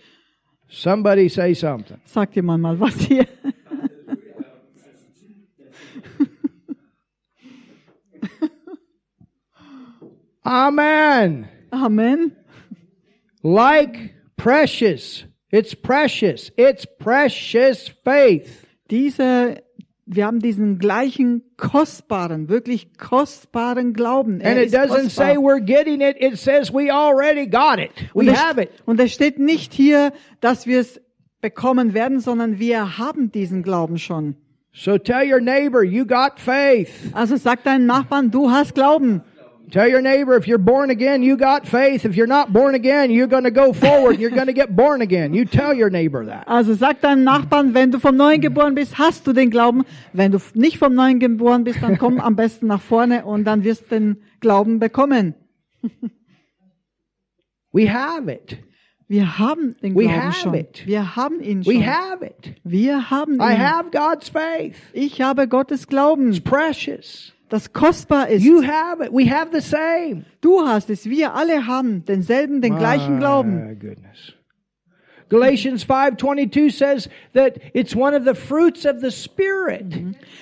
Somebody 0.69 1.31
say 1.31 1.55
something. 1.55 1.97
Sagt 2.05 2.37
jemand 2.37 2.63
mal 2.63 2.79
was 2.79 2.95
hier. 2.97 3.27
Amen. 10.45 11.49
Amen. 11.71 12.37
Like 13.43 14.13
precious. 14.37 15.25
It's 15.51 15.75
precious. 15.75 16.53
It's 16.59 16.85
precious 16.85 17.89
faith. 18.05 18.67
Diese, 18.91 19.62
wir 20.07 20.27
haben 20.27 20.41
diesen 20.41 20.79
gleichen 20.79 21.43
kostbaren, 21.57 22.49
wirklich 22.49 22.97
kostbaren 22.99 23.93
Glauben. 23.95 24.41
Er 24.41 24.53
And 24.57 24.61
it 24.61 24.75
doesn't 24.75 24.89
kostbar. 25.05 25.11
say 25.11 25.37
we're 25.37 25.61
getting 25.65 26.01
it. 26.01 26.17
It 26.21 26.39
says 26.39 26.73
we 26.73 26.91
already 26.93 27.47
got 27.47 27.79
it. 27.79 27.91
Und 28.13 28.27
We 28.27 28.33
es- 28.33 28.39
have 28.43 28.61
it. 28.61 28.71
Und 28.85 29.01
es 29.01 29.13
steht 29.13 29.39
nicht 29.39 29.73
hier, 29.73 30.13
dass 30.41 30.67
wir 30.67 30.81
es 30.81 31.01
bekommen 31.41 31.95
werden, 31.95 32.21
sondern 32.21 32.59
wir 32.59 32.99
haben 32.99 33.31
diesen 33.33 33.63
Glauben 33.63 33.99
schon. 33.99 34.37
So 34.75 34.97
tell 34.97 35.31
your 35.31 35.41
neighbor, 35.41 35.83
you 35.83 36.07
got 36.07 36.39
faith. 36.41 36.89
Also 37.13 37.37
sag 37.37 37.63
deinen 37.65 37.85
Nachbarn, 37.87 38.31
du 38.31 38.51
hast 38.51 38.75
Glauben. 38.75 39.23
Tell 39.73 39.89
your 39.89 40.03
neighbor, 40.03 40.37
if 40.37 40.47
you're 40.47 40.59
born 40.59 40.91
again, 40.91 41.23
you 41.23 41.39
got 41.39 41.67
faith. 41.67 42.05
If 42.05 42.15
you're 42.15 42.27
not 42.27 42.53
born 42.53 42.75
again, 42.75 43.11
you're 43.11 43.27
going 43.27 43.45
to 43.45 43.51
go 43.51 43.73
forward. 43.73 44.21
You're 44.21 44.29
going 44.31 44.49
to 44.49 44.53
get 44.53 44.77
born 44.77 45.01
again. 45.01 45.33
You 45.33 45.47
tell 45.47 45.73
your 45.73 45.89
neighbor 45.89 46.27
that. 46.27 46.47
Also 46.47 46.75
sag 46.75 47.01
deinem 47.01 47.25
Nachbarn, 47.25 47.73
wenn 47.73 47.91
du 47.91 47.99
vom 47.99 48.15
Neuen 48.15 48.43
geboren 48.43 48.75
bist, 48.75 48.99
hast 48.99 49.27
du 49.27 49.33
den 49.33 49.49
Glauben. 49.49 49.87
Wenn 50.13 50.31
du 50.31 50.39
nicht 50.53 50.77
vom 50.77 50.95
Neuen 50.95 51.21
geboren 51.21 51.65
bist, 51.65 51.83
dann 51.83 51.97
komm 51.97 52.21
am 52.21 52.37
besten 52.37 52.67
nach 52.67 52.83
vorne 52.83 53.25
und 53.25 53.45
dann 53.45 53.65
wirst 53.65 53.85
du 53.91 53.99
den 53.99 54.17
Glauben 54.41 54.79
bekommen. 54.79 55.35
We 57.73 57.87
have 57.91 58.31
it. 58.31 58.59
Wir 59.09 59.39
haben 59.39 59.77
den 59.83 59.95
We 59.95 60.03
Glauben 60.03 60.23
have 60.23 60.39
schon. 60.39 60.55
it. 60.55 60.87
Wir 60.87 61.17
haben 61.17 61.41
ihn 61.41 61.65
We 61.65 61.73
schon. 61.77 61.87
have 61.87 62.25
it. 62.27 62.55
Wir 62.63 63.11
haben 63.11 63.41
I 63.41 63.55
ihn. 63.55 63.59
have 63.59 63.91
God's 63.91 64.29
faith. 64.29 64.77
Ich 64.93 65.23
habe 65.23 65.49
Gottes 65.49 65.87
Glauben, 65.87 66.39
Precious. 66.45 67.33
Das 67.53 67.73
kostbar 67.75 68.29
ist. 68.29 68.45
You 68.45 68.63
have 68.63 69.05
it. 69.05 69.13
We 69.13 69.31
have 69.31 69.51
the 69.53 69.61
same. 69.61 70.25
Du 70.41 70.67
hast 70.67 70.89
es, 70.89 71.05
wir 71.05 71.35
alle 71.35 71.67
haben 71.67 72.03
denselben, 72.07 72.63
den 72.63 72.79
gleichen 72.79 73.19
Glauben. 73.19 73.67
My 73.67 73.75
goodness. 73.75 74.33
Galatians 75.29 75.85
5:22 75.85 76.71
says 76.71 77.09
that 77.35 77.59
it's 77.75 77.95
one 77.95 78.15
of 78.15 78.25
the 78.25 78.35
fruits 78.35 78.87
of 78.87 79.01
the 79.01 79.11
spirit. 79.11 79.85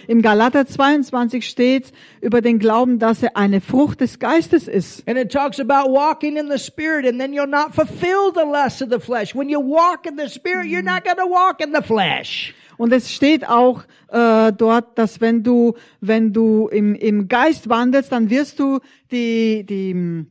Im 0.06 0.22
Galater 0.22 0.66
22 0.66 1.48
steht 1.48 1.92
über 2.20 2.40
den 2.40 2.58
Glauben, 2.58 2.98
dass 2.98 3.22
er 3.22 3.36
eine 3.36 3.60
Frucht 3.60 4.00
des 4.00 4.18
Geistes 4.20 4.68
ist. 4.68 5.06
And 5.08 5.18
it 5.18 5.32
talks 5.32 5.58
about 5.60 5.90
walking 5.90 6.36
in 6.36 6.48
the 6.48 6.58
spirit 6.58 7.06
and 7.06 7.20
then 7.20 7.32
you'll 7.32 7.48
not 7.48 7.74
fulfill 7.74 8.32
the 8.32 8.44
lusts 8.44 8.82
of 8.82 8.90
the 8.90 9.00
flesh. 9.00 9.34
When 9.34 9.48
you 9.48 9.60
walk 9.60 10.06
in 10.06 10.16
the 10.16 10.28
spirit, 10.28 10.66
you're 10.66 10.82
not 10.82 11.04
going 11.04 11.18
to 11.18 11.26
walk 11.26 11.60
in 11.60 11.72
the 11.72 11.82
flesh. 11.82 12.54
Und 12.80 12.94
es 12.94 13.12
steht 13.12 13.46
auch 13.46 13.82
äh, 14.08 14.54
dort, 14.54 14.96
dass 14.96 15.20
wenn 15.20 15.42
du, 15.42 15.74
wenn 16.00 16.32
du 16.32 16.66
im, 16.68 16.94
im 16.94 17.28
Geist 17.28 17.68
wandelst, 17.68 18.10
dann 18.10 18.30
wirst 18.30 18.58
du 18.58 18.78
die, 19.10 19.66
die, 19.68 20.24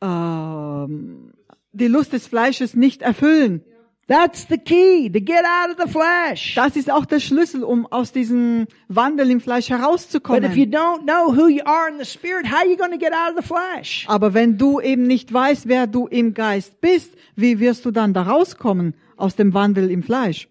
ähm, 0.00 1.32
die 1.72 1.86
Lust 1.88 2.14
des 2.14 2.26
Fleisches 2.26 2.72
nicht 2.72 3.02
erfüllen. 3.02 3.60
That's 4.08 4.46
the 4.48 4.56
key 4.56 5.10
to 5.10 5.20
get 5.20 5.44
out 5.44 5.76
of 5.76 5.76
the 5.76 5.92
flesh. 5.92 6.54
Das 6.54 6.74
ist 6.74 6.90
auch 6.90 7.04
der 7.04 7.20
Schlüssel, 7.20 7.62
um 7.62 7.86
aus 7.92 8.12
diesem 8.12 8.66
Wandel 8.88 9.30
im 9.30 9.42
Fleisch 9.42 9.68
But 9.68 9.80
herauszukommen. 9.80 10.44
if 10.44 10.56
you 10.56 10.64
don't 10.64 11.02
know 11.02 11.36
who 11.36 11.48
you 11.48 11.62
are 11.66 11.90
in 11.90 11.98
the 11.98 12.06
spirit, 12.06 12.50
how 12.50 12.60
are 12.60 12.66
you 12.66 12.78
going 12.78 12.92
to 12.92 12.98
get 12.98 13.12
out 13.12 13.36
of 13.36 13.44
the 13.44 13.46
flesh? 13.46 14.06
Aber 14.08 14.32
wenn 14.32 14.56
du 14.56 14.80
eben 14.80 15.02
nicht 15.02 15.30
weißt, 15.30 15.68
wer 15.68 15.86
du 15.86 16.06
im 16.06 16.32
Geist 16.32 16.80
bist, 16.80 17.12
wie 17.36 17.60
wirst 17.60 17.84
du 17.84 17.90
dann 17.90 18.14
da 18.14 18.22
rauskommen 18.22 18.94
aus 19.18 19.36
dem 19.36 19.52
Wandel 19.52 19.90
im 19.90 20.02
Fleisch? 20.02 20.48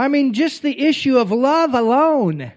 I 0.00 0.08
mean, 0.08 0.32
just 0.32 0.62
the 0.62 0.88
issue 0.88 1.18
of 1.18 1.30
love 1.30 1.74
alone. 1.74 2.52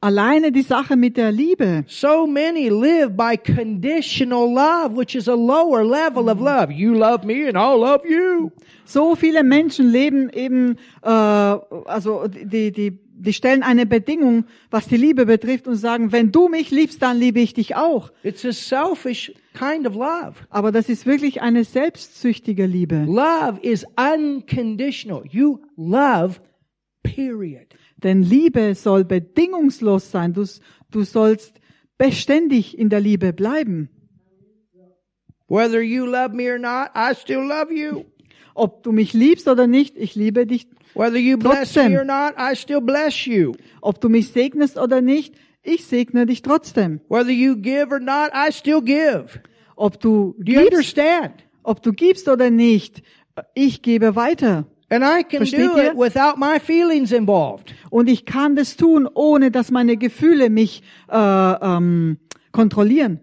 Alleine 0.00 0.50
die 0.50 0.62
Sache 0.62 0.96
mit 0.96 1.18
der 1.18 1.30
Liebe. 1.30 1.84
So 1.86 2.26
many 2.26 2.70
live 2.70 3.14
by 3.14 3.36
conditional 3.36 4.50
love, 4.52 4.96
which 4.96 5.14
is 5.14 5.28
a 5.28 5.34
lower 5.34 5.84
level 5.84 6.30
of 6.30 6.40
love. 6.40 6.72
You 6.72 6.94
love 6.94 7.24
me 7.24 7.46
and 7.46 7.58
I'll 7.58 7.78
love 7.78 8.00
you. 8.08 8.50
So 8.86 9.14
viele 9.14 9.44
Menschen 9.44 9.92
leben 9.92 10.30
eben, 10.30 10.78
äh, 11.02 11.08
also 11.08 12.26
die, 12.26 12.72
die, 12.72 12.98
die 13.16 13.32
stellen 13.34 13.62
eine 13.62 13.84
Bedingung, 13.84 14.46
was 14.70 14.88
die 14.88 14.96
Liebe 14.96 15.26
betrifft 15.26 15.68
und 15.68 15.76
sagen, 15.76 16.10
wenn 16.10 16.32
du 16.32 16.48
mich 16.48 16.70
liebst, 16.70 17.02
dann 17.02 17.18
liebe 17.18 17.40
ich 17.40 17.52
dich 17.52 17.76
auch. 17.76 18.10
It's 18.22 18.46
a 18.46 18.52
selfish 18.52 19.30
kind 19.52 19.86
of 19.86 19.94
love. 19.94 20.34
Aber 20.48 20.72
das 20.72 20.88
ist 20.88 21.04
wirklich 21.04 21.42
eine 21.42 21.64
selbstsüchtige 21.64 22.64
Liebe. 22.64 23.04
Love 23.06 23.60
is 23.60 23.86
unconditional. 23.96 25.22
You 25.30 25.60
love, 25.76 26.40
period. 27.02 27.66
Denn 28.02 28.22
Liebe 28.22 28.74
soll 28.74 29.04
bedingungslos 29.04 30.10
sein. 30.10 30.32
Du, 30.32 30.44
du 30.90 31.02
sollst 31.04 31.60
beständig 31.98 32.78
in 32.78 32.88
der 32.88 33.00
Liebe 33.00 33.32
bleiben. 33.32 33.88
Whether 35.48 35.82
you 35.82 36.06
love 36.06 36.34
me 36.34 36.50
or 36.50 36.58
not, 36.58 36.90
I 36.94 37.14
still 37.14 37.42
love 37.46 37.70
you. 37.72 38.04
Ob 38.54 38.82
du 38.82 38.92
mich 38.92 39.12
liebst 39.12 39.48
oder 39.48 39.66
nicht, 39.66 39.96
ich 39.98 40.14
liebe 40.14 40.46
dich. 40.46 40.66
Whether 40.94 41.16
you 41.18 41.36
bless 41.38 41.72
Trotzdem. 41.72 41.92
me 41.92 41.98
or 41.98 42.04
not, 42.04 42.34
I 42.38 42.54
still 42.54 42.80
bless 42.80 43.26
you. 43.26 43.52
Ob 43.80 44.00
du 44.00 44.08
mich 44.08 44.28
segnest 44.28 44.78
oder 44.78 45.00
nicht, 45.00 45.34
ich 45.62 45.84
segne 45.86 46.26
dich 46.26 46.42
trotzdem. 46.42 47.00
Whether 47.08 47.30
you 47.30 47.56
give 47.56 47.88
or 47.90 48.00
not, 48.00 48.30
I 48.34 48.50
still 48.52 48.80
give. 48.82 49.40
Ob 49.76 50.00
du 50.00 50.34
Do 50.38 50.52
you 50.52 50.60
gibst, 50.60 50.72
understand? 50.72 51.44
ob 51.62 51.82
du 51.82 51.92
gibst 51.92 52.28
oder 52.28 52.50
nicht, 52.50 53.02
ich 53.54 53.80
gebe 53.82 54.16
weiter. 54.16 54.66
And 54.92 55.02
I 55.02 55.22
can 55.22 55.38
Versteht 55.38 55.58
do 55.58 55.78
it 55.78 55.96
without 55.96 56.36
my 56.36 56.58
feelings 56.58 57.12
involved. 57.12 57.74
Und 57.88 58.10
ich 58.10 58.26
kann 58.26 58.56
das 58.56 58.76
tun, 58.76 59.08
ohne 59.14 59.50
dass 59.50 59.70
meine 59.70 59.96
Gefühle 59.96 60.50
mich 60.50 60.82
äh, 61.10 61.16
ähm, 61.16 62.18
kontrollieren. 62.52 63.20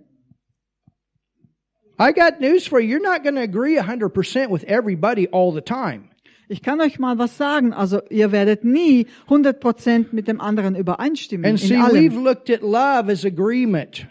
I 1.99 2.11
got 2.11 2.41
news 2.41 2.65
for 2.65 2.80
you. 2.80 2.97
You're 2.97 3.03
not 3.03 3.22
going 3.22 3.36
to 3.36 3.41
agree 3.41 3.78
100% 3.78 4.49
with 4.49 4.63
everybody 4.63 5.28
all 5.32 5.53
the 5.53 5.61
time. 5.61 6.09
Ich 6.47 6.63
kann 6.63 6.82
euch 6.82 6.97
mal 6.97 7.20
was 7.20 7.38
sagen. 7.38 7.72
Also 7.72 8.01
ihr 8.09 8.32
werdet 8.32 8.63
nie 8.63 9.05
100% 9.28 10.07
mit 10.11 10.28
dem 10.28 10.41
anderen 10.41 10.76
übereinstimmen 10.76 11.51
And 11.51 11.59
see, 11.59 11.76
we've 11.76 12.20
looked 12.20 12.49
at 12.49 12.63
love 12.63 13.11
as 13.11 13.24
agreement. 13.24 14.07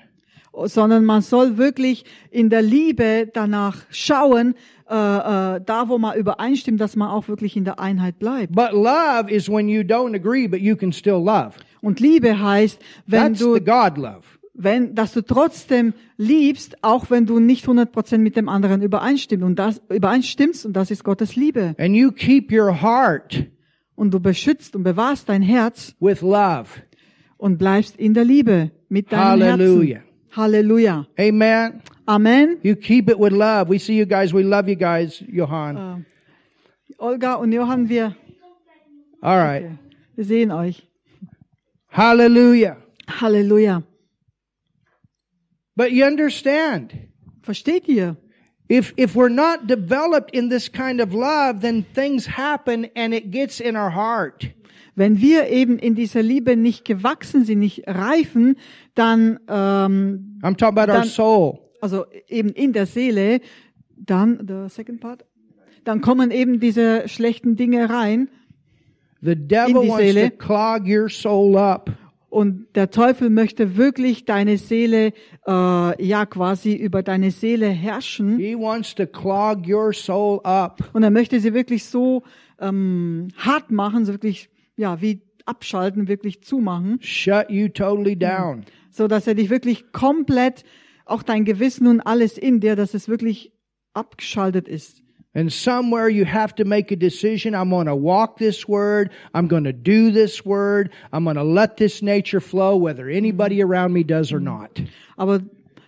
sondern 0.66 1.04
man 1.04 1.22
soll 1.22 1.56
wirklich 1.56 2.04
in 2.30 2.50
der 2.50 2.62
Liebe 2.62 3.28
danach 3.32 3.78
schauen, 3.90 4.54
äh, 4.90 5.56
äh, 5.56 5.60
da 5.64 5.88
wo 5.88 5.98
man 5.98 6.16
übereinstimmt, 6.16 6.80
dass 6.80 6.96
man 6.96 7.08
auch 7.10 7.28
wirklich 7.28 7.56
in 7.56 7.64
der 7.64 7.78
Einheit 7.78 8.18
bleibt. 8.18 8.54
But 8.54 8.72
love 8.72 9.30
is 9.30 9.48
when 9.48 9.68
you 9.68 9.82
don't 9.82 10.14
agree, 10.14 10.48
but 10.48 10.60
you 10.60 10.76
can 10.76 10.92
still 10.92 11.22
love. 11.22 11.52
Und 11.80 12.00
Liebe 12.00 12.40
heißt, 12.40 12.80
wenn 13.06 13.34
That's 13.34 13.38
du 13.40 13.54
the 13.54 13.60
God 13.60 13.96
love. 13.98 14.22
wenn, 14.54 14.94
dass 14.94 15.12
du 15.12 15.22
trotzdem 15.22 15.92
liebst, 16.16 16.82
auch 16.82 17.10
wenn 17.10 17.26
du 17.26 17.38
nicht 17.38 17.66
100% 17.66 18.18
mit 18.18 18.34
dem 18.36 18.48
anderen 18.48 18.82
übereinstimmst. 18.82 19.44
Und 19.44 19.56
das, 19.56 19.80
übereinstimmst, 19.88 20.66
und 20.66 20.72
das 20.72 20.90
ist 20.90 21.04
Gottes 21.04 21.36
Liebe. 21.36 21.74
And 21.78 21.94
you 21.94 22.10
keep 22.10 22.50
your 22.52 22.82
heart 22.82 23.46
Und 23.94 24.12
du 24.12 24.20
beschützt 24.20 24.74
und 24.74 24.82
bewahrst 24.82 25.28
dein 25.28 25.42
Herz 25.42 25.94
with 26.00 26.22
love. 26.22 26.66
und 27.36 27.58
bleibst 27.58 27.96
in 27.96 28.14
der 28.14 28.24
Liebe 28.24 28.70
mit 28.88 29.12
deinem 29.12 29.42
Hallelujah. 29.52 29.96
Herzen. 29.98 30.07
Halleluja. 30.34 31.06
Amen. 31.18 31.82
Amen. 32.06 32.60
You 32.62 32.76
keep 32.76 33.08
it 33.08 33.18
with 33.18 33.32
love. 33.32 33.68
We 33.68 33.78
see 33.78 33.94
you 33.94 34.04
guys. 34.04 34.32
We 34.32 34.42
love 34.42 34.68
you 34.68 34.74
guys, 34.74 35.22
Johann. 35.26 35.76
Uh, 35.76 35.98
Olga 36.98 37.36
und 37.36 37.52
Johann, 37.52 37.88
wir, 37.88 38.16
All 39.22 39.36
right. 39.36 39.70
wir 40.16 40.24
sehen 40.24 40.50
euch. 40.50 40.82
Hallelujah. 41.88 42.76
Halleluja. 43.08 43.84
But 45.76 45.92
you 45.92 46.04
understand, 46.04 47.08
Versteht 47.48 47.88
ihr? 47.88 48.16
If, 48.68 48.92
if 48.98 49.16
we're 49.16 49.30
not 49.30 49.66
developed 49.66 50.34
in 50.34 50.50
this 50.50 50.68
kind 50.68 51.00
of 51.00 51.14
love, 51.14 51.62
then 51.62 51.82
things 51.82 52.26
happen 52.26 52.90
and 52.94 53.14
it 53.14 53.30
gets 53.30 53.58
in 53.58 53.74
our 53.74 53.88
heart. 53.88 54.46
Wenn 54.98 55.20
wir 55.20 55.46
eben 55.48 55.78
in 55.78 55.94
dieser 55.94 56.22
Liebe 56.22 56.56
nicht 56.56 56.84
gewachsen 56.84 57.44
sind, 57.44 57.60
nicht 57.60 57.84
reifen, 57.86 58.56
dann, 58.94 59.38
ähm, 59.48 60.40
I'm 60.42 60.56
talking 60.56 60.76
about 60.78 60.90
our 60.92 60.98
Dann- 60.98 61.04
soul. 61.08 61.58
also 61.80 62.04
eben 62.28 62.48
in 62.50 62.72
der 62.72 62.86
Seele, 62.86 63.40
dann, 63.96 64.40
the 64.46 64.68
second 64.74 65.00
part, 65.00 65.24
dann 65.84 66.00
kommen 66.00 66.30
eben 66.32 66.58
diese 66.60 67.08
schlechten 67.08 67.54
Dinge 67.56 67.88
rein 67.88 68.28
The 69.20 69.34
devil 69.36 69.82
die 69.82 69.88
wants 69.88 69.96
Seele. 70.04 70.30
to 70.30 70.36
clog 70.36 70.86
your 70.86 71.08
soul 71.08 71.56
up. 71.56 71.90
und 72.30 72.66
der 72.74 72.90
Teufel 72.90 73.30
möchte 73.30 73.76
wirklich 73.76 74.24
deine 74.24 74.58
Seele, 74.58 75.12
äh, 75.46 76.04
ja 76.04 76.26
quasi 76.26 76.74
über 76.74 77.02
deine 77.02 77.30
Seele 77.30 77.68
herrschen 77.68 78.36
He 78.38 78.54
wants 78.56 78.94
to 78.96 79.06
clog 79.06 79.66
your 79.66 79.92
soul 79.92 80.40
up. 80.44 80.90
und 80.92 81.02
er 81.04 81.10
möchte 81.10 81.38
sie 81.40 81.54
wirklich 81.54 81.84
so 81.84 82.22
ähm, 82.60 83.28
hart 83.36 83.70
machen, 83.70 84.04
so 84.04 84.12
wirklich, 84.12 84.50
ja, 84.78 85.02
wie 85.02 85.20
abschalten, 85.44 86.08
wirklich 86.08 86.42
zumachen, 86.42 86.98
Shut 87.02 87.50
you 87.50 87.68
totally 87.68 88.16
down. 88.16 88.64
so 88.90 89.08
dass 89.08 89.26
er 89.26 89.34
dich 89.34 89.50
wirklich 89.50 89.92
komplett, 89.92 90.64
auch 91.04 91.22
dein 91.22 91.44
Gewissen 91.44 91.86
und 91.86 92.00
alles 92.00 92.38
in 92.38 92.60
dir, 92.60 92.76
dass 92.76 92.94
es 92.94 93.08
wirklich 93.08 93.52
abgeschaltet 93.94 94.68
ist. 94.68 95.02
And 95.34 95.52
somewhere 95.52 96.08
you 96.08 96.24
have 96.24 96.54
to 96.56 96.64
make 96.64 96.92
a 96.92 96.96
decision. 96.96 97.54
I'm 97.54 97.70
going 97.70 97.86
to 97.86 97.94
walk 97.94 98.38
this 98.38 98.66
word. 98.66 99.10
I'm 99.34 99.46
going 99.46 99.64
to 99.64 99.72
do 99.72 100.10
this 100.10 100.44
word. 100.44 100.90
I'm 101.12 101.24
going 101.24 101.36
to 101.36 101.44
let 101.44 101.76
this 101.76 102.02
nature 102.02 102.40
flow, 102.40 102.76
whether 102.76 103.08
anybody 103.08 103.62
around 103.62 103.92
me 103.92 104.02
does 104.02 104.32
or 104.32 104.40
not. 104.40 104.82
Aber 105.16 105.40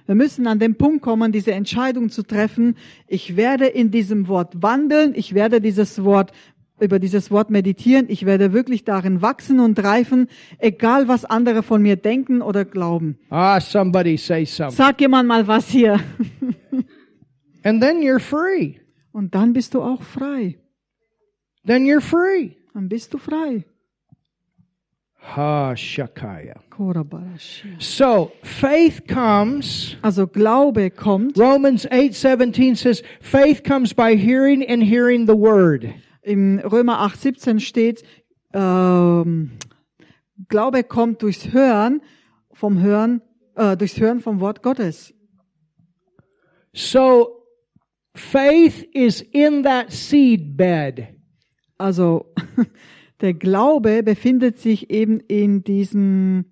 wir 0.07 0.15
müssen 0.15 0.47
an 0.47 0.59
den 0.59 0.77
Punkt 0.77 1.03
kommen, 1.03 1.33
diese 1.33 1.53
Entscheidung 1.53 2.11
zu 2.11 2.23
treffen. 2.23 2.77
Ich 3.09 3.37
werde 3.37 3.67
in 3.67 3.91
diesem 3.91 4.29
Wort 4.29 4.63
wandeln. 4.63 5.15
Ich 5.15 5.35
werde 5.35 5.61
dieses 5.61 6.05
Wort 6.05 6.33
über 6.83 6.99
dieses 6.99 7.31
Wort 7.31 7.51
meditieren. 7.51 8.07
Ich 8.09 8.27
werde 8.27 8.53
wirklich 8.53 8.85
darin 8.85 9.23
wachsen 9.23 9.61
und 9.61 9.83
reifen, 9.83 10.29
egal 10.59 11.09
was 11.09 11.25
andere 11.25 11.63
von 11.63 11.83
mir 11.83 11.97
denken 11.97 12.43
oder 12.43 12.65
glauben. 12.65 13.19
Ah, 13.31 13.61
somebody 13.61 14.17
say 14.17 14.45
something. 14.45 14.77
Sag 14.77 15.01
jemand 15.01 15.29
mal 15.29 15.47
was 15.47 15.69
hier. 15.69 16.01
And 17.63 17.83
then 17.83 18.01
you're 18.01 18.21
free. 18.21 18.77
Und 19.13 19.35
dann 19.35 19.53
bist 19.53 19.75
du 19.75 19.83
auch 19.83 20.03
frei. 20.03 20.59
Then 21.67 21.85
you're 21.85 22.01
free. 22.01 22.53
Dann 22.73 22.89
bist 22.89 23.13
du 23.13 23.19
frei. 23.19 23.65
Ha, 25.37 25.77
Shakaya. 25.77 26.61
So 27.79 28.33
faith 28.43 29.07
comes. 29.07 29.97
Also 30.03 30.27
Glaube 30.27 30.91
kommt. 30.91 31.39
Romans 31.39 31.87
8:17 31.87 32.75
says 32.77 33.03
faith 33.21 33.63
comes 33.63 33.93
by 33.93 34.17
hearing 34.17 34.67
and 34.67 34.83
hearing 34.83 35.27
the 35.27 35.37
word. 35.37 35.93
Im 36.23 36.59
Römer 36.59 37.01
8,17 37.01 37.61
steht, 37.61 38.03
ähm, 38.53 39.53
Glaube 40.49 40.85
kommt 40.85 41.23
durchs 41.23 41.53
Hören, 41.53 42.03
vom 42.53 42.81
Hören, 42.81 43.23
äh, 43.55 43.77
durchs 43.77 43.99
Hören 43.99 44.21
vom 44.21 44.41
Wort 44.41 44.63
Gottes. 44.63 45.15
So 46.73 47.45
faith 48.15 48.83
is 48.93 49.21
in 49.21 49.63
that 49.65 49.91
seed 49.91 50.57
bed. 50.57 51.09
Also 51.79 52.33
der 53.21 53.35
Glaube 53.35 54.03
befindet 54.03 54.59
sich 54.59 54.91
eben 54.91 55.21
in 55.21 55.65
diesem 55.65 56.45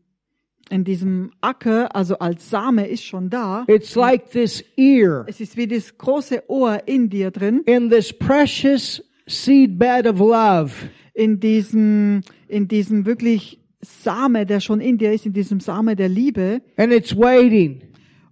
in 0.71 0.85
diesem 0.85 1.33
Acker, 1.41 1.97
also 1.97 2.19
als 2.19 2.51
Same 2.51 2.87
ist 2.87 3.03
schon 3.03 3.31
da. 3.31 3.65
It's 3.69 3.95
like 3.95 4.31
this 4.31 4.63
ear 4.77 5.25
Es 5.27 5.41
ist 5.41 5.57
wie 5.57 5.67
das 5.67 5.97
große 5.97 6.45
Ohr 6.49 6.83
in 6.87 7.09
dir 7.09 7.31
drin, 7.31 7.63
in 7.65 7.89
this 7.89 8.13
precious 8.13 9.03
seed 9.29 9.79
bed 9.79 10.07
of 10.07 10.19
love. 10.19 10.89
in 11.15 11.39
diesem 11.41 12.23
in 12.49 12.67
diesem 12.69 13.05
wirklich 13.07 13.61
Same, 13.81 14.45
der 14.47 14.61
schon 14.61 14.81
in 14.81 14.99
dir 14.99 15.13
ist, 15.13 15.25
in 15.27 15.33
diesem 15.33 15.61
Same 15.61 15.95
der 15.97 16.09
Liebe 16.09 16.63
And 16.77 16.93
it's 16.93 17.17
waiting 17.17 17.83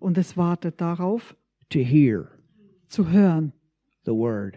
und 0.01 0.19
es 0.19 0.37
wartet 0.37 0.81
darauf 0.81 1.37
to 1.71 1.79
hear 1.81 2.29
zu 2.89 3.11
hören. 3.11 3.53
the 4.05 4.13
word. 4.13 4.57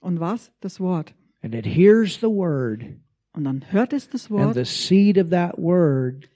Und 0.00 0.20
was? 0.20 0.50
Das 0.60 0.80
Wort. 0.80 1.14
And 1.42 1.54
it 1.54 1.64
hears 1.66 2.18
the 2.20 2.28
word, 2.28 2.82
Und 3.34 3.44
dann 3.44 3.64
hört 3.72 3.92
es 3.92 4.08
das 4.08 4.30
and 4.30 4.40
Wort 4.40 4.54
the 4.54 4.64
seed 4.64 5.16
of 5.18 5.30
that 5.30 5.56
word 5.58 6.28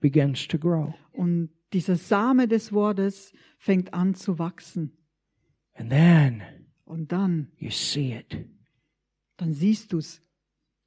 begins 0.00 0.46
to 0.48 0.58
grow. 0.58 0.94
und 1.12 1.50
dieser 1.72 1.96
Same 1.96 2.48
des 2.48 2.72
Wortes 2.72 3.32
fängt 3.58 3.94
an 3.94 4.14
zu 4.14 4.38
wachsen. 4.38 4.92
And 5.74 5.90
then 5.90 6.42
Und 6.92 7.10
dann, 7.10 7.50
you 7.56 7.70
see 7.70 8.12
it, 8.12 8.36
dann 9.38 9.54
siehst 9.54 9.94
du's. 9.94 10.20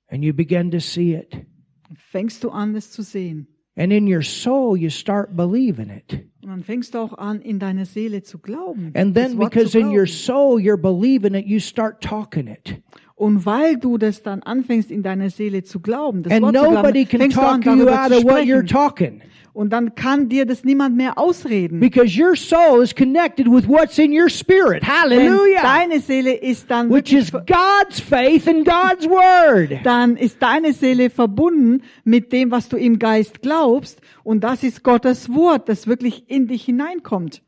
and 0.08 0.24
you 0.24 0.34
begin 0.36 0.70
to 0.70 0.80
see 0.80 1.16
it. 1.16 1.32
Dann 1.32 1.98
fängst 1.98 2.44
du 2.44 2.52
an, 2.52 2.76
es 2.76 2.92
zu 2.92 3.02
sehen. 3.02 3.48
And 3.76 3.92
in 3.92 4.08
your 4.08 4.22
soul, 4.22 4.78
you 4.78 4.92
start 4.92 5.36
believing 5.36 5.90
it. 5.90 6.30
Und 6.46 6.52
dann 6.52 6.64
fängst 6.64 6.94
du 6.94 7.00
auch 7.00 7.18
an, 7.18 7.42
in 7.42 7.58
deine 7.58 7.88
Seele 7.88 8.22
zu 8.22 8.38
glauben. 8.38 8.92
And 8.94 9.16
then, 9.16 9.36
because 9.40 9.72
zu 9.72 9.80
in 9.80 9.88
your 9.88 10.04
glauben. 10.04 10.08
soul 10.10 10.60
you're 10.60 10.78
believing 10.78 11.34
it, 11.34 11.48
you 11.48 11.60
start 11.60 12.02
talking 12.02 12.46
it. 12.46 12.80
Und 13.16 13.48
weil 13.48 13.78
du 13.78 13.98
das 13.98 14.22
dann 14.22 14.44
anfängst, 14.44 14.92
in 14.92 15.02
deine 15.02 15.32
Seele 15.32 15.64
zu 15.64 15.80
glauben, 15.80 16.22
das 16.22 16.32
And 16.32 16.44
Wort 16.44 16.56
zu 16.56 16.62
nobody 16.62 17.06
glauben, 17.06 17.10
can 17.10 17.20
fängst 17.20 17.38
du 17.38 17.42
an, 17.42 17.80
you 17.80 17.90
out 17.90 18.12
zu 18.12 18.18
of 18.18 18.24
what 18.26 18.44
you're 18.44 18.68
talking. 18.68 19.22
Und 19.54 19.72
dann 19.72 19.96
kann 19.96 20.28
dir 20.28 20.46
das 20.46 20.66
niemand 20.66 20.98
mehr 20.98 21.18
ausreden. 21.18 21.80
Because 21.80 22.22
your 22.22 22.36
soul 22.36 22.84
is 22.84 22.94
connected 22.94 23.48
with 23.48 23.68
what's 23.68 23.98
in 23.98 24.12
your 24.12 24.30
spirit. 24.30 24.84
Denn 24.84 25.02
Hallelujah. 25.02 25.62
deine 25.64 26.00
Seele 26.02 26.34
ist 26.34 26.70
dann 26.70 26.92
Which 26.92 27.12
is 27.12 27.32
God's 27.32 28.02
faith 28.02 28.48
and 28.48 28.66
God's 28.66 29.08
word. 29.10 29.80
dann 29.84 30.18
ist 30.18 30.44
deine 30.44 30.74
Seele 30.74 31.10
verbunden 31.10 31.84
mit 32.04 32.34
dem, 32.34 32.52
was 32.52 32.68
du 32.70 32.76
im 32.76 33.00
Geist 33.00 33.42
glaubst. 33.42 34.00
Und 34.26 34.44
das 34.44 34.64
ist 34.64 34.82
Gottes 34.82 35.32
Wort, 35.36 35.70
das 35.70 35.86
wirklich 35.86 36.28
in 36.32 36.48
dich 36.48 36.66
hineinkommt. 36.66 37.44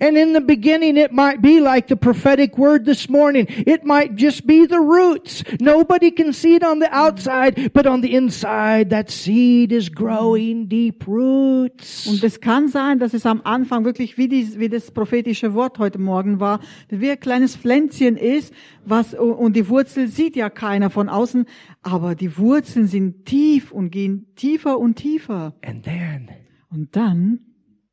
And 0.00 0.16
in 0.16 0.32
the 0.32 0.40
beginning, 0.40 0.96
it 0.96 1.12
might 1.12 1.40
be 1.40 1.60
like 1.60 1.88
the 1.88 1.96
prophetic 1.96 2.58
word 2.58 2.84
this 2.84 3.08
morning. 3.08 3.46
It 3.48 3.84
might 3.84 4.16
just 4.16 4.46
be 4.46 4.66
the 4.66 4.80
roots. 4.80 5.44
Nobody 5.60 6.10
can 6.10 6.32
see 6.32 6.54
it 6.54 6.64
on 6.64 6.80
the 6.80 6.88
outside, 6.92 7.72
but 7.72 7.86
on 7.86 8.00
the 8.00 8.14
inside, 8.14 8.90
that 8.90 9.10
seed 9.10 9.72
is 9.72 9.88
growing 9.88 10.66
deep 10.68 11.06
roots. 11.06 12.06
Und 12.06 12.22
es 12.22 12.40
kann 12.40 12.68
sein, 12.68 12.98
dass 12.98 13.14
es 13.14 13.26
am 13.26 13.40
Anfang 13.44 13.84
wirklich 13.84 14.18
wie, 14.18 14.28
die, 14.28 14.58
wie 14.58 14.68
das 14.68 14.90
prophetische 14.90 15.54
Wort 15.54 15.78
heute 15.78 15.98
Morgen 15.98 16.40
war, 16.40 16.60
wie 16.88 17.10
ein 17.10 17.20
kleines 17.20 17.56
Pflänzchen 17.56 18.16
ist, 18.16 18.52
was, 18.84 19.14
und 19.14 19.54
die 19.56 19.68
Wurzel 19.68 20.08
sieht 20.08 20.36
ja 20.36 20.50
keiner 20.50 20.90
von 20.90 21.08
außen, 21.08 21.46
aber 21.82 22.14
die 22.14 22.36
Wurzeln 22.38 22.86
sind 22.86 23.24
tief 23.24 23.72
und 23.72 23.90
gehen 23.90 24.26
tiefer 24.36 24.78
und 24.78 24.96
tiefer. 24.96 25.54
And 25.64 25.84
then 25.84 26.28
Und 26.70 26.96
dann, 26.96 27.40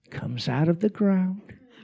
comes 0.09 0.49
out 0.49 0.67
of 0.67 0.77
the 0.81 0.89
ground. 0.89 1.41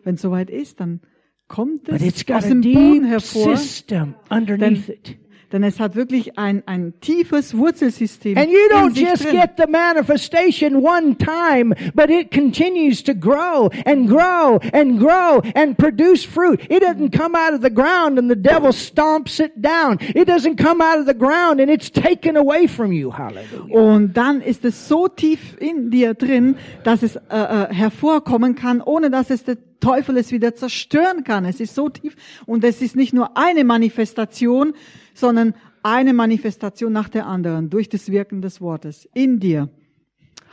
Wenn 0.07 0.15
es 0.15 0.21
soweit 0.21 0.49
ist, 0.49 0.79
dann 0.79 1.01
kommt 1.47 1.89
es 1.89 2.01
aus 2.29 2.45
a 2.45 2.47
dem 2.47 2.61
Boden 2.61 3.05
hervor, 3.05 3.57
system 3.57 4.15
underneath 4.29 4.89
it. 4.89 5.17
Denn 5.51 5.63
es 5.63 5.79
hat 5.79 5.95
wirklich 5.95 6.37
ein, 6.37 6.63
ein 6.65 6.93
tiefes 6.99 7.57
Wurzelsystem 7.57 8.37
And 8.37 8.49
you 8.49 8.59
don't 8.69 8.95
just 8.95 9.23
drin. 9.23 9.35
get 9.35 9.51
the 9.57 9.67
manifestation 9.67 10.83
one 10.83 11.17
time, 11.17 11.73
but 11.93 12.09
it 12.09 12.31
continues 12.31 13.03
to 13.03 13.13
grow 13.13 13.69
and 13.85 14.07
grow 14.09 14.59
and 14.73 14.99
grow 14.99 15.41
and 15.55 15.77
produce 15.77 16.25
fruit. 16.25 16.59
It 16.69 16.83
doesn't 16.83 17.11
come 17.11 17.35
out 17.35 17.53
of 17.53 17.61
the 17.61 17.69
ground 17.69 18.17
and 18.19 18.29
the 18.29 18.35
devil 18.35 18.71
stomps 18.71 19.39
it 19.39 19.61
down. 19.61 19.97
It 20.01 20.27
doesn't 20.27 20.57
come 20.57 20.81
out 20.81 20.99
of 20.99 21.05
the 21.05 21.13
ground 21.13 21.59
and 21.61 21.69
it's 21.71 21.89
taken 21.89 22.35
away 22.35 22.67
from 22.67 22.91
you. 22.91 23.11
Hallelujah. 23.11 23.73
Und 23.73 24.13
dann 24.17 24.41
ist 24.41 24.65
es 24.65 24.87
so 24.87 25.07
tief 25.07 25.55
in 25.59 25.89
dir 25.91 26.13
drin, 26.13 26.55
dass 26.83 27.03
es 27.03 27.15
äh, 27.15 27.19
äh, 27.29 27.73
hervorkommen 27.73 28.55
kann, 28.55 28.81
ohne 28.81 29.09
dass 29.09 29.29
es 29.29 29.43
der 29.43 29.57
Teufel 29.79 30.17
es 30.17 30.31
wieder 30.31 30.55
zerstören 30.55 31.23
kann. 31.23 31.45
Es 31.45 31.59
ist 31.59 31.75
so 31.75 31.89
tief 31.89 32.15
und 32.45 32.63
es 32.63 32.81
ist 32.81 32.95
nicht 32.95 33.13
nur 33.13 33.37
eine 33.37 33.63
Manifestation, 33.63 34.73
sondern 35.17 35.55
eine 35.81 36.13
Manifestation 36.13 36.93
nach 36.93 37.09
der 37.09 37.25
anderen 37.25 37.69
durch 37.69 37.89
das 37.89 38.11
Wirken 38.11 38.41
des 38.41 38.61
Wortes 38.61 39.09
in 39.13 39.39
dir. 39.39 39.69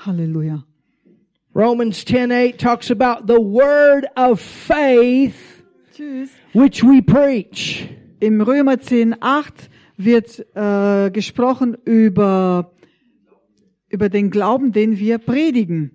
Halleluja. 0.07 0.65
Romans 1.55 2.05
10:8 2.07 2.57
talks 2.57 2.91
about 2.91 3.27
the 3.27 3.39
word 3.39 4.07
of 4.17 4.41
faith 4.41 5.35
Tschüss. 5.95 6.31
which 6.53 6.83
we 6.83 7.03
preach. 7.03 7.89
Im 8.21 8.41
Römer 8.41 8.81
10, 8.81 9.17
8 9.21 9.71
wird 9.97 10.47
äh, 10.55 11.11
gesprochen 11.11 11.77
über, 11.85 12.73
über 13.89 14.09
den 14.09 14.31
Glauben, 14.31 14.73
den 14.73 14.99
wir 14.99 15.19
predigen. 15.19 15.91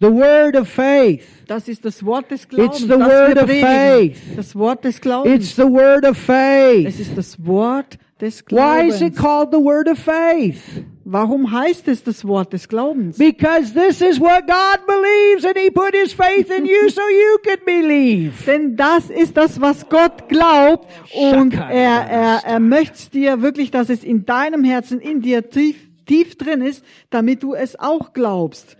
The 0.00 0.12
word 0.12 0.54
of 0.56 0.68
faith. 0.68 1.24
Das 1.48 1.66
ist 1.68 1.84
das 1.84 2.04
Wort 2.04 2.30
des 2.30 2.46
Glaubens. 2.48 2.80
It's 2.80 2.88
the 2.88 2.98
word 3.00 3.36
of 3.42 3.48
faith. 3.50 4.16
Das 4.36 4.54
Wort 4.54 4.84
des 4.84 4.96
It's 4.96 5.00
Glaubens. 5.00 5.56
the 5.56 5.62
word 5.64 6.04
of 6.04 6.16
Es 6.16 6.24
faith. 6.24 7.00
ist 7.00 7.16
das 7.18 7.44
Wort 7.44 7.98
des 8.20 8.44
Why 8.50 8.86
is 8.88 9.00
it 9.00 9.16
Glaubens. 9.16 9.16
called 9.16 9.48
the 9.52 9.58
word 9.58 9.88
of 9.88 9.98
faith? 9.98 10.60
Warum 11.04 11.50
heißt 11.50 11.88
es 11.88 12.04
das 12.04 12.24
Wort 12.24 12.52
des 12.52 12.68
Glaubens? 12.68 13.16
Because 13.18 13.72
this 13.74 14.00
is 14.00 14.20
what 14.20 14.46
God 14.46 14.86
believes 14.86 15.44
and 15.44 15.56
He 15.58 15.70
put 15.70 15.94
His 15.94 16.12
faith 16.12 16.48
in 16.50 16.64
you 16.64 16.88
so 16.90 17.00
you 17.00 17.38
could 17.42 17.64
believe. 17.64 18.34
Denn 18.46 18.76
das 18.76 19.10
ist 19.10 19.36
das, 19.36 19.60
was 19.60 19.88
Gott 19.88 20.28
glaubt 20.28 20.86
und 21.14 21.54
er, 21.54 22.06
er, 22.08 22.40
er 22.44 22.60
möchte 22.60 23.10
dir 23.10 23.42
wirklich, 23.42 23.70
dass 23.72 23.88
es 23.88 24.04
in 24.04 24.24
deinem 24.26 24.62
Herzen, 24.62 25.00
in 25.00 25.22
dir 25.22 25.48
tief, 25.50 25.76
tief 26.06 26.36
drin 26.36 26.60
ist, 26.62 26.84
damit 27.10 27.42
du 27.42 27.54
es 27.54 27.78
auch 27.78 28.12
glaubst. 28.12 28.76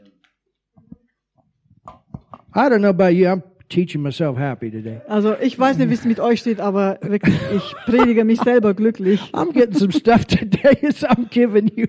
I 2.59 2.69
don't 2.69 2.83
know 2.83 2.89
about 2.89 3.15
you, 3.15 3.29
I'm 3.29 3.45
teaching 3.69 4.03
myself 4.03 4.37
happy 4.37 4.69
today. 4.69 5.01
Also 5.07 5.37
ich 5.41 5.57
weiß 5.57 5.79
nicht, 5.79 5.91
wie 5.91 5.95
es 5.95 6.05
mit 6.05 6.19
euch 6.19 6.41
steht, 6.41 6.59
aber 6.59 6.99
wirklich, 7.03 7.37
ich 7.55 7.73
predige 7.87 8.25
mich 8.25 8.41
selber 8.41 8.75
glücklich. 8.75 9.21
I'm 9.33 9.53
getting 9.53 9.75
some 9.75 9.93
stuff 9.93 10.25
today 10.25 10.77
as 10.83 11.05
I'm 11.05 11.29
giving 11.31 11.71
you. 11.77 11.87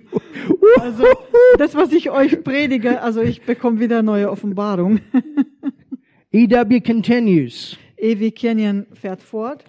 Also 0.78 1.06
das, 1.58 1.74
was 1.74 1.92
ich 1.92 2.10
euch 2.10 2.44
predige, 2.44 3.02
also 3.02 3.20
ich 3.20 3.42
bekomme 3.42 3.80
wieder 3.80 4.04
neue 4.04 4.30
Offenbarung. 4.30 5.00
EW 6.30 6.80
continues. 6.80 7.76
Ewi 7.96 8.30
Kenyon 8.30 8.86
fährt 8.92 9.24
fort. 9.24 9.64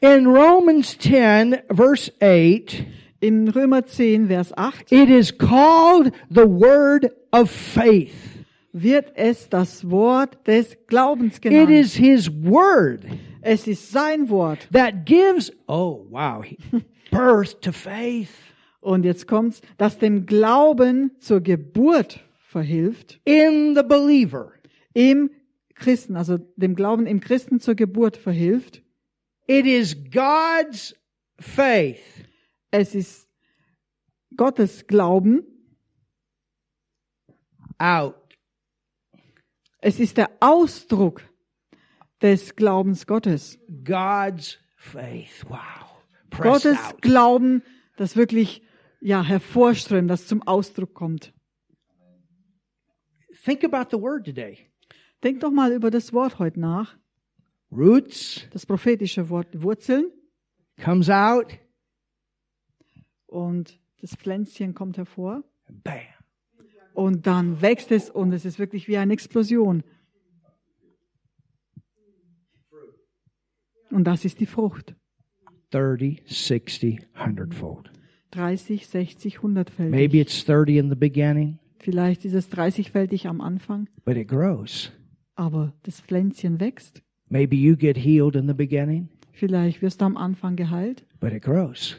In 0.00 0.26
Romans 0.26 0.96
10, 0.98 1.58
verse 1.70 2.10
8, 2.22 2.82
In 3.20 3.48
Römer 3.48 3.84
10, 3.84 4.28
Vers 4.28 4.56
8 4.56 4.90
it 4.90 5.10
is 5.10 5.36
called 5.36 6.12
the 6.30 6.46
word 6.46 7.10
of 7.30 7.50
faith. 7.50 8.35
Wird 8.82 9.12
es 9.16 9.48
das 9.48 9.90
Wort 9.90 10.46
des 10.46 10.76
Glaubens 10.86 11.36
It 11.36 11.42
genannt. 11.42 11.70
is 11.70 11.94
his 11.94 12.30
word 12.30 13.00
Es 13.42 13.66
ist 13.66 13.90
sein 13.90 14.28
Wort. 14.28 14.68
that 14.72 15.04
gives, 15.06 15.52
oh 15.66 16.06
wow, 16.10 16.44
birth 17.10 17.60
to 17.62 17.72
faith. 17.72 18.30
Und 18.80 19.04
jetzt 19.04 19.26
kommt's, 19.26 19.60
das 19.78 19.98
dem 19.98 20.26
Glauben 20.26 21.10
zur 21.20 21.40
Geburt 21.40 22.20
verhilft 22.48 23.20
in 23.24 23.74
the 23.74 23.82
believer. 23.82 24.52
im 24.94 25.30
Christen, 25.74 26.16
also 26.16 26.38
dem 26.56 26.74
Glauben 26.74 27.06
im 27.06 27.20
Christen 27.20 27.60
zur 27.60 27.74
Geburt 27.74 28.16
verhilft. 28.16 28.82
It 29.46 29.66
is 29.66 29.96
God's 30.10 30.94
faith 31.38 32.00
Es 32.70 32.94
ist 32.94 33.28
Gottes 34.36 34.86
Glauben. 34.86 35.44
out. 37.78 38.25
Es 39.86 40.00
ist 40.00 40.16
der 40.16 40.30
Ausdruck 40.40 41.22
des 42.20 42.56
Glaubens 42.56 43.06
Gottes. 43.06 43.56
God's 43.84 44.58
faith. 44.74 45.46
Wow. 45.48 46.02
Gottes 46.36 46.76
out. 46.76 47.02
Glauben, 47.02 47.62
das 47.96 48.16
wirklich 48.16 48.62
ja 49.00 49.22
hervorströmt, 49.22 50.10
das 50.10 50.26
zum 50.26 50.42
Ausdruck 50.42 50.92
kommt. 50.92 51.32
Think 53.44 53.62
about 53.62 53.96
the 53.96 54.02
word 54.02 54.26
today. 54.26 54.58
Denk 55.22 55.38
doch 55.38 55.52
mal 55.52 55.70
über 55.70 55.92
das 55.92 56.12
Wort 56.12 56.40
heute 56.40 56.58
nach, 56.58 56.98
Roots 57.70 58.48
das 58.50 58.66
prophetische 58.66 59.30
Wort 59.30 59.62
Wurzeln 59.62 60.10
comes 60.82 61.08
out. 61.08 61.60
und 63.26 63.78
das 64.00 64.16
Pflänzchen 64.16 64.74
kommt 64.74 64.96
hervor 64.96 65.44
Bam. 65.68 66.15
Und 66.96 67.26
dann 67.26 67.60
wächst 67.60 67.92
es 67.92 68.08
und 68.08 68.32
es 68.32 68.46
ist 68.46 68.58
wirklich 68.58 68.88
wie 68.88 68.96
eine 68.96 69.12
Explosion. 69.12 69.82
Und 73.90 74.04
das 74.04 74.24
ist 74.24 74.40
die 74.40 74.46
Frucht. 74.46 74.94
30, 75.70 76.22
60, 76.26 77.00
100 77.12 77.54
fold. 77.54 77.92
30, 78.30 78.86
60, 78.86 79.38
100-fältig. 79.38 79.90
Maybe 79.90 80.18
it's 80.20 80.44
30 80.44 80.76
in 80.76 80.88
the 80.88 80.96
beginning, 80.96 81.58
Vielleicht 81.78 82.24
ist 82.24 82.34
es 82.34 82.50
30-fältig 82.50 83.26
am 83.28 83.40
Anfang, 83.40 83.88
but 84.04 84.16
it 84.16 84.28
grows. 84.28 84.90
aber 85.36 85.74
das 85.82 86.00
Pflänzchen 86.00 86.58
wächst. 86.60 87.02
Maybe 87.28 87.56
you 87.56 87.76
get 87.76 87.96
healed 87.96 88.34
in 88.36 88.48
the 88.48 88.54
beginning, 88.54 89.08
Vielleicht 89.32 89.82
wirst 89.82 90.00
du 90.00 90.06
am 90.06 90.16
Anfang 90.16 90.56
geheilt, 90.56 91.06
but 91.20 91.32
it 91.32 91.42
grows. 91.42 91.96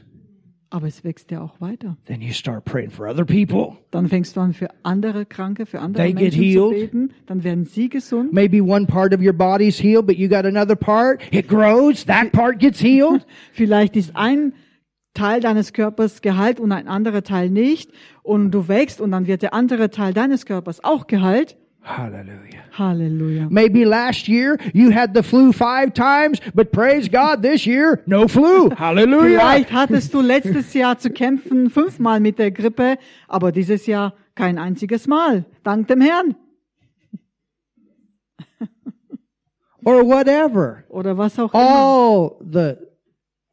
Aber 0.70 0.88
es 0.88 1.04
wächst 1.04 1.32
ja 1.32 1.42
auch 1.42 1.60
weiter. 1.62 1.98
Then 2.06 2.22
you 2.22 2.34
start 2.34 2.66
praying 2.66 2.90
for 2.90 3.08
other 3.08 3.26
people. 3.26 3.78
Dann 3.92 4.08
fängst 4.08 4.36
du 4.36 4.42
an, 4.42 4.54
für 4.54 4.70
andere 4.84 5.26
Kranke, 5.26 5.66
für 5.66 5.80
andere 5.80 6.04
They 6.04 6.14
get 6.14 6.34
Menschen 6.38 6.54
zu 6.54 6.72
healed. 6.72 6.92
beten. 6.92 7.14
Dann 7.26 7.44
werden 7.44 7.66
sie 7.66 7.90
gesund. 7.90 8.34
Maybe 8.34 8.62
one 8.62 8.86
part 8.86 9.14
of 9.14 9.22
your 9.22 9.34
body's 9.34 9.80
healed, 9.80 10.06
but 10.06 10.18
you 10.18 10.28
got 10.28 10.46
another 10.46 10.76
part. 10.76 11.22
It 11.32 11.48
grows. 11.48 12.06
That 12.06 12.32
part 12.32 12.60
gets 12.60 12.82
healed. 12.82 13.26
Vielleicht 13.54 13.96
ist 13.96 14.16
ein 14.16 14.54
Teil 15.14 15.40
deines 15.42 15.74
Körpers 15.74 16.22
geheilt 16.22 16.60
und 16.60 16.72
ein 16.72 16.88
anderer 16.88 17.24
Teil 17.24 17.50
nicht. 17.50 17.92
Und 18.22 18.52
du 18.52 18.68
wächst 18.68 19.02
und 19.02 19.12
dann 19.12 19.26
wird 19.26 19.42
der 19.42 19.54
andere 19.54 19.90
Teil 19.90 20.14
deines 20.14 20.46
Körpers 20.46 20.84
auch 20.84 21.08
geheilt. 21.08 21.58
Hallelujah. 21.88 22.66
Halleluja. 22.78 23.50
Maybe 23.50 23.86
last 23.86 24.28
year 24.28 24.60
you 24.74 24.92
had 24.92 25.14
the 25.14 25.24
flu 25.24 25.54
five 25.54 25.94
times, 25.94 26.42
but 26.54 26.74
praise 26.74 27.08
God, 27.08 27.42
this 27.42 27.66
year, 27.66 28.04
no 28.06 28.28
flu. 28.28 28.70
Hallelujah. 28.78 29.40
Vielleicht 29.40 29.72
hattest 29.72 30.14
du 30.14 30.22
letztes 30.22 30.74
Jahr 30.74 31.00
zu 31.00 31.10
kämpfen 31.10 31.70
fünfmal 31.70 32.20
mit 32.20 32.40
der 32.40 32.52
Grippe, 32.52 32.98
aber 33.30 33.54
dieses 33.54 33.86
Jahr 33.88 34.14
kein 34.36 34.58
einziges 34.58 35.08
Mal. 35.08 35.46
Dank 35.64 35.88
dem 35.88 36.02
Herrn. 36.02 36.36
Or 39.86 40.06
whatever. 40.06 40.84
Oder 40.90 41.18
was 41.18 41.40
auch 41.40 41.54
immer. 41.54 41.64
All 41.64 42.36
the 42.42 42.76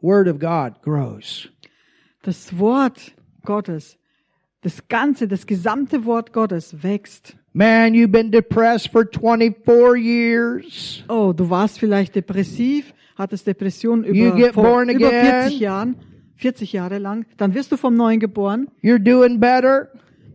Word 0.00 0.26
of 0.26 0.40
God 0.40 0.82
grows. 0.82 1.48
Das 2.22 2.58
Wort 2.58 3.14
Gottes, 3.44 3.96
das 4.62 4.88
ganze, 4.88 5.28
das 5.28 5.46
gesamte 5.46 6.04
Wort 6.04 6.32
Gottes 6.32 6.82
wächst. 6.82 7.36
Man, 7.56 7.94
you've 7.94 8.10
been 8.10 8.32
depressed 8.32 8.90
for 8.90 9.04
24 9.04 9.96
years. 9.96 11.04
Oh, 11.08 11.32
du 11.32 11.48
warst 11.48 11.78
vielleicht 11.78 12.16
depressiv, 12.16 12.92
hattest 13.16 13.46
Depression 13.46 14.02
You 14.02 14.26
über, 14.30 14.36
get 14.36 14.54
vor, 14.54 14.64
born 14.64 14.88
über 14.90 15.06
again. 15.06 15.50
40 15.50 15.60
Jahren, 15.60 15.96
40 16.34 16.72
Jahre 16.72 16.98
lang. 16.98 17.26
Dann 17.36 17.54
wirst 17.54 17.70
du 17.70 17.76
vom 17.76 17.94
Neuen 17.94 18.18
geboren. 18.18 18.66
You're 18.82 18.98
doing 18.98 19.38
better. 19.38 19.88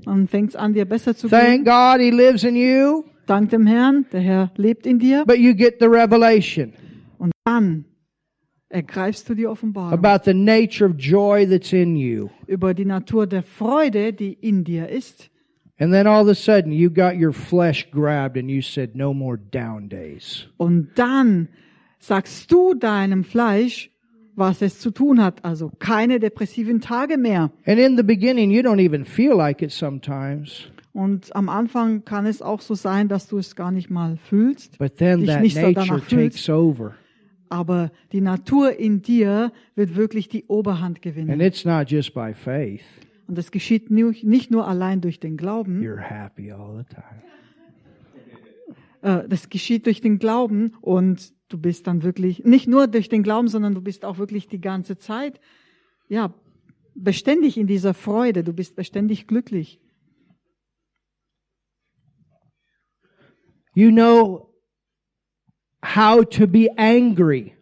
Dann 0.06 0.30
fängt's 0.30 0.56
an, 0.56 0.74
dir 0.74 0.86
besser 0.86 1.14
zu 1.14 1.28
Thank 1.28 1.66
gehen. 1.66 1.66
God 1.66 2.00
He 2.00 2.10
lives 2.10 2.46
in 2.46 2.56
you. 2.56 3.04
Dank 3.26 3.50
dem 3.50 3.68
Herrn, 3.68 4.06
der 4.14 4.22
Herr 4.22 4.52
lebt 4.56 4.86
in 4.88 4.98
dir. 5.00 5.26
But 5.26 5.40
you 5.40 5.54
get 5.54 5.76
the 5.82 5.88
revelation 5.88 6.72
Und 7.18 7.34
dann 7.44 7.84
ergreifst 8.70 9.28
du 9.28 9.36
die 9.36 9.46
Offenbarung 9.46 9.92
about 9.92 10.24
the 10.24 10.34
nature 10.34 10.90
of 10.90 10.96
joy 10.98 11.46
that's 11.46 11.74
in 11.74 11.98
you. 11.98 12.30
über 12.48 12.74
die 12.74 12.86
Natur 12.86 13.28
der 13.28 13.44
Freude, 13.44 14.14
die 14.14 14.32
in 14.32 14.64
dir 14.64 14.88
ist. 14.88 15.30
And 15.80 15.94
then 15.94 16.08
all 16.08 16.22
of 16.22 16.28
a 16.28 16.36
sudden 16.36 16.72
you 16.72 16.90
got 16.90 17.16
your 17.18 17.32
flesh 17.32 17.88
grabbed 17.92 18.38
and 18.38 18.50
you 18.50 18.62
said, 18.62 18.96
no 18.96 19.14
more 19.14 19.38
down 19.38 19.88
days. 19.90 20.48
Und 20.58 20.90
dann 20.96 21.48
sagst 22.00 22.52
du 22.52 22.74
deinem 22.74 23.24
Fleisch, 23.24 23.90
was 24.36 24.62
es 24.62 24.80
zu 24.80 24.92
tun 24.92 25.22
hat. 25.22 25.44
Also 25.46 25.72
keine 25.80 26.20
depressiven 26.20 26.82
Tage 26.82 27.18
mehr. 27.18 27.52
And 27.66 27.80
in 27.80 27.96
the 27.98 28.04
beginning, 28.04 28.52
you 28.52 28.62
don't 28.62 28.80
even 28.84 29.06
feel 29.06 29.36
like 29.36 29.62
it 29.62 29.72
sometimes. 29.72 30.68
Und 30.92 31.34
am 31.36 31.50
Anfang 31.50 32.04
kann 32.04 32.26
es 32.26 32.42
auch 32.42 32.62
so 32.62 32.74
sein, 32.76 33.08
dass 33.08 33.28
du 33.28 33.38
es 33.38 33.56
gar 33.56 33.72
nicht 33.72 33.90
mal 33.90 34.18
fühlst, 34.18 34.78
But 34.80 34.98
then 34.98 35.20
dich 35.22 35.30
that 35.30 35.42
nicht 35.42 35.56
so 35.56 35.62
nature 35.62 35.74
danach 35.88 36.04
fühlst. 36.04 36.36
takes 36.38 36.50
over. 36.50 36.96
Aber 37.48 37.92
die 38.12 38.22
Natur 38.22 38.78
in 38.78 39.02
dir 39.02 39.52
wird 39.76 39.96
wirklich 39.96 40.28
die 40.30 40.46
Oberhand 40.48 40.98
And 40.98 41.02
gewinnen. 41.02 41.40
it's 41.42 41.64
not 41.64 41.90
just 41.90 42.14
by 42.14 42.34
faith. 42.34 42.84
Und 43.30 43.38
das 43.38 43.52
geschieht 43.52 43.92
nicht 43.92 44.50
nur 44.50 44.68
allein 44.68 45.02
durch 45.02 45.20
den 45.20 45.38
Glauben, 45.38 45.84
You're 45.84 46.00
happy 46.00 46.52
all 46.52 46.84
the 46.84 46.96
time. 46.96 47.22
äh, 49.04 49.30
das 49.30 49.50
geschieht 49.50 49.86
durch 49.86 50.02
den 50.02 50.18
Glauben 50.18 50.74
und 50.82 51.32
du 51.48 51.60
bist 51.60 51.86
dann 51.86 52.02
wirklich, 52.02 52.44
nicht 52.44 52.68
nur 52.68 52.88
durch 52.88 53.08
den 53.08 53.22
Glauben, 53.22 53.48
sondern 53.48 53.76
du 53.76 53.82
bist 53.82 54.04
auch 54.04 54.18
wirklich 54.18 54.48
die 54.48 54.60
ganze 54.60 54.98
Zeit, 54.98 55.40
ja, 56.08 56.34
beständig 56.96 57.56
in 57.60 57.68
dieser 57.68 57.94
Freude, 57.94 58.44
du 58.44 58.52
bist 58.52 58.76
beständig 58.76 59.28
glücklich. 59.28 59.80
You 63.76 63.92
know 63.92 64.56
how 65.86 66.28
to 66.28 66.48
be 66.48 66.68
angry. 66.78 67.54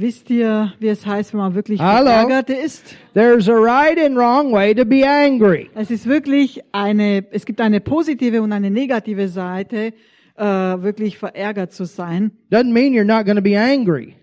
Wisst 0.00 0.30
ihr, 0.30 0.74
wie 0.78 0.86
es 0.86 1.04
heißt, 1.04 1.32
wenn 1.32 1.40
man 1.40 1.56
wirklich 1.56 1.80
verärgert 1.80 2.50
ist? 2.50 2.94
There's 3.14 3.48
a 3.48 3.54
right 3.54 3.98
and 3.98 4.16
wrong 4.16 4.52
way 4.52 4.72
to 4.72 4.84
be 4.84 5.04
angry. 5.04 5.70
Es 5.74 5.90
ist 5.90 6.06
wirklich 6.06 6.62
eine, 6.70 7.24
es 7.32 7.44
gibt 7.44 7.60
eine 7.60 7.80
positive 7.80 8.40
und 8.40 8.52
eine 8.52 8.70
negative 8.70 9.26
Seite, 9.26 9.92
äh, 10.36 10.44
wirklich 10.44 11.18
verärgert 11.18 11.72
zu 11.72 11.84
sein. 11.84 12.30
Doesn't 12.48 12.72
mean 12.72 12.92
you're 12.92 13.02
not 13.02 13.24
going 13.24 13.34
to 13.38 13.42
be 13.42 13.58
angry, 13.58 14.14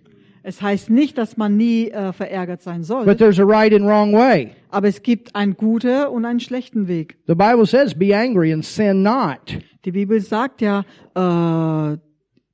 Es 0.43 0.61
heißt 0.61 0.89
nicht, 0.91 1.17
dass 1.17 1.35
man 1.35 1.57
nie 1.57 1.89
äh, 1.89 2.13
verärgert 2.13 2.61
sein 2.61 2.83
soll, 2.83 3.03
but 3.03 3.17
there's 3.17 3.37
a 3.37 3.43
right 3.43 3.73
and 3.73 3.83
wrong 3.83 4.13
way. 4.13 4.51
aber 4.69 4.87
es 4.87 5.03
gibt 5.03 5.35
einen 5.35 5.57
guten 5.57 6.05
und 6.05 6.23
einen 6.23 6.39
schlechten 6.39 6.87
Weg. 6.87 7.17
The 7.27 7.35
Bible 7.35 7.65
says, 7.65 7.93
be 7.93 8.15
angry 8.15 8.53
and 8.53 8.63
sin 8.63 9.03
not. 9.03 9.57
Die 9.83 9.91
Bibel 9.91 10.21
sagt 10.21 10.61
ja, 10.61 10.85
äh, 11.15 11.97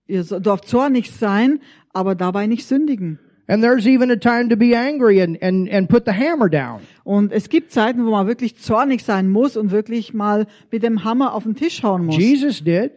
ihr 0.07 0.23
dürft 0.23 0.67
zornig 0.67 1.11
sein, 1.11 1.59
aber 1.93 2.15
dabei 2.15 2.47
nicht 2.47 2.65
sündigen. 2.67 3.19
And 3.47 3.61
there's 3.61 3.85
even 3.85 4.09
a 4.11 4.15
time 4.15 4.47
to 4.49 4.55
be 4.55 4.77
angry 4.77 5.21
and, 5.21 5.41
and, 5.41 5.69
and 5.69 5.89
put 5.89 6.05
the 6.05 6.13
hammer 6.13 6.49
down. 6.49 6.79
Und 7.03 7.33
es 7.33 7.49
gibt 7.49 7.71
Zeiten, 7.71 8.05
wo 8.05 8.11
man 8.11 8.27
wirklich 8.27 8.55
zornig 8.57 9.03
sein 9.03 9.27
muss 9.29 9.57
und 9.57 9.71
wirklich 9.71 10.13
mal 10.13 10.47
mit 10.71 10.83
dem 10.83 11.03
Hammer 11.03 11.33
auf 11.33 11.43
den 11.43 11.55
Tisch 11.55 11.83
hauen 11.83 12.05
muss. 12.05 12.17
Jesus 12.17 12.63
did. 12.63 12.91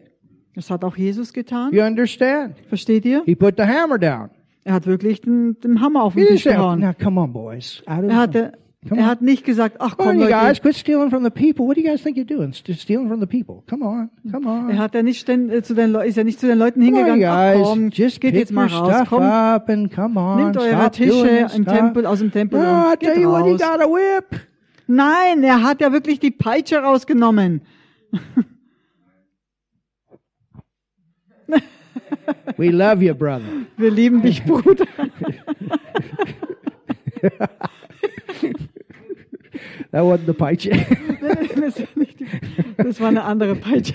Das 0.55 0.70
hat 0.70 0.84
auch 0.84 0.97
Jesus 0.97 1.32
getan. 1.32 1.72
You 1.72 1.82
understand? 1.82 2.55
Versteht 2.68 3.05
ihr? 3.05 3.22
He 3.24 3.34
put 3.34 3.55
the 3.57 3.64
hammer 3.64 3.99
down. 3.99 4.30
Er 4.62 4.74
hat 4.74 4.86
wirklich 4.86 5.20
den, 5.22 5.59
den 5.61 5.80
Hammer 5.80 6.05
auf 6.05 6.14
He 6.14 6.20
den 6.20 6.28
didn't 6.28 6.32
Tisch 6.34 6.45
gehauen. 6.45 6.80
now 6.80 6.92
come 6.95 7.20
on 7.20 7.32
boys. 7.32 7.82
Er, 7.86 8.14
hatte, 8.16 8.53
Come 8.89 9.01
er 9.01 9.05
on. 9.07 9.11
hat 9.11 9.22
nicht 9.22 9.45
gesagt, 9.45 9.76
ach 9.80 9.99
on, 9.99 10.07
komm 10.07 10.20
you 10.20 10.26
guys, 10.26 10.59
Leute. 10.59 10.62
quit 10.62 10.74
stealing 10.76 11.11
from 11.11 11.24
the 11.24 11.30
people. 11.30 11.66
What 11.66 11.76
do 11.76 11.80
you 11.80 11.89
guys 11.89 12.03
think 12.03 12.16
you're 12.18 12.26
doing? 12.26 12.53
St- 12.53 12.78
Stealing 12.78 13.09
from 13.09 13.20
the 13.20 13.26
people. 13.26 13.62
Come 13.68 13.82
on, 13.85 14.11
come 14.30 14.47
on. 14.47 14.70
Er 14.70 14.78
hat 14.78 14.95
ja 14.95 15.03
nicht 15.03 15.26
äh, 15.28 15.62
zu 15.62 15.74
den 15.74 15.91
Leu- 15.93 16.05
ist 16.05 16.16
ja 16.16 16.24
nicht 16.24 16.39
zu 16.39 16.47
den 16.47 16.59
Leuten 16.59 16.82
hingegangen, 16.82 17.24
ach 17.24 17.55
guys, 17.55 17.62
komm, 17.66 17.89
just 17.91 18.20
geht 18.20 18.35
jetzt 18.35 18.53
mal 18.53 18.66
raus, 18.66 18.95
stuff 18.95 19.09
komm, 19.09 19.22
up 19.22 19.68
and 19.70 19.91
come 19.93 20.20
on. 20.20 20.45
nehmt 20.45 20.57
eure 20.59 20.91
Tische 20.91 21.47
im. 21.55 21.64
Tempel, 21.64 22.05
aus 22.07 22.18
dem 22.18 22.30
Tempel 22.30 22.61
No, 22.61 22.91
I 22.91 22.93
und 22.93 23.01
geht 23.01 23.26
raus. 23.26 23.61
got 23.61 23.80
a 23.80 23.87
whip. 23.87 24.41
Nein, 24.87 25.43
er 25.43 25.62
hat 25.62 25.80
ja 25.80 25.93
wirklich 25.93 26.20
die 26.20 26.30
Peitsche 26.30 26.76
rausgenommen. 26.78 27.62
We 32.57 32.70
love 32.70 33.03
you, 33.05 33.14
brother. 33.14 33.45
Wir 33.76 33.91
lieben 33.91 34.22
dich, 34.22 34.43
Bruder. 34.45 34.87
That 39.93 40.03
wasn't 40.05 40.27
the 40.27 40.33
Peitsche. 40.33 40.71
Das 41.21 41.79
war, 41.81 41.87
nicht 41.97 42.21
die, 42.21 42.27
das 42.77 43.01
war 43.01 43.09
eine 43.09 43.25
andere 43.25 43.57
Peitsche. 43.57 43.95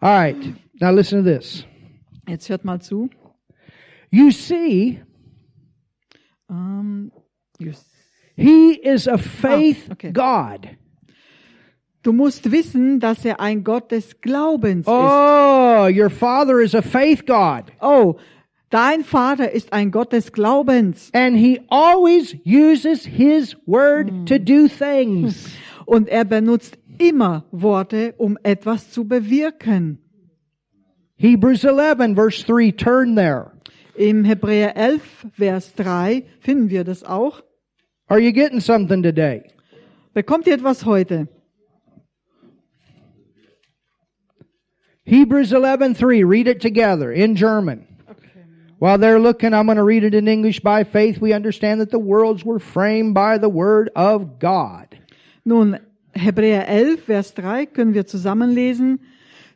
All 0.00 0.16
right. 0.16 0.36
Now 0.80 0.90
listen 0.92 1.24
to 1.24 1.30
this. 1.38 1.66
Jetzt 2.28 2.48
hört 2.48 2.64
mal 2.64 2.80
zu. 2.80 3.10
You 4.10 4.30
see, 4.30 5.00
Ähm, 6.50 7.10
just- 7.58 7.86
he 8.36 8.74
is 8.74 9.08
a 9.08 9.18
faith 9.18 9.86
Ah, 9.88 9.92
okay. 9.92 10.12
God. 10.12 10.68
du 12.02 12.12
musst 12.12 12.50
wissen, 12.52 13.00
dass 13.00 13.24
er 13.24 13.40
ein 13.40 13.64
Gott 13.64 13.90
des 13.90 14.20
Glaubens 14.20 14.86
ist. 14.86 14.92
Oh, 14.92 15.88
your 15.88 16.10
father 16.10 16.60
is 16.60 16.74
a 16.74 16.82
faith 16.82 17.24
God. 17.26 17.72
Oh, 17.80 18.16
dein 18.74 19.04
Vater 19.04 19.52
ist 19.52 19.72
ein 19.72 19.92
Gott 19.92 20.12
des 20.12 20.32
Glaubens. 20.32 21.10
And 21.14 21.36
he 21.36 21.60
always 21.68 22.34
uses 22.44 23.06
his 23.06 23.56
word 23.66 24.26
to 24.26 24.38
do 24.38 24.66
things. 24.66 25.48
Und 25.86 26.08
er 26.08 26.24
benutzt 26.24 26.76
immer 26.98 27.44
Worte, 27.52 28.14
um 28.18 28.36
etwas 28.42 28.90
zu 28.90 29.04
bewirken. 29.04 29.98
Hebrews 31.16 31.62
11, 31.62 32.14
verse 32.16 32.44
3, 32.44 32.72
turn 32.72 33.14
there. 33.14 33.52
Im 33.94 34.24
Hebräer 34.24 34.76
11, 34.76 35.26
Vers 35.34 35.74
3 35.76 36.24
finden 36.40 36.68
wir 36.68 36.82
das 36.82 37.04
auch. 37.04 37.42
Are 38.08 38.18
you 38.18 38.32
getting 38.32 38.60
something 38.60 39.02
today? 39.02 39.44
Bekommt 40.14 40.48
ihr 40.48 40.54
etwas 40.54 40.84
heute? 40.84 41.28
Hebrews 45.04 45.52
11:3 45.52 46.24
read 46.24 46.48
it 46.48 46.60
together 46.60 47.12
in 47.12 47.34
German. 47.34 47.86
While 48.84 48.98
they're 48.98 49.18
looking, 49.18 49.54
I'm 49.54 49.64
going 49.64 49.78
to 49.78 49.82
read 49.82 50.04
it 50.04 50.14
in 50.14 50.28
English. 50.28 50.60
By 50.60 50.84
faith 50.84 51.18
we 51.18 51.32
understand 51.32 51.80
that 51.80 51.90
the 51.90 51.98
worlds 51.98 52.44
were 52.44 52.58
framed 52.58 53.14
by 53.14 53.38
the 53.38 53.48
word 53.48 53.88
of 53.96 54.38
God. 54.38 54.88
Nun, 55.42 55.78
Hebräer 56.12 56.68
11, 56.68 57.00
Vers 57.06 57.32
3 57.32 57.64
können 57.64 57.94
wir 57.94 58.04
zusammenlesen. 58.04 59.00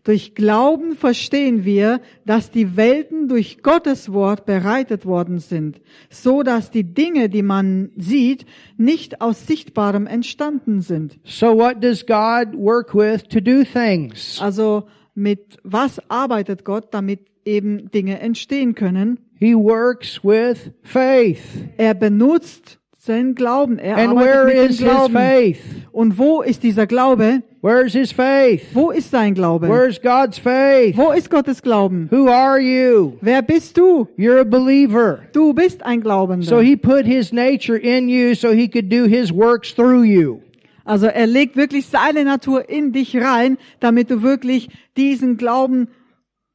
Durch 0.05 0.35
Glauben 0.35 0.97
verstehen 0.97 1.67
wir, 1.67 2.01
dass 2.25 2.51
die 2.51 2.79
Welten 2.79 3.29
durch 3.29 3.63
Gottes 3.63 4.15
Wort 4.15 4.47
bereitet 4.47 5.05
worden 5.05 5.41
sind, 5.41 5.83
so 6.09 6.43
dass 6.43 6.71
die 6.71 6.95
Dinge, 6.95 7.29
die 7.29 7.43
man 7.43 7.91
sieht, 7.99 8.47
nicht 8.79 9.21
aus 9.21 9.47
Sichtbarem 9.47 10.07
entstanden 10.07 10.81
sind. 10.81 11.19
So 11.25 11.55
what 11.55 11.85
does 11.85 12.07
God 12.07 12.55
work 12.55 12.95
with 12.95 13.25
to 13.29 13.43
do 13.43 13.63
things? 13.63 14.41
Also 14.41 14.89
mit 15.15 15.59
was 15.65 16.01
arbeitet 16.09 16.65
Gott, 16.65 16.95
damit 16.95 17.27
eben 17.49 17.91
Dinge 17.91 18.21
entstehen 18.21 18.75
können? 18.75 19.19
He 19.41 19.55
works 19.55 20.21
with 20.23 20.71
faith. 20.83 21.41
Er 21.77 21.95
benutzt 21.95 22.79
seinen 22.97 23.35
Glauben. 23.35 23.79
Er 23.79 23.97
And 23.97 24.11
arbeitet 24.11 24.27
where 24.27 24.45
mit 24.47 24.55
dem 24.57 24.71
is 24.71 24.79
his 24.79 24.89
Glauben. 24.89 25.15
faith? 25.15 25.61
Und 25.93 26.19
wo 26.19 26.43
ist 26.43 26.63
dieser 26.63 26.87
Glaube? 26.87 27.43
Where's 27.63 27.93
his 27.93 28.13
faith? 28.13 28.63
Wo 28.73 28.91
ist 28.91 29.11
sein 29.11 29.35
Glaube? 29.35 29.69
Where's 29.69 30.01
God's 30.01 30.39
faith? 30.39 30.97
Wo 30.97 31.11
ist 31.13 31.31
Gottes 31.31 31.63
Glauben? 31.63 32.09
Who 32.11 32.29
are 32.29 32.61
you? 32.61 33.15
Wer 33.21 33.43
bist 33.43 33.77
du? 33.77 34.07
You're 34.17 34.41
a 34.41 34.45
believer. 34.45 35.21
Du 35.33 35.53
bist 35.53 35.85
ein 35.85 36.01
Glaubender. 36.01 36.47
So 36.47 36.61
he 36.61 36.77
put 36.77 37.05
his 37.05 37.33
nature 37.33 37.77
in 37.79 38.09
you 38.09 38.35
so 38.35 38.53
he 38.53 38.69
could 38.69 38.91
do 38.93 39.07
his 39.07 39.33
works 39.33 39.75
through 39.75 40.05
you. 40.05 40.41
also 40.85 41.07
er 41.07 41.27
legt 41.27 41.57
wirklich 41.57 41.87
seine 41.87 42.25
Natur 42.25 42.69
in 42.69 42.93
dich 42.93 43.17
rein, 43.17 43.59
damit 43.81 44.11
du 44.11 44.23
wirklich 44.23 44.69
diesen 44.97 45.37
Glauben, 45.37 45.89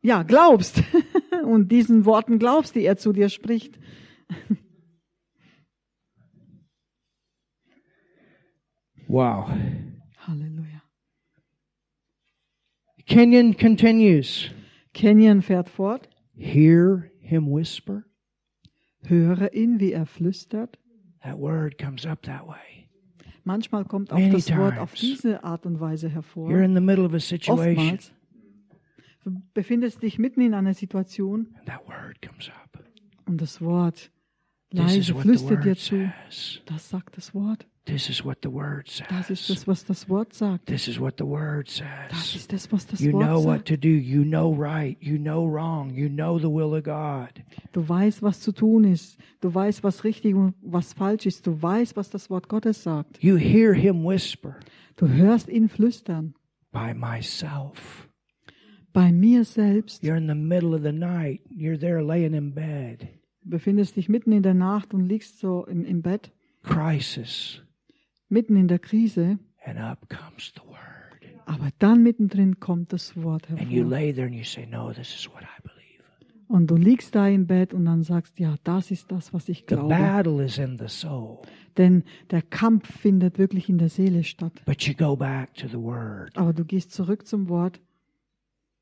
ja, 0.04 0.24
glaubst 0.24 0.84
und 1.44 1.72
diesen 1.72 2.06
Worten 2.06 2.38
glaubst, 2.38 2.76
die 2.76 2.84
er 2.84 2.98
zu 2.98 3.14
dir 3.14 3.30
spricht. 3.30 3.80
Wow. 9.08 9.50
Halleluja. 10.18 10.82
Kenyon 13.06 13.58
continues. 13.58 14.50
Kenyon 14.94 15.42
fährt 15.42 15.70
fort. 15.70 16.10
Hear 16.36 17.12
him 17.20 17.48
whisper. 17.52 18.04
Höre 19.06 19.54
ihn, 19.54 19.80
wie 19.80 19.92
er 19.92 20.06
flüstert. 20.06 20.78
That 21.22 21.38
word 21.38 21.78
comes 21.78 22.06
up 22.06 22.24
that 22.24 22.48
way. 22.48 22.90
Manchmal 23.44 23.84
kommt 23.86 24.12
auch 24.14 24.18
Many 24.18 24.32
das 24.32 24.56
Wort 24.56 24.78
auf 24.78 24.94
times. 24.94 25.02
diese 25.02 25.44
Art 25.44 25.66
und 25.66 25.80
Weise 25.80 26.10
hervor. 26.10 26.50
You're 26.50 26.64
in 26.64 26.76
the 26.76 26.82
middle 26.82 27.06
of 27.06 27.14
a 27.14 27.20
situation, 27.20 27.78
Oftmals. 27.78 28.14
Du 29.24 29.42
befindest 29.54 30.02
dich 30.04 30.20
mitten 30.20 30.42
in 30.42 30.54
einer 30.54 30.74
Situation 30.74 31.48
and 31.58 31.66
that 31.66 31.82
word 31.88 32.22
comes 32.22 32.50
up. 32.50 32.84
und 33.26 33.42
das 33.42 33.62
Wort 33.62 34.12
leise 34.72 35.14
what 35.14 35.22
flüstert 35.24 35.64
dir 35.66 35.76
zu. 35.76 36.12
says. 36.30 36.62
Das 36.66 36.90
sagt 36.90 37.18
das 37.18 37.34
Wort. 37.34 37.66
This 37.86 38.08
is 38.10 38.24
what 38.24 38.38
the 38.44 38.50
word 38.50 38.88
Das 39.10 39.30
ist 39.30 39.46
says. 39.48 39.58
das, 39.58 39.68
was 39.68 39.84
das 39.86 40.08
Wort 40.10 40.34
sagt. 40.34 40.68
This 40.68 40.88
is 40.88 41.00
what 41.02 41.16
the 41.18 41.26
word 41.26 41.68
Das 41.68 42.32
says. 42.32 42.36
ist 42.36 42.54
das, 42.54 42.72
was 42.72 42.88
das 42.88 43.02
You 43.02 43.12
know 43.12 43.20
Wort 43.20 43.46
what 43.46 43.58
sagt. 43.58 43.68
to 43.70 43.76
do. 43.78 43.90
You 43.90 44.24
know 44.24 44.54
right. 44.54 44.98
You 45.02 45.18
know 45.18 45.46
wrong. 45.46 45.94
You 45.94 46.08
know 46.08 46.40
the 46.40 46.46
will 46.50 46.74
of 46.78 46.84
God. 46.86 47.44
Du 47.74 47.88
weißt, 47.88 48.22
was 48.22 48.40
zu 48.40 48.54
tun 48.54 48.86
ist. 48.86 49.18
Du 49.42 49.54
weißt, 49.54 49.84
was 49.84 50.06
richtig 50.06 50.34
und 50.34 50.54
was 50.62 50.94
falsch 50.94 51.26
ist. 51.26 51.46
Du 51.46 51.62
weißt, 51.62 51.98
was 51.98 52.10
das 52.10 52.30
Wort 52.30 52.48
Gottes 52.48 52.84
sagt. 52.84 53.22
You 53.22 53.36
hear 53.36 53.74
him 53.74 54.06
whisper 54.06 54.56
Du 54.96 55.08
hörst 55.10 55.50
ihn 55.50 55.68
flüstern. 55.68 56.36
by 56.72 56.94
myself. 56.94 58.08
Bei 58.94 59.12
mir 59.12 59.44
selbst 59.44 60.04
You're 60.04 60.18
in 60.18 60.28
the 60.28 60.36
middle 60.36 60.76
of 60.76 60.84
the 60.84 60.92
night. 60.92 61.42
You're 61.50 61.80
there 61.80 62.02
laying 62.04 62.34
in 62.34 62.54
bed. 62.54 63.08
Du 63.44 63.50
befindest 63.50 63.96
dich 63.96 64.08
mitten 64.08 64.32
in 64.32 64.44
der 64.44 64.54
Nacht 64.54 64.94
und 64.94 65.06
liegst 65.08 65.40
so 65.40 65.66
im, 65.66 65.84
im 65.84 66.02
Bett, 66.02 66.32
Crisis. 66.64 67.62
mitten 68.30 68.56
in 68.56 68.68
der 68.68 68.80
Krise. 68.80 69.40
And 69.66 69.80
up 69.80 70.08
comes 70.10 70.54
the 70.56 70.62
word. 70.68 70.80
Aber 71.46 71.70
dann 71.80 72.04
mittendrin 72.04 72.60
kommt 72.60 72.94
das 72.94 73.16
Wort 73.22 73.50
And 73.50 73.62
you 73.70 73.82
hervor. 73.84 73.90
lay 73.90 74.14
there 74.14 74.28
and 74.28 74.36
you 74.36 74.44
say, 74.44 74.66
No, 74.66 74.94
this 74.94 75.14
is 75.16 75.28
what 75.34 75.42
I 75.44 75.62
believe. 75.62 75.74
Und 76.48 76.68
du 76.68 76.76
liegst 76.76 77.16
da 77.16 77.28
im 77.28 77.48
Bett 77.48 77.74
und 77.74 77.86
dann 77.86 78.04
sagst, 78.04 78.40
ja, 78.40 78.56
das 78.64 78.92
ist 78.92 79.12
das, 79.12 79.34
was 79.34 79.50
ich 79.50 79.60
The 79.68 79.76
glaube. 79.76 79.90
battle 79.90 80.44
is 80.44 80.58
in 80.60 80.78
the 80.78 80.88
soul. 80.88 81.40
Denn 81.78 82.04
der 82.30 82.44
Kampf 82.44 82.88
findet 83.00 83.40
wirklich 83.40 83.70
in 83.70 83.80
der 83.80 83.90
Seele 83.90 84.24
statt. 84.24 84.62
But 84.66 84.84
you 84.84 84.94
go 84.94 85.16
back 85.16 85.54
to 85.56 85.68
the 85.68 85.80
word. 85.80 86.30
Aber 86.38 86.54
du 86.54 86.64
gehst 86.64 86.92
zurück 86.92 87.26
zum 87.26 87.50
Wort. 87.50 87.82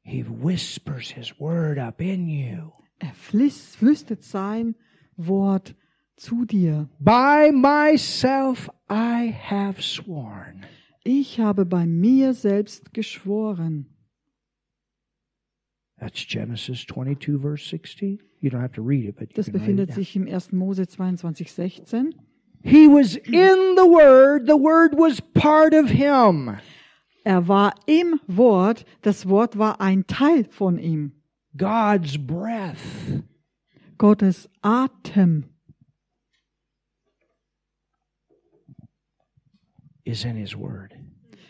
He 0.04 0.24
whispers 0.24 1.12
his 1.12 1.40
word 1.40 1.78
up 1.78 2.02
in 2.02 2.28
you. 2.28 2.74
Er 3.00 3.14
flüstert 3.14 4.24
sein 4.24 4.76
Wort 5.16 5.76
zu 6.16 6.46
dir. 6.46 6.90
By 7.00 7.52
myself 7.52 8.70
I 8.90 9.32
have 9.32 9.82
sworn. 9.82 10.66
Ich 11.04 11.40
habe 11.40 11.66
bei 11.66 11.86
mir 11.88 12.34
selbst 12.34 12.94
geschworen. 12.94 13.88
That's 16.00 16.26
Genesis 16.26 16.86
22, 16.88 17.40
verse 17.40 17.64
16. 17.70 18.20
You 18.40 18.50
don't 18.50 18.62
have 18.62 18.74
to 18.74 18.82
read 18.82 19.06
it, 19.06 19.16
but 19.18 19.30
you 19.30 19.36
Das 19.36 19.46
can 19.46 19.56
it 19.56 19.60
befindet 19.60 19.90
down. 19.90 19.96
sich 19.96 20.16
im 20.16 20.28
1. 20.28 20.52
Mose 20.52 20.88
22, 20.88 21.52
16. 21.52 22.16
He 22.64 22.88
was 22.88 23.16
in 23.16 23.76
the 23.76 23.86
Word. 23.86 24.48
The 24.48 24.58
Word 24.58 24.96
was 24.98 25.22
part 25.22 25.74
of 25.74 25.90
him. 25.90 26.58
Er 27.24 27.48
war 27.48 27.76
im 27.86 28.20
Wort, 28.28 28.86
das 29.02 29.28
Wort 29.28 29.58
war 29.58 29.80
ein 29.80 30.08
Teil 30.08 30.46
von 30.46 30.80
ihm. 30.80 31.12
God's 31.56 32.18
breath. 32.18 33.24
Gottes 33.98 34.50
Atem 34.64 35.46
is 40.04 40.26
in 40.26 40.36
his 40.36 40.56
word. 40.56 40.96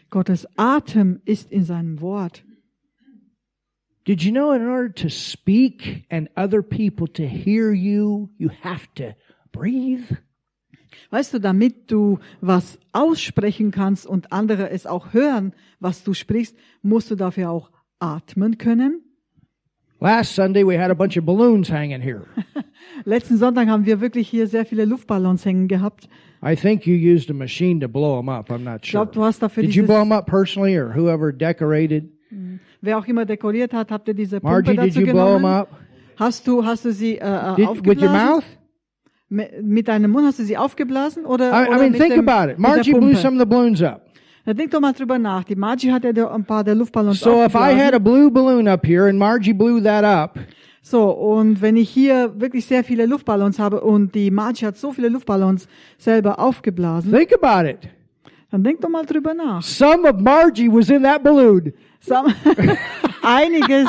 Gottes 0.10 0.46
Atem 0.58 1.22
ist 1.26 1.52
in 1.52 1.64
seinem 1.64 2.02
Wort. 2.02 2.44
Did 4.04 4.24
you 4.24 4.32
know 4.32 4.52
in 4.52 4.68
order 4.68 4.90
to 4.90 5.10
speak 5.10 6.06
and 6.10 6.28
other 6.36 6.62
people 6.62 7.08
to 7.08 7.26
hear 7.26 7.72
you, 7.72 8.30
you 8.38 8.50
have 8.50 8.88
to 8.96 9.16
breathe? 9.54 10.18
Weißt 11.10 11.34
du, 11.34 11.40
damit 11.40 11.92
du 11.92 12.20
was 12.42 12.80
aussprechen 12.92 13.72
kannst 13.72 14.06
und 14.06 14.32
andere 14.32 14.70
es 14.70 14.86
auch 14.86 15.14
hören, 15.14 15.54
was 15.80 16.04
du 16.04 16.14
sprichst, 16.14 16.56
musst 16.82 17.12
du 17.12 17.16
dafür 17.16 17.50
auch 17.50 17.72
atmen 18.00 18.58
können. 18.58 19.02
Last 20.00 20.34
Sunday 20.34 20.66
we 20.66 20.80
had 20.80 20.90
a 20.90 20.96
bunch 20.96 21.16
of 21.18 21.26
balloons 21.26 21.70
hanging 21.72 22.02
here. 22.02 22.24
Letzten 23.06 23.38
Sonntag 23.38 23.68
haben 23.68 23.86
wir 23.86 24.02
wirklich 24.02 24.28
hier 24.28 24.48
sehr 24.48 24.66
viele 24.66 24.86
Luftballons 24.86 25.46
hängen 25.46 25.68
gehabt. 25.68 26.10
I 26.44 26.56
think 26.56 26.88
you 26.88 26.96
used 26.96 27.30
a 27.30 27.34
machine 27.36 27.80
to 27.80 27.88
blow 27.88 28.18
them 28.18 28.28
up. 28.30 28.50
I'm 28.50 28.64
not 28.64 28.80
Ich 28.84 28.90
sure. 28.90 29.06
glaube, 29.06 29.12
du 29.14 29.24
hast 29.24 29.44
dafür 29.44 29.62
Did 29.62 29.76
you 29.76 29.86
blow 29.86 30.00
them 30.00 30.12
up 30.12 30.26
personally 30.26 30.76
or 30.76 30.96
whoever 30.96 31.32
decorated? 31.32 32.10
wer 32.82 32.98
auch 32.98 33.06
immer 33.06 33.26
dekoriert 33.26 33.74
hat, 33.74 33.92
habt 33.92 34.08
ihr 34.08 34.16
diese 34.16 34.40
Pumpe 34.42 34.52
Margie, 34.52 34.72
did 34.72 34.80
dazu 34.80 35.00
you 35.02 35.06
blow 35.12 35.34
them 35.34 35.44
genommen? 35.44 35.46
up? 35.46 35.70
Hast 36.18 36.48
du, 36.48 36.66
hast 36.66 36.84
du 36.86 36.92
sie 36.92 37.18
äh, 37.18 37.20
äh, 37.20 37.56
Did, 37.56 37.60
with 37.86 38.02
your 38.02 38.10
aufgeblasen? 38.10 38.12
mouth? 38.14 38.44
Mi- 39.32 39.50
Mit 39.62 39.88
deinem 39.88 40.12
Mund 40.12 40.26
hast 40.28 40.40
du 40.40 40.44
sie 40.44 40.58
aufgeblasen 40.58 41.26
oder, 41.26 41.52
I, 41.52 41.66
I 41.66 41.70
oder 41.70 41.78
mean, 41.80 41.92
mit, 41.94 42.02
think 42.02 42.14
dem, 42.16 42.28
about 42.30 42.52
it. 42.52 42.60
Margie 42.60 42.94
blew 42.94 43.16
some 43.16 43.38
of 43.38 43.40
the 43.40 43.46
balloons 43.46 43.82
up. 43.82 44.02
Na, 44.46 44.54
denk 44.54 44.72
doch 44.72 44.80
mal 44.82 44.92
drüber 44.94 45.18
nach. 45.18 45.44
Die 45.46 45.56
Margie 45.56 45.92
hat 45.92 46.04
ja 46.04 46.32
ein 46.32 46.44
paar 46.44 46.64
der 46.64 46.76
Luftballons 46.76 47.20
So 47.20 47.30
if 47.44 47.54
I 47.54 47.58
aufgeblasen. 47.58 47.80
had 47.86 47.94
a 47.96 48.00
blue 48.00 48.30
balloon 48.30 48.68
up 48.68 48.86
here 48.86 49.08
and 49.10 49.18
Margie 49.18 49.54
blew 49.54 49.80
that 49.82 50.04
up, 50.04 50.38
So, 50.84 51.12
und 51.12 51.62
wenn 51.62 51.78
ich 51.78 51.90
hier 51.92 52.34
wirklich 52.42 52.66
sehr 52.66 52.84
viele 52.84 53.06
Luftballons 53.06 53.58
habe 53.60 53.82
und 53.82 54.14
die 54.16 54.32
Margie 54.32 54.66
hat 54.66 54.78
so 54.78 54.92
viele 54.92 55.10
Luftballons 55.10 55.68
selber 56.00 56.40
aufgeblasen, 56.40 57.12
think 57.14 57.32
about 57.40 57.70
it. 57.70 57.78
dann 58.50 58.64
denk 58.64 58.82
doch 58.82 58.90
mal 58.90 59.06
drüber 59.06 59.34
nach. 59.36 59.62
Some 59.62 60.10
of 60.10 60.20
Margie 60.20 60.68
was 60.70 60.90
in 60.90 61.04
that 61.04 61.24
balloon. 61.24 61.72
Sam- 62.00 62.34
Einiges, 63.22 63.88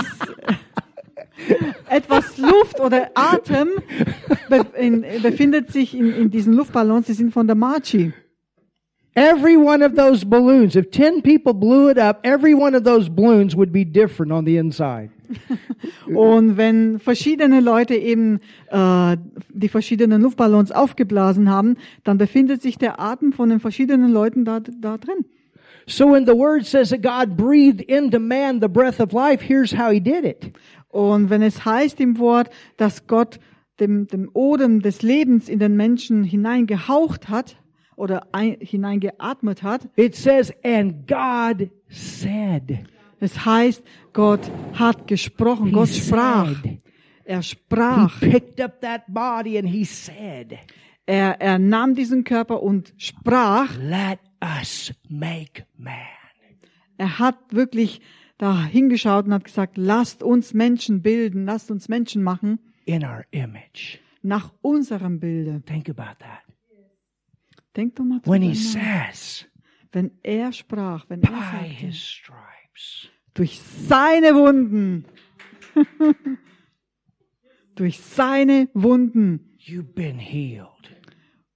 etwas 1.88 2.38
Luft 2.38 2.80
oder 2.80 3.10
Atem 3.14 3.68
be 4.48 4.66
in, 4.78 5.04
befindet 5.22 5.72
sich 5.72 5.94
in, 5.94 6.12
in 6.14 6.30
diesen 6.30 6.54
Luftballons, 6.54 7.06
die 7.06 7.12
sind 7.12 7.32
von 7.32 7.46
der 7.46 7.56
Margie. 7.56 8.12
Every 9.14 9.56
one 9.56 9.84
of 9.84 9.94
those 9.94 10.24
balloons, 10.24 10.74
if 10.74 10.90
10 10.90 11.20
people 11.20 11.52
blew 11.52 11.90
it 11.90 11.98
up, 11.98 12.20
every 12.24 12.54
one 12.54 12.74
of 12.74 12.84
those 12.84 13.10
balloons 13.10 13.54
would 13.54 13.70
be 13.70 13.84
different 13.84 14.32
on 14.32 14.46
the 14.46 14.56
inside. 14.56 15.10
Und 16.14 16.56
wenn 16.56 16.98
verschiedene 16.98 17.60
Leute 17.60 17.94
eben 17.94 18.40
äh, 18.70 19.16
die 19.50 19.68
verschiedenen 19.68 20.22
Luftballons 20.22 20.72
aufgeblasen 20.72 21.50
haben, 21.50 21.76
dann 22.04 22.18
befindet 22.18 22.62
sich 22.62 22.78
der 22.78 23.00
Atem 23.00 23.32
von 23.32 23.50
den 23.50 23.60
verschiedenen 23.60 24.10
Leuten 24.10 24.44
da, 24.44 24.60
da 24.60 24.96
drin. 24.96 25.26
So 25.86 26.06
when 26.06 26.26
the 26.26 26.34
word 26.34 26.64
says 26.64 26.90
that 26.90 27.02
God 27.02 27.36
breathed 27.36 27.80
into 27.82 28.20
man 28.20 28.60
the 28.60 28.68
breath 28.68 29.00
of 29.00 29.12
life, 29.12 29.42
here's 29.42 29.72
how 29.72 29.90
he 29.90 30.00
did 30.00 30.24
it. 30.24 30.52
Und 30.92 31.28
wenn 31.30 31.42
es 31.42 31.64
heißt 31.64 31.98
im 32.00 32.18
Wort, 32.18 32.50
dass 32.76 33.06
Gott 33.08 33.40
dem, 33.80 34.06
dem 34.06 34.30
Odem 34.34 34.80
des 34.82 35.02
Lebens 35.02 35.48
in 35.48 35.58
den 35.58 35.74
Menschen 35.74 36.22
hineingehaucht 36.22 37.28
hat 37.28 37.56
oder 37.96 38.28
ein, 38.32 38.56
hineingeatmet 38.60 39.62
hat, 39.62 39.88
It 39.96 40.14
says, 40.14 40.52
and 40.62 41.06
God 41.08 41.70
said. 41.88 42.84
es 43.20 43.44
heißt, 43.44 43.82
Gott 44.12 44.40
hat 44.74 45.06
gesprochen, 45.08 45.66
He 45.66 45.72
Gott 45.72 45.88
sprach. 45.88 46.54
said. 46.62 46.78
Er 47.24 47.38
He 47.38 47.42
sprach. 47.42 48.20
picked 48.20 48.60
up 48.60 48.80
that 48.82 49.02
body 49.08 49.58
and 49.58 49.68
he 49.68 49.84
said, 49.84 50.58
Er, 51.06 51.40
er 51.40 51.58
nahm 51.58 51.94
diesen 51.94 52.22
Körper 52.24 52.62
und 52.62 52.92
sprach. 52.98 53.70
let 53.80 54.18
us 54.42 54.92
make 55.08 55.64
man. 55.78 55.94
Er 56.98 57.18
hat 57.18 57.36
wirklich 57.50 58.00
da 58.42 58.64
hingeschaut 58.64 59.26
und 59.26 59.32
hat 59.34 59.44
gesagt, 59.44 59.76
lasst 59.76 60.22
uns 60.22 60.52
Menschen 60.52 61.00
bilden, 61.02 61.44
lasst 61.44 61.70
uns 61.70 61.88
Menschen 61.88 62.22
machen 62.22 62.58
in 62.84 63.04
our 63.04 63.24
image. 63.30 63.98
nach 64.22 64.52
unserem 64.62 65.20
Bilde. 65.20 65.62
Think 65.64 65.88
about 65.88 66.16
that. 66.18 66.42
Denkt 67.76 67.98
doch 67.98 68.04
mal 68.04 68.20
When 68.24 68.42
drüber 68.42 68.52
he 68.54 68.78
nach. 68.78 69.12
says, 69.12 69.46
Wenn 69.92 70.10
er 70.22 70.52
sprach, 70.52 71.08
wenn 71.08 71.22
er 71.22 71.30
sagte, 71.30 71.64
his 71.66 71.96
stripes, 72.02 73.08
durch 73.34 73.60
seine 73.60 74.34
Wunden, 74.34 75.04
durch 77.74 78.00
seine 78.00 78.68
Wunden 78.74 79.54
you've 79.58 79.94
been 79.94 80.18
healed. 80.18 80.68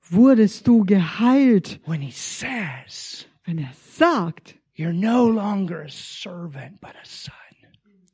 wurdest 0.09 0.67
du 0.67 0.85
geheilt. 0.85 1.81
When 1.87 2.01
he 2.01 2.13
says, 2.13 3.27
Wenn 3.45 3.59
er 3.59 3.73
sagt, 3.75 4.57
you're 4.77 4.93
no 4.93 5.27
longer 5.27 5.83
a 5.83 5.91
servant, 5.91 6.81
but 6.81 6.95
a 7.03 7.07
son. 7.07 7.35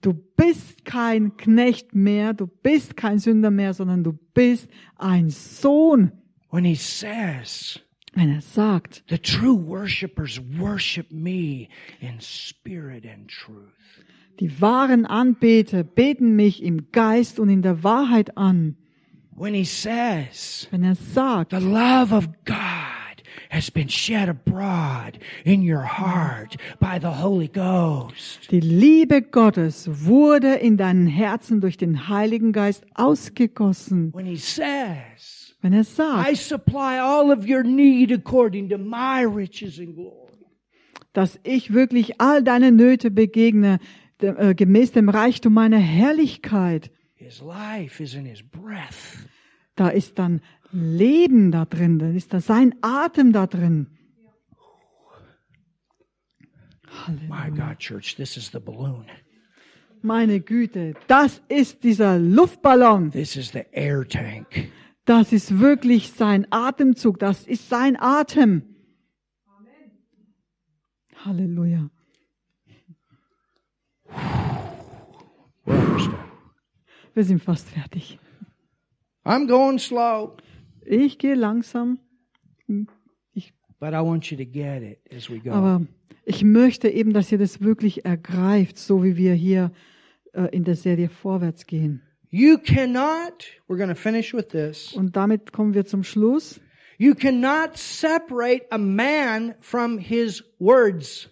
du 0.02 0.12
bist 0.12 0.84
kein 0.84 1.36
Knecht 1.36 1.94
mehr, 1.94 2.34
du 2.34 2.46
bist 2.46 2.96
kein 2.96 3.18
Sünder 3.18 3.50
mehr, 3.50 3.72
sondern 3.72 4.02
du 4.02 4.12
bist 4.34 4.68
ein 4.96 5.30
Sohn. 5.30 6.12
When 6.50 6.64
he 6.64 6.74
says, 6.74 7.80
Wenn 8.14 8.30
er 8.30 8.42
sagt, 8.42 9.04
the 9.08 9.18
true 9.18 9.54
worshipers 9.54 10.38
worship 10.58 11.10
me 11.10 11.68
in 12.00 12.20
spirit 12.20 13.06
and 13.06 13.28
truth. 13.28 13.72
die 14.40 14.60
wahren 14.60 15.06
Anbeter 15.06 15.84
beten 15.84 16.36
mich 16.36 16.62
im 16.62 16.90
Geist 16.90 17.38
und 17.38 17.48
in 17.48 17.62
der 17.62 17.82
Wahrheit 17.84 18.36
an. 18.36 18.76
When 19.34 19.54
he 19.54 19.64
says, 19.64 20.66
Wenn 20.70 20.84
er 20.84 20.96
sagt, 20.96 21.52
the 21.52 21.60
love 21.60 22.12
of 22.12 22.28
God 22.44 22.81
has 23.50 23.70
been 23.70 23.88
shed 23.88 24.28
abroad 24.28 25.18
in 25.44 25.62
your 25.62 25.82
heart 25.98 26.56
by 26.80 26.98
the 27.00 27.20
Holy 27.22 27.48
Ghost. 27.48 28.50
die 28.50 28.60
Liebe 28.60 29.22
Gottes 29.22 29.88
wurde 30.06 30.54
in 30.54 30.76
deinen 30.76 31.06
Herzen 31.06 31.60
durch 31.60 31.76
den 31.76 32.08
Heiligen 32.08 32.52
Geist 32.52 32.84
ausgegossen. 32.94 34.12
When 34.14 34.26
he 34.26 34.36
says, 34.36 35.54
Wenn 35.60 35.72
er 35.72 35.80
I 35.80 35.84
sagt, 35.84 36.36
supply 36.38 36.98
all 37.00 37.30
of 37.30 37.46
your 37.48 37.62
need 37.62 38.12
according 38.12 38.68
to 38.70 38.78
my 38.78 39.24
riches 39.24 39.78
and 39.78 39.94
glory. 39.94 40.18
dass 41.12 41.38
ich 41.42 41.72
wirklich 41.72 42.20
all 42.20 42.42
deine 42.42 42.72
Nöte 42.72 43.10
begegne, 43.10 43.78
äh, 44.20 44.54
gemäß 44.54 44.92
dem 44.92 45.08
Reichtum 45.08 45.52
meiner 45.54 45.78
Herrlichkeit, 45.78 46.90
His 47.14 47.40
life 47.40 48.02
is 48.02 48.14
in 48.14 48.24
his 48.24 48.42
breath. 48.42 49.26
da 49.76 49.88
ist 49.88 50.18
dann 50.18 50.40
Leben 50.72 51.52
da 51.52 51.64
drin, 51.64 51.98
dann 51.98 52.16
ist 52.16 52.32
da 52.32 52.40
sein 52.40 52.74
Atem 52.80 53.32
da 53.32 53.46
drin. 53.46 53.86
My 57.28 57.50
God, 57.50 57.78
church, 57.78 58.16
this 58.16 58.36
is 58.36 58.50
the 58.52 58.58
balloon. 58.58 59.06
Meine 60.02 60.40
Güte, 60.40 60.94
das 61.06 61.42
ist 61.48 61.84
dieser 61.84 62.18
Luftballon. 62.18 63.10
This 63.12 63.36
is 63.36 63.52
the 63.52 63.64
air 63.72 64.06
tank. 64.06 64.72
Das 65.04 65.32
ist 65.32 65.58
wirklich 65.58 66.12
sein 66.12 66.46
Atemzug, 66.50 67.18
das 67.18 67.46
ist 67.46 67.68
sein 67.68 67.96
Atem. 68.00 68.62
Halleluja. 71.24 71.90
Wir 77.14 77.24
sind 77.24 77.42
fast 77.42 77.68
fertig. 77.68 78.18
I'm 79.24 79.46
going 79.46 79.78
slow, 79.78 80.36
Ich 80.84 81.18
gehe 81.18 81.34
langsam, 81.34 81.98
but 83.78 83.94
I 83.94 84.00
want 84.00 84.30
you 84.30 84.36
to 84.36 84.44
get 84.44 84.82
it 84.82 85.00
as 85.14 85.28
we 85.28 85.40
go. 85.40 85.50
aber 85.50 85.86
ich 86.24 86.44
möchte 86.44 86.88
eben, 86.88 87.12
dass 87.12 87.32
ihr 87.32 87.38
das 87.38 87.60
wirklich 87.60 88.04
ergreift, 88.04 88.78
so 88.78 89.02
wie 89.02 89.16
wir 89.16 89.34
hier 89.34 89.72
äh, 90.32 90.44
in 90.54 90.64
der 90.64 90.76
Serie 90.76 91.08
vorwärts 91.08 91.66
gehen. 91.66 92.02
You 92.30 92.58
cannot, 92.58 93.44
we're 93.68 93.76
going 93.76 93.90
to 93.90 93.94
finish 93.94 94.32
with 94.32 94.48
this. 94.48 94.92
Und 94.94 95.16
damit 95.16 95.52
kommen 95.52 95.74
wir 95.74 95.84
zum 95.84 96.04
Schluss. 96.04 96.60
You 96.96 97.14
cannot 97.14 97.76
separate 97.76 98.66
a 98.70 98.78
man 98.78 99.54
from 99.60 99.98
his 99.98 100.44
words. 100.58 101.28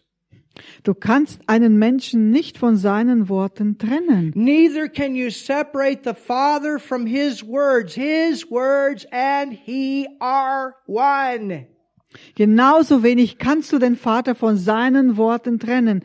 Du 0.82 0.94
kannst 0.94 1.40
einen 1.46 1.78
Menschen 1.78 2.30
nicht 2.30 2.58
von 2.58 2.76
seinen 2.76 3.28
Worten 3.28 3.78
trennen. 3.78 4.32
Neither 4.34 4.88
can 4.88 5.14
you 5.14 5.30
separate 5.30 6.00
the 6.04 6.14
Father 6.14 6.78
from 6.78 7.06
his 7.06 7.46
words. 7.46 7.94
His 7.94 8.50
words 8.50 9.06
and 9.11 9.52
he 9.52 10.06
are 10.20 10.74
one. 10.86 11.66
Genauso 12.34 13.02
wenig 13.02 13.38
kannst 13.38 13.72
du 13.72 13.78
den 13.78 13.96
Vater 13.96 14.34
von 14.34 14.56
seinen 14.56 15.16
Worten 15.16 15.58
trennen. 15.58 16.04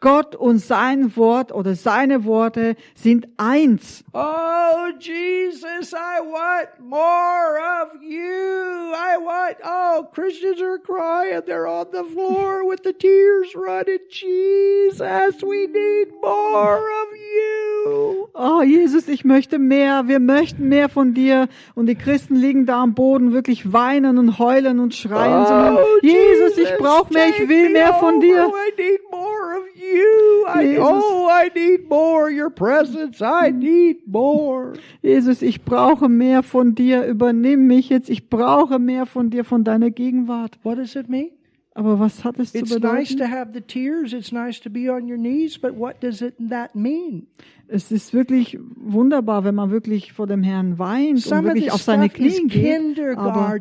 Gott 0.00 0.36
und 0.36 0.58
sein 0.58 1.16
Wort 1.16 1.52
oder 1.52 1.74
seine 1.74 2.24
Worte 2.24 2.76
sind 2.94 3.28
eins. 3.38 4.04
Oh, 4.12 4.90
Jesus, 4.98 5.92
I 5.92 6.20
want 6.20 6.68
more 6.80 7.58
of 7.82 8.02
you. 8.02 8.92
I 8.92 9.16
want, 9.18 9.56
oh, 9.64 10.04
Christians 10.12 10.60
are 10.60 10.78
crying. 10.78 11.42
They're 11.46 11.66
on 11.66 11.86
the 11.92 12.04
floor 12.04 12.68
with 12.68 12.80
the 12.84 12.92
tears 12.92 13.54
running. 13.54 14.00
Jesus, 14.10 15.42
we 15.42 15.66
need 15.66 16.12
more 16.22 16.78
of 16.78 17.08
you. 17.16 18.28
Oh, 18.34 18.62
Jesus, 18.62 19.08
ich 19.08 19.24
möchte 19.24 19.58
mehr. 19.58 20.08
Wir 20.08 20.20
möchten 20.20 20.68
mehr 20.68 20.88
von 20.88 21.14
dir. 21.14 21.48
Und 21.74 21.86
die 21.86 21.94
Christen 21.94 22.36
liegen 22.36 22.66
da 22.66 22.82
am 22.82 22.94
Boden, 22.94 23.32
wirklich 23.32 23.72
weinen 23.72 24.18
und 24.18 24.38
heulen 24.38 24.78
und 24.78 24.94
schreien. 24.94 25.46
sondern, 25.46 25.78
Jesus, 26.02 26.58
ich 26.58 26.76
brauche 26.78 27.12
mehr. 27.12 27.28
Ich 27.28 27.48
will 27.48 27.68
me 27.68 27.70
mehr 27.70 27.94
von 27.94 28.20
dir. 28.20 28.46
I 28.46 28.72
need 28.76 29.00
more 29.10 29.58
of 29.58 29.65
you. 29.76 30.44
I, 30.48 30.64
Jesus. 30.64 30.82
oh, 30.82 31.28
I 31.30 31.50
need 31.54 31.88
more 31.88 32.30
your 32.30 32.50
presence. 32.50 33.20
I 33.20 33.50
need 33.50 34.06
more. 34.06 34.74
Jesus, 35.02 35.42
ich 35.42 35.62
brauche 35.64 36.08
mehr 36.08 36.42
von 36.42 36.74
dir. 36.74 37.04
Übernimm 37.06 37.66
mich 37.66 37.88
jetzt. 37.88 38.10
Ich 38.10 38.28
brauche 38.28 38.78
mehr 38.78 39.06
von 39.06 39.30
dir, 39.30 39.44
von 39.44 39.64
deiner 39.64 39.90
Gegenwart. 39.90 40.58
What 40.62 40.78
does 40.78 40.96
it 40.96 41.08
mean? 41.08 41.30
Aber 41.74 42.00
was 42.00 42.24
hat 42.24 42.38
es 42.38 42.52
zu 42.52 42.58
It's 42.58 42.70
nice 42.70 43.10
bedeuten? 43.10 43.18
to 43.18 43.24
have 43.26 43.50
the 43.52 43.60
tears. 43.60 44.14
It's 44.14 44.32
nice 44.32 44.58
to 44.60 44.70
be 44.70 44.90
on 44.90 45.10
your 45.10 45.18
knees. 45.18 45.58
But 45.58 45.76
what 45.76 46.00
does 46.00 46.22
it 46.22 46.34
that 46.48 46.74
mean? 46.74 47.26
Es 47.68 47.92
ist 47.92 48.14
wirklich 48.14 48.58
wunderbar, 48.76 49.44
wenn 49.44 49.54
man 49.54 49.70
wirklich 49.70 50.12
vor 50.12 50.26
dem 50.26 50.42
Herrn 50.42 50.78
weint 50.78 51.10
und 51.10 51.18
Some 51.18 51.40
of 51.40 51.54
wirklich 51.54 51.72
auf 51.72 51.82
seine 51.82 52.08
Knie 52.08 52.46
geht. 52.46 52.98
Aber, 53.16 53.58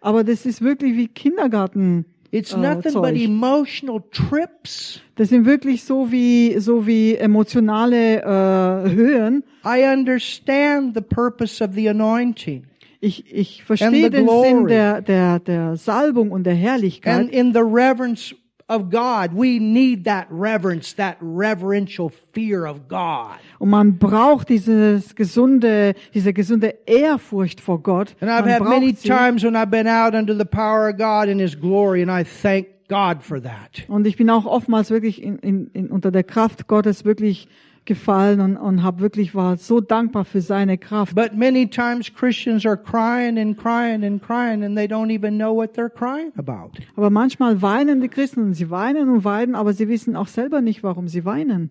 aber 0.00 0.24
das 0.24 0.46
ist 0.46 0.62
wirklich 0.62 0.96
wie 0.96 1.08
Kindergarten. 1.08 2.04
It's 2.36 2.52
äh, 2.52 2.58
nothing 2.58 2.94
but 2.94 3.14
emotional 3.16 4.02
trips. 4.12 5.00
Das 5.16 5.30
sind 5.30 5.46
wirklich 5.46 5.84
so 5.84 6.10
wie 6.12 6.58
so 6.58 6.86
wie 6.86 7.14
emotionale 7.16 8.20
äh, 8.22 8.90
Höhen. 8.90 9.42
I 9.64 9.84
understand 9.92 10.94
the 10.94 11.00
purpose 11.00 11.62
of 11.64 11.70
the 11.74 11.88
anointing. 11.88 12.64
Ich, 13.00 13.24
ich 13.32 13.60
And 13.60 13.66
verstehe 13.66 14.04
the 14.04 14.10
den 14.10 14.24
glory. 14.24 14.48
Sinn 14.48 14.66
der, 14.66 15.00
der, 15.02 15.38
der 15.38 15.76
Salbung 15.76 16.30
und 16.30 16.44
der 16.44 16.54
And 16.54 16.62
Herrlichkeit. 16.62 17.30
in 17.30 17.52
the 17.52 17.60
reverence 17.60 18.34
of 18.68 18.90
God, 18.90 19.32
we 19.32 19.58
need 19.58 20.04
that 20.04 20.26
reverence, 20.30 20.94
that 20.94 21.16
reverential 21.20 22.10
fear 22.32 22.66
of 22.66 22.88
God. 22.88 23.38
Und 23.58 23.70
man 23.70 23.98
braucht 23.98 24.48
dieses 24.48 25.14
gesunde, 25.14 25.94
diese 26.14 26.32
gesunde 26.32 26.74
Ehrfurcht 26.86 27.60
vor 27.60 27.80
Gott. 27.82 28.16
And 28.20 28.30
I've 28.30 28.44
Man 28.44 28.50
had 28.50 28.62
many 28.62 28.94
sie. 28.94 29.08
times 29.08 29.44
when 29.44 29.54
I've 29.54 29.70
been 29.70 29.86
out 29.86 30.14
under 30.14 30.34
the 30.34 30.44
power 30.44 30.88
of 30.88 30.98
God 30.98 31.28
and 31.28 31.40
His 31.40 31.54
glory, 31.54 32.02
and 32.02 32.10
I 32.10 32.24
thank 32.24 32.66
God 32.88 33.22
for 33.22 33.40
that. 33.40 33.84
Und 33.88 34.06
ich 34.06 34.16
bin 34.16 34.28
auch 34.30 34.46
oftmals 34.46 34.90
wirklich 34.90 35.22
in, 35.22 35.38
in, 35.38 35.70
in, 35.72 35.90
unter 35.90 36.10
der 36.10 36.24
Kraft 36.24 36.66
Gottes 36.66 37.04
wirklich 37.04 37.48
gefallen 37.86 38.40
und, 38.40 38.56
und 38.56 38.82
habe 38.82 39.00
wirklich 39.00 39.34
war 39.34 39.56
so 39.56 39.80
dankbar 39.80 40.24
für 40.24 40.40
seine 40.40 40.76
Kraft. 40.78 41.14
But 41.14 41.34
many 41.34 41.68
times 41.68 42.12
Christians 42.12 42.66
are 42.66 42.76
crying 42.76 43.38
and 43.38 43.56
crying 43.56 44.04
and 44.04 44.22
crying, 44.22 44.62
and 44.62 44.76
they 44.76 44.86
don't 44.86 45.10
even 45.10 45.36
know 45.36 45.54
what 45.54 45.76
they're 45.76 45.88
crying 45.88 46.32
about. 46.36 46.72
Aber 46.96 47.10
manchmal 47.10 47.62
weinen 47.62 48.00
die 48.00 48.08
Christen 48.08 48.42
und 48.42 48.54
sie 48.54 48.70
weinen 48.70 49.08
und 49.08 49.24
weinen, 49.24 49.54
aber 49.54 49.72
sie 49.72 49.88
wissen 49.88 50.16
auch 50.16 50.28
selber 50.28 50.60
nicht, 50.60 50.82
warum 50.82 51.08
sie 51.08 51.24
weinen. 51.24 51.70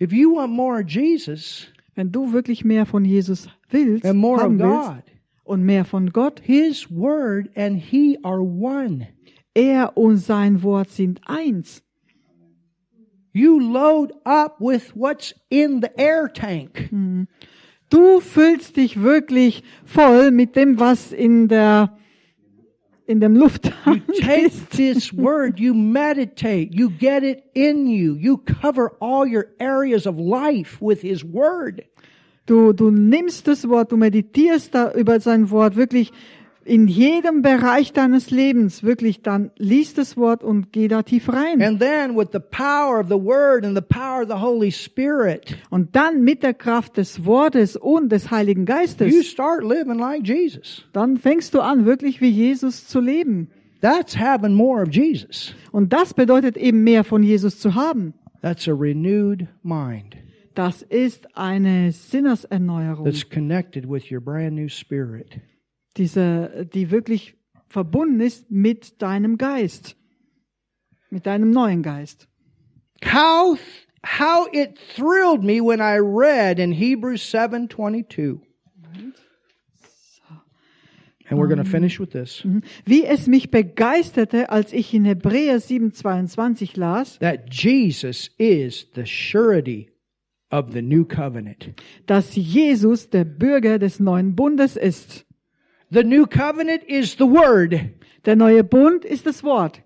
If 0.00 0.12
you 0.12 0.34
want 0.34 0.52
more 0.52 0.82
Jesus 0.82 1.72
Wenn 1.94 2.10
du 2.10 2.32
wirklich 2.32 2.64
mehr 2.64 2.86
von 2.86 3.04
Jesus 3.04 3.48
willst, 3.70 4.06
and 4.06 4.18
more 4.18 4.36
of 4.36 4.42
haben 4.42 4.58
willst 4.58 4.88
God, 4.88 5.02
und 5.44 5.62
mehr 5.62 5.84
von 5.84 6.10
Gott, 6.10 6.40
His 6.40 6.90
Word 6.90 7.50
and 7.56 7.78
He 7.78 8.18
are 8.22 8.40
one. 8.40 9.08
er 9.54 9.96
und 9.96 10.16
sein 10.16 10.62
Wort 10.62 10.90
sind 10.90 11.20
eins. 11.26 11.82
You 13.32 13.60
load 13.60 14.12
up 14.26 14.60
with 14.60 14.94
what's 14.94 15.32
in 15.50 15.80
the 15.80 15.90
air 15.98 16.28
tank. 16.28 16.90
Du 17.88 18.20
füllst 18.20 18.76
dich 18.76 19.02
wirklich 19.02 19.62
voll 19.84 20.30
mit 20.30 20.54
dem, 20.56 20.78
was 20.78 21.12
in 21.12 21.48
der 21.48 21.96
in 23.06 23.20
dem 23.20 23.34
Lufttank 23.34 24.02
Take 24.20 24.46
ist. 24.46 24.70
this 24.70 25.12
word, 25.12 25.58
you 25.58 25.74
meditate, 25.74 26.72
you 26.72 26.88
get 26.88 27.22
it 27.22 27.42
in 27.54 27.86
you, 27.86 28.14
you 28.14 28.38
cover 28.38 28.92
all 29.00 29.26
your 29.26 29.46
areas 29.58 30.06
of 30.06 30.18
life 30.18 30.80
with 30.80 31.02
His 31.02 31.24
Word. 31.24 31.82
Du, 32.46 32.72
du 32.72 32.90
nimmst 32.90 33.46
das 33.46 33.68
Wort, 33.68 33.92
du 33.92 33.96
meditierst 33.96 34.74
da 34.74 34.92
über 34.92 35.20
sein 35.20 35.50
Wort 35.50 35.76
wirklich 35.76 36.12
in 36.64 36.86
jedem 36.88 37.42
Bereich 37.42 37.92
deines 37.92 38.30
Lebens, 38.30 38.82
wirklich 38.82 39.22
dann 39.22 39.50
liest 39.56 39.98
das 39.98 40.16
Wort 40.16 40.42
und 40.42 40.72
geh 40.72 40.88
da 40.88 41.02
tief 41.02 41.28
rein. 41.28 41.62
And 41.62 41.80
then 41.80 42.16
with 42.16 42.28
the 42.32 42.38
power 42.38 43.00
of 43.00 43.08
the 43.08 43.14
Word 43.14 43.64
and 43.64 43.76
the 43.76 43.82
power 43.82 44.22
of 44.22 44.28
the 44.28 44.40
Holy 44.40 44.70
Spirit, 44.70 45.56
Und 45.70 45.94
dann 45.96 46.22
mit 46.22 46.42
der 46.42 46.54
Kraft 46.54 46.96
des 46.96 47.24
Wortes 47.24 47.76
und 47.76 48.10
des 48.10 48.30
Heiligen 48.30 48.62
you 48.62 48.66
Geistes, 48.66 49.26
start 49.26 49.62
living 49.62 49.98
like 49.98 50.26
Jesus. 50.26 50.84
dann 50.92 51.16
fängst 51.16 51.54
du 51.54 51.60
an, 51.60 51.84
wirklich 51.86 52.20
wie 52.20 52.30
Jesus 52.30 52.86
zu 52.86 53.00
leben. 53.00 53.48
That's 53.80 54.16
having 54.16 54.54
more 54.54 54.82
of 54.82 54.90
Jesus. 54.92 55.54
Und 55.72 55.92
das 55.92 56.14
bedeutet 56.14 56.56
eben 56.56 56.84
mehr 56.84 57.02
von 57.02 57.22
Jesus 57.22 57.58
zu 57.58 57.74
haben. 57.74 58.14
That's 58.40 58.68
a 58.68 58.72
renewed 58.72 59.46
mind 59.62 60.16
Das 60.54 60.82
ist 60.82 61.36
eine 61.36 61.92
Sinneserneuerung, 61.92 63.04
that's 63.04 63.28
connected 63.28 63.88
with 63.88 64.10
your 64.10 64.20
brand 64.20 64.54
new 64.54 64.68
spirit. 64.68 65.40
Diese, 65.96 66.68
die 66.72 66.90
wirklich 66.90 67.36
verbunden 67.68 68.20
ist 68.20 68.50
mit 68.50 69.00
deinem 69.02 69.38
Geist, 69.38 69.96
mit 71.10 71.26
deinem 71.26 71.50
neuen 71.50 71.82
Geist. 71.82 72.28
How 73.04 73.58
how 74.04 74.48
it 74.52 74.78
thrilled 74.96 75.42
me 75.42 75.60
when 75.60 75.80
I 75.80 75.98
read 75.98 76.58
in 76.58 76.72
Hebrews 76.72 77.22
7:22. 77.22 78.40
And 81.28 81.38
we're 81.38 81.46
going 81.46 81.64
to 81.64 81.70
finish 81.70 81.98
with 81.98 82.10
this. 82.10 82.42
Wie 82.84 83.04
es 83.06 83.26
mich 83.26 83.50
begeisterte, 83.50 84.50
als 84.50 84.72
ich 84.74 84.92
in 84.92 85.06
Hebräer 85.06 85.60
7,22 85.60 86.76
las, 86.76 87.18
That 87.20 87.48
Jesus 87.48 88.28
is 88.36 88.86
the 88.94 89.06
surety 89.06 89.88
of 90.50 90.72
the 90.72 90.82
new 90.82 91.06
covenant. 91.06 91.72
dass 92.06 92.34
Jesus 92.36 93.08
der 93.08 93.24
Bürger 93.24 93.78
des 93.78 93.98
neuen 93.98 94.34
Bundes 94.34 94.76
ist. 94.76 95.24
The 95.92 96.02
new 96.04 96.26
covenant 96.26 96.84
is 96.88 97.16
the 97.18 97.26
word, 97.26 97.90
Der 98.24 98.34
neue 98.34 98.64
Bund 98.64 99.04
ist 99.04 99.26
das 99.26 99.42
Wort. 99.44 99.82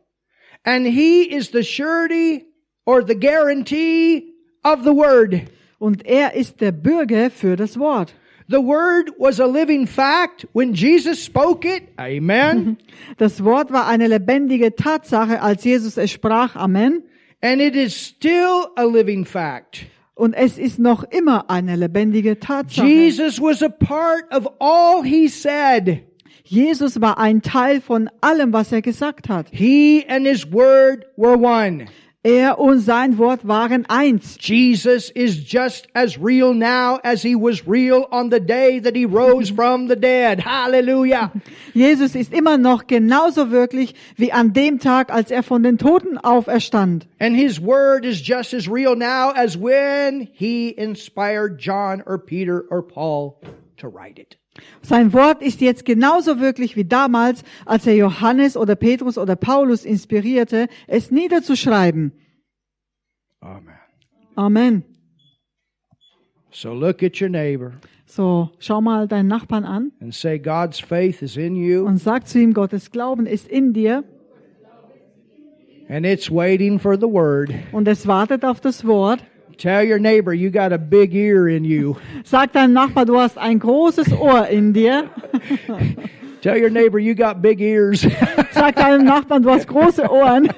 and 0.64 0.86
he 0.86 1.22
is 1.24 1.50
the 1.50 1.62
surety 1.62 2.44
or 2.86 3.02
the 3.02 3.14
guarantee 3.14 4.32
of 4.64 4.84
the 4.84 4.92
word. 4.92 5.42
Und 5.78 6.06
er 6.06 6.34
ist 6.34 6.60
der 6.60 6.72
Bürger 6.72 7.30
für 7.30 7.56
das 7.56 7.76
Wort. 7.78 8.14
The 8.48 8.60
word 8.62 9.10
was 9.18 9.40
a 9.40 9.46
living 9.46 9.86
fact 9.88 10.46
when 10.52 10.72
Jesus 10.74 11.24
spoke 11.24 11.64
it. 11.64 11.82
Amen. 11.98 12.78
Das 13.18 13.42
Wort 13.42 13.72
war 13.72 13.88
eine 13.88 14.06
lebendige 14.06 14.76
Tatsache, 14.76 15.42
als 15.42 15.64
Jesus 15.64 15.96
es 15.96 16.12
sprach. 16.12 16.54
Amen. 16.56 17.02
and 17.42 17.60
it 17.60 17.74
is 17.76 17.94
still 17.94 18.68
a 18.76 18.84
living 18.84 19.24
fact. 19.24 19.86
Und 20.16 20.32
es 20.32 20.56
ist 20.56 20.78
noch 20.78 21.04
immer 21.04 21.50
eine 21.50 21.76
lebendige 21.76 22.40
Tatsache. 22.40 22.86
Jesus 22.86 23.38
was 23.38 23.62
a 23.62 23.68
part 23.68 24.24
of 24.34 24.48
all 24.58 25.04
he 25.04 25.28
said. 25.28 26.04
Jesus 26.42 27.00
war 27.02 27.18
ein 27.18 27.42
Teil 27.42 27.82
von 27.82 28.08
allem, 28.22 28.54
was 28.54 28.72
er 28.72 28.80
gesagt 28.80 29.28
hat. 29.28 29.48
He 29.50 30.06
and 30.08 30.26
his 30.26 30.50
word 30.50 31.04
were 31.16 31.36
one. 31.36 31.84
Er 32.26 32.58
und 32.58 32.80
sein 32.80 33.18
Wort 33.18 33.46
waren 33.46 33.86
eins. 33.86 34.36
Jesus 34.40 35.10
is 35.10 35.44
just 35.46 35.86
as 35.94 36.18
real 36.20 36.52
now 36.52 36.98
as 37.04 37.22
he 37.22 37.36
was 37.36 37.68
real 37.68 38.08
on 38.10 38.30
the 38.30 38.40
day 38.40 38.80
that 38.80 38.96
he 38.96 39.04
rose 39.04 39.48
from 39.54 39.86
the 39.86 39.94
dead. 39.94 40.40
Hallelujah. 40.40 41.30
Jesus 41.72 42.16
ist 42.16 42.32
immer 42.32 42.58
noch 42.58 42.88
genauso 42.88 43.52
wirklich 43.52 43.94
wie 44.16 44.32
an 44.32 44.52
dem 44.52 44.80
Tag, 44.80 45.12
als 45.12 45.30
er 45.30 45.44
von 45.44 45.62
den 45.62 45.78
Toten 45.78 46.18
auferstand. 46.18 47.06
And 47.20 47.36
his 47.36 47.60
word 47.60 48.04
is 48.04 48.20
just 48.20 48.52
as 48.54 48.68
real 48.68 48.96
now 48.96 49.30
as 49.30 49.56
when 49.56 50.26
he 50.32 50.70
inspired 50.76 51.60
John 51.60 52.02
or 52.06 52.18
Peter 52.18 52.64
or 52.70 52.82
Paul 52.82 53.40
to 53.76 53.86
write 53.86 54.18
it. 54.18 54.36
Sein 54.82 55.12
Wort 55.12 55.42
ist 55.42 55.60
jetzt 55.60 55.84
genauso 55.84 56.40
wirklich 56.40 56.76
wie 56.76 56.84
damals, 56.84 57.42
als 57.64 57.86
er 57.86 57.94
Johannes 57.96 58.56
oder 58.56 58.76
Petrus 58.76 59.18
oder 59.18 59.36
Paulus 59.36 59.84
inspirierte, 59.84 60.68
es 60.86 61.10
niederzuschreiben. 61.10 62.12
Amen. 63.40 63.74
Amen. 64.34 64.84
So 66.50 66.72
look 66.72 67.02
at 67.02 67.20
your 67.20 67.28
neighbor 67.28 67.72
So, 68.06 68.50
schau 68.58 68.80
mal 68.80 69.08
deinen 69.08 69.26
Nachbarn 69.26 69.64
an 69.64 69.92
and 70.00 70.14
say, 70.14 70.38
God's 70.38 70.80
faith 70.80 71.20
is 71.20 71.36
in 71.36 71.56
you 71.56 71.84
und 71.84 71.98
sag 71.98 72.26
zu 72.28 72.38
ihm, 72.38 72.54
Gottes 72.54 72.90
Glauben 72.90 73.26
ist 73.26 73.48
in 73.48 73.72
dir 73.72 74.04
and 75.88 76.06
it's 76.06 76.30
waiting 76.30 76.78
for 76.78 76.96
the 76.96 77.08
word. 77.08 77.52
und 77.72 77.88
es 77.88 78.06
wartet 78.06 78.44
auf 78.44 78.60
das 78.60 78.86
Wort. 78.86 79.20
Tell 79.58 79.82
your 79.82 79.98
neighbor 79.98 80.34
you 80.34 80.50
got 80.50 80.72
a 80.72 80.78
big 80.78 81.14
ear 81.14 81.48
in 81.48 81.64
you. 81.64 81.96
Sag 82.24 82.52
deinem 82.52 82.74
Nachbar, 82.74 83.06
du 83.06 83.18
hast 83.18 83.38
ein 83.38 83.58
großes 83.58 84.12
Ohr 84.12 84.46
in 84.48 84.74
dir. 84.74 85.08
Tell 86.42 86.58
your 86.58 86.70
neighbor 86.70 86.98
you 86.98 87.14
got 87.14 87.40
big 87.40 87.60
ears. 87.60 88.06
Sag 88.52 88.76
deinem 88.76 89.04
Nachbarn, 89.04 89.42
du 89.42 89.50
hast 89.50 89.66
große 89.66 90.10
Ohren. 90.10 90.48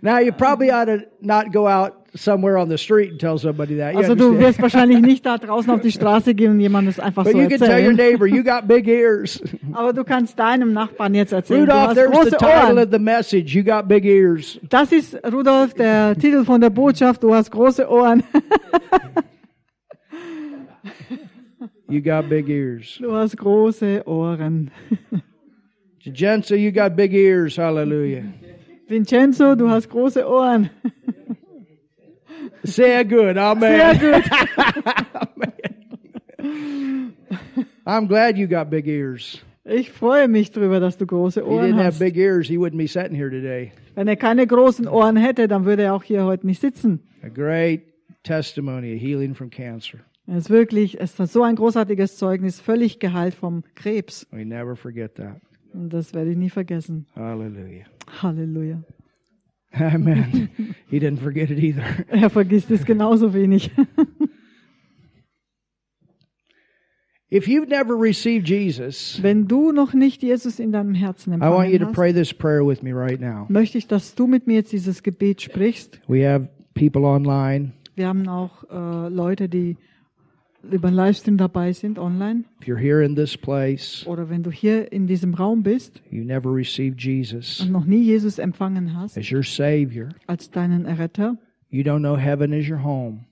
now 0.00 0.18
you 0.18 0.32
probably 0.32 0.70
ought 0.70 0.86
to 0.86 1.06
not 1.20 1.52
go 1.52 1.66
out 1.66 1.94
somewhere 2.14 2.58
on 2.58 2.68
the 2.68 2.76
street 2.76 3.10
and 3.10 3.18
tell 3.20 3.38
somebody 3.38 3.76
that. 3.76 3.94
You 3.94 4.00
Also 4.00 4.14
du 4.14 4.24
understand? 4.28 4.40
wirst 4.40 4.62
wahrscheinlich 4.62 5.00
nicht 5.00 5.24
da 5.24 5.38
draußen 5.38 5.70
auf 5.72 5.80
die 5.80 5.90
Straße 5.98 6.34
gehen 6.34 6.50
und 6.52 6.60
jemandem 6.60 6.92
das 6.94 7.00
einfach 7.02 7.24
But 7.24 7.32
so 7.32 7.38
you 7.40 7.48
can 7.48 7.58
tell 7.58 7.68
your 7.70 7.90
erzählen. 7.92 7.96
neighbor 7.96 8.26
you 8.26 8.42
got 8.44 8.68
big 8.68 8.86
ears. 8.86 9.40
Aber 9.72 9.92
du 9.94 10.04
kannst 10.04 10.38
deinem 10.38 10.72
Nachbarn 10.74 11.14
jetzt 11.14 11.32
erzählen, 11.32 11.64
du 11.66 11.72
Rudolph, 11.72 11.88
hast 11.88 11.94
there's 11.96 12.10
the 12.10 12.16
große 12.16 12.36
title 12.36 12.74
Ohren. 12.76 12.78
of 12.78 12.88
the 12.92 12.98
message. 12.98 13.54
You 13.54 13.62
got 13.64 13.88
big 13.88 14.04
ears. 14.04 14.60
Das 14.68 14.92
ist, 14.92 15.14
Rudolf, 15.32 15.72
der 15.74 16.14
Titel 16.18 16.44
von 16.44 16.60
der 16.60 16.70
Botschaft, 16.70 17.22
du 17.22 17.34
hast 17.34 17.50
große 17.50 17.88
Ohren. 17.90 18.22
You 21.88 22.00
got 22.00 22.28
big 22.28 22.48
ears. 22.48 22.98
Du 23.00 23.14
hast 23.14 23.36
große 23.36 24.02
Ohren. 24.06 24.70
Jensen, 26.00 26.58
you 26.58 26.72
got 26.72 26.96
big 26.96 27.12
ears. 27.12 27.56
Hallelujah. 27.58 28.24
Vincenzo, 28.88 29.54
du 29.54 29.68
hast 29.68 29.88
große 29.88 30.26
Ohren. 30.28 30.70
Sehr 32.62 33.04
good. 33.04 33.36
Amen. 33.36 33.98
Sehr 33.98 34.20
gut. 34.20 34.30
I'm 37.86 38.06
glad 38.06 38.36
you 38.36 38.46
got 38.46 38.70
big 38.70 38.86
ears. 38.86 39.42
Ich 39.64 39.90
freue 39.92 40.26
mich 40.28 40.50
drüber, 40.50 40.80
dass 40.80 40.98
du 40.98 41.06
große 41.06 41.40
He 41.42 41.46
Ohren 41.46 41.66
didn't 41.72 41.78
have 41.78 41.86
hast. 41.94 41.98
big 42.00 42.16
ears, 42.16 42.48
he 42.48 42.56
wouldn't 42.58 42.76
be 42.78 42.88
sitting 42.88 43.14
here 43.14 43.30
today. 43.30 43.72
Wenn 43.94 44.08
er 44.08 44.16
keine 44.16 44.46
großen 44.46 44.88
Ohren 44.88 45.16
hätte, 45.16 45.46
dann 45.46 45.64
würde 45.64 45.82
er 45.84 45.94
auch 45.94 46.02
hier 46.02 46.24
heute 46.24 46.46
nicht 46.46 46.60
sitzen. 46.60 47.00
A 47.22 47.28
great 47.28 47.82
testimony 48.24 48.94
of 48.96 49.00
healing 49.00 49.34
from 49.34 49.50
cancer. 49.50 49.98
Es 50.26 50.44
ist 50.44 50.50
wirklich, 50.50 51.00
es 51.00 51.18
ist 51.18 51.32
so 51.32 51.42
ein 51.42 51.54
großartiges 51.56 52.16
Zeugnis, 52.16 52.60
völlig 52.60 52.98
geheilt 53.00 53.34
vom 53.34 53.62
Krebs. 53.74 54.26
We 54.32 54.44
never 54.44 54.74
forget 54.76 55.14
that. 55.16 55.36
Und 55.74 55.90
das 55.92 56.12
werde 56.14 56.30
ich 56.30 56.36
nie 56.36 56.50
vergessen. 56.50 57.06
Hallelujah. 57.14 57.84
Halleluja. 58.20 58.82
Amen. 59.72 60.50
he 60.90 60.98
didn't 60.98 61.20
forget 61.20 61.50
it 61.50 61.58
either. 61.58 61.82
Er 62.10 62.28
vergisst 62.28 62.70
es 62.70 62.84
genauso 62.84 63.32
wenig. 63.32 63.70
If 67.30 67.48
you've 67.48 67.68
never 67.68 67.96
received 67.96 68.46
Jesus, 68.46 69.18
Wenn 69.22 69.48
du 69.48 69.72
noch 69.72 69.94
nicht 69.94 70.22
Jesus 70.22 70.58
in 70.60 70.70
deinem 70.70 70.92
Herzen 70.92 71.32
I 71.32 71.48
want 71.48 71.70
you 71.70 71.78
to 71.78 71.86
empfangen 71.86 71.88
hast, 71.88 71.94
pray 71.94 72.12
this 72.12 72.34
prayer 72.34 72.62
with 72.62 72.82
me 72.82 72.92
right 72.92 73.18
now. 73.18 73.46
möchte 73.48 73.78
ich, 73.78 73.86
dass 73.86 74.14
du 74.14 74.26
mit 74.26 74.46
mir 74.46 74.56
jetzt 74.56 74.72
dieses 74.72 75.02
Gebet 75.02 75.40
sprichst. 75.40 75.98
We 76.08 76.28
have 76.28 76.50
people 76.74 77.06
online. 77.06 77.72
Wir 77.94 78.08
haben 78.08 78.28
auch 78.28 78.64
äh, 78.70 79.08
Leute, 79.08 79.48
die 79.48 79.78
über 80.70 80.90
Livestream 80.90 81.36
dabei 81.36 81.72
sind, 81.72 81.98
online. 81.98 82.44
If 82.60 82.68
you're 82.68 82.78
here 82.78 83.04
in 83.04 83.14
this 83.16 83.36
place, 83.36 84.06
Oder 84.06 84.28
wenn 84.30 84.42
du 84.42 84.50
hier 84.50 84.92
in 84.92 85.06
diesem 85.06 85.34
Raum 85.34 85.62
bist 85.62 86.00
you 86.10 86.24
never 86.24 86.52
received 86.54 87.00
Jesus 87.02 87.60
und 87.60 87.72
noch 87.72 87.84
nie 87.84 88.02
Jesus 88.02 88.38
empfangen 88.38 88.96
hast 88.96 89.18
as 89.18 89.30
your 89.32 89.42
Savior. 89.42 90.10
als 90.26 90.50
deinen 90.50 90.84
Erretter. 90.84 91.36
You 91.70 91.82
don't 91.82 92.00
know 92.00 92.16
heaven 92.16 92.52
is 92.52 92.68
your 92.68 92.82
home. 92.82 93.24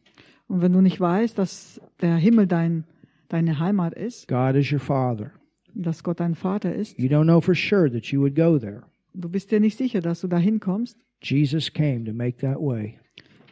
Und 0.49 0.63
wenn 0.63 0.73
du 0.73 0.81
nicht 0.81 0.99
weißt, 0.99 1.39
dass 1.39 1.81
der 2.01 2.17
Himmel 2.17 2.47
dein, 2.49 2.85
deine 3.29 3.61
Heimat 3.61 3.95
ist, 3.95 4.27
God 4.27 4.57
is 4.57 4.73
your 4.73 4.81
Father. 4.81 5.31
dass 5.75 6.03
Gott 6.03 6.19
dein 6.21 6.35
Vater 6.35 6.75
ist, 6.75 6.99
You 6.99 7.09
don't 7.09 7.25
know 7.25 7.41
for 7.41 7.55
sure 7.55 7.89
that 7.91 8.07
you 8.07 8.21
would 8.21 8.35
go 8.35 8.59
there. 8.59 8.83
du 9.15 9.29
bist 9.29 9.51
dir 9.53 9.61
nicht 9.61 9.77
sicher, 9.79 10.01
dass 10.01 10.21
du 10.23 10.27
dahin 10.29 10.59
kommst. 10.59 10.99
Jesus 11.23 11.73
came 11.73 12.05
to 12.05 12.13
make 12.13 12.39
that 12.39 12.59
way. 12.59 12.99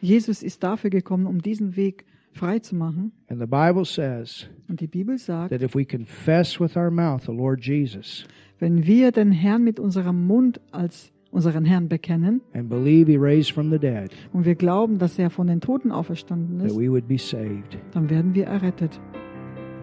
Jesus 0.01 0.43
ist 0.43 0.63
dafür 0.63 0.89
gekommen, 0.89 1.27
um 1.27 1.41
diesen 1.41 1.75
Weg 1.75 2.05
frei 2.33 2.59
zu 2.59 2.75
machen. 2.75 3.11
And 3.29 3.39
the 3.39 3.45
Bible 3.47 3.85
says 3.85 4.47
Und 4.67 4.79
die 4.81 4.87
Bibel 4.87 5.17
sagt, 5.17 5.49
that 5.51 5.61
if 5.61 5.75
we 5.75 5.85
confess 5.85 6.59
with 6.59 6.75
our 6.75 6.91
mouth 6.91 7.23
the 7.25 7.31
Lord 7.33 7.63
Jesus 7.65 8.25
wenn 8.59 8.85
wir 8.85 9.11
den 9.11 9.31
Herrn 9.31 9.63
mit 9.63 9.79
unserem 9.79 10.27
Mund 10.27 10.59
als 10.71 11.11
unseren 11.31 11.63
Herrn 11.65 11.87
bekennen 11.87 12.41
and 12.53 12.69
believe 12.69 13.09
he 13.09 13.17
raised 13.17 13.51
from 13.53 13.69
the 13.71 13.79
dead, 13.79 14.11
und 14.33 14.45
wir 14.45 14.55
glauben, 14.55 14.97
dass 14.97 15.17
er 15.19 15.29
von 15.29 15.47
den 15.47 15.61
Toten 15.61 15.91
auferstanden 15.91 16.57
that 16.59 16.67
ist, 16.67 16.77
we 16.77 16.89
would 16.89 17.07
be 17.07 17.17
saved. 17.17 17.77
dann 17.91 18.09
werden 18.09 18.33
wir 18.35 18.45
errettet. 18.47 18.99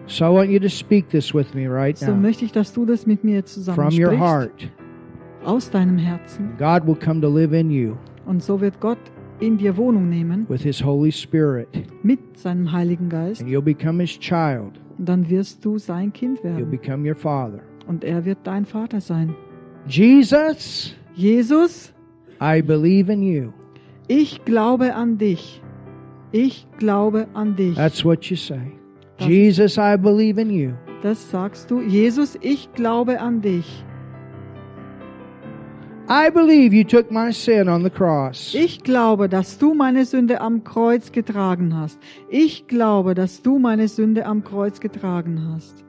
So 0.09 0.25
I 0.25 0.29
want 0.33 0.49
you 0.49 0.59
to 0.59 0.69
speak 0.69 1.09
this 1.09 1.33
with 1.33 1.53
me 1.53 1.67
right 1.67 1.97
So 1.97 2.11
now 2.11 2.17
möchte 2.17 2.45
ich, 2.45 2.51
dass 2.53 2.71
du 2.73 2.85
das 2.85 3.05
mit 3.05 3.23
mir 3.23 3.43
zusammen 3.45 3.75
from 3.75 3.85
your 3.87 4.13
sprichst, 4.13 4.19
heart. 4.21 4.71
aus 5.43 5.69
deinem 5.69 5.97
Herzen. 5.97 6.51
God 6.57 6.85
will 6.87 6.95
come 6.95 7.19
to 7.21 7.29
live 7.29 7.51
in 7.53 7.69
you 7.71 7.95
Und 8.25 8.41
so 8.43 8.61
wird 8.61 8.79
Gott 8.79 8.99
in 9.39 9.57
dir 9.57 9.75
Wohnung 9.77 10.09
nehmen 10.09 10.45
with 10.49 10.61
his 10.63 10.83
Holy 10.83 11.11
Spirit, 11.11 11.67
mit 12.03 12.19
seinem 12.37 12.71
Heiligen 12.71 13.09
Geist. 13.09 13.41
and 13.41 13.49
you'll 13.49 13.61
become 13.61 13.99
his 14.01 14.17
child. 14.19 14.73
Und 14.97 15.07
dann 15.09 15.29
wirst 15.29 15.63
du 15.63 15.77
sein 15.77 16.11
Kind 16.11 16.39
You'll 16.39 16.43
werden. 16.57 16.69
become 16.71 17.07
your 17.07 17.15
father. 17.15 17.59
Und 17.87 18.03
er 18.03 18.25
wird 18.25 18.39
dein 18.43 18.65
Vater 18.65 18.99
sein. 18.99 19.33
Jesus, 19.87 20.95
Jesus, 21.15 21.93
I 22.41 22.61
believe 22.61 23.11
in 23.11 23.21
you. 23.21 23.51
ich 24.07 24.43
glaube 24.45 24.93
an 24.95 25.17
dich. 25.17 25.61
Ich 26.31 26.67
glaube 26.77 27.27
an 27.33 27.55
dich. 27.55 27.75
That's 27.75 28.03
what 28.03 28.25
you 28.25 28.35
say. 28.35 28.59
Das- 29.17 29.27
Jesus, 29.27 29.77
I 29.77 29.95
believe 29.97 30.39
in 30.41 30.49
you. 30.49 30.71
Das 31.01 31.29
sagst 31.31 31.71
du. 31.71 31.81
Jesus, 31.81 32.37
ich 32.41 32.71
glaube 32.73 33.19
an 33.21 33.41
dich. 33.41 33.83
I 36.09 36.29
believe 36.29 36.73
you 36.73 36.85
took 36.85 37.11
my 37.11 37.33
sin 37.33 37.67
on 37.67 37.83
the 37.83 37.89
cross. 37.89 38.55
Ich 38.55 38.81
glaube, 38.83 39.27
dass 39.27 39.57
du 39.57 39.73
meine 39.73 40.05
Sünde 40.05 40.39
am 40.39 40.63
Kreuz 40.63 41.11
getragen 41.11 41.75
hast. 41.75 41.99
Ich 42.29 42.67
glaube, 42.67 43.13
dass 43.13 43.41
du 43.41 43.59
meine 43.59 43.89
Sünde 43.89 44.25
am 44.25 44.41
Kreuz 44.41 44.79
getragen 44.79 45.51
hast. 45.53 45.83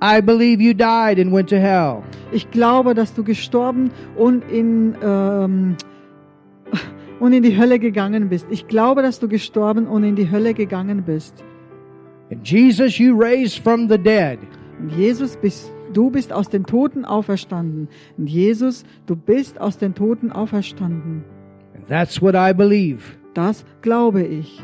I 0.00 0.20
believe 0.20 0.62
you 0.62 0.72
died 0.72 1.18
and 1.18 1.32
went 1.32 1.48
to 1.50 1.56
hell. 1.56 2.04
Ich 2.30 2.48
glaube, 2.52 2.94
dass 2.94 3.12
du 3.14 3.24
gestorben 3.24 3.90
und 4.14 4.48
in, 4.50 4.94
ähm, 5.02 5.76
und 7.18 7.32
in 7.32 7.42
die 7.42 7.58
Hölle 7.58 7.80
gegangen 7.80 8.28
bist. 8.28 8.46
Ich 8.50 8.68
glaube, 8.68 9.02
dass 9.02 9.18
du 9.18 9.26
gestorben 9.26 9.88
und 9.88 10.04
in 10.04 10.14
die 10.14 10.30
Hölle 10.30 10.54
gegangen 10.54 11.02
bist. 11.02 11.42
And 12.30 12.46
Jesus, 12.48 12.98
you 12.98 13.18
raised 13.18 13.58
from 13.64 13.88
the 13.88 13.98
dead. 13.98 14.38
Und 14.78 14.92
Jesus, 14.92 15.36
bist, 15.36 15.72
du 15.92 16.10
bist 16.10 16.32
aus 16.32 16.48
den 16.48 16.64
Toten 16.64 17.04
auferstanden. 17.04 17.88
Und 18.18 18.28
Jesus, 18.28 18.84
du 19.06 19.16
bist 19.16 19.60
aus 19.60 19.78
den 19.78 19.94
Toten 19.94 20.32
auferstanden. 20.32 21.24
And 21.74 21.86
that's 21.88 22.20
what 22.22 22.34
I 22.34 22.52
believe. 22.54 23.00
Das 23.34 23.64
glaube 23.82 24.22
ich. 24.22 24.62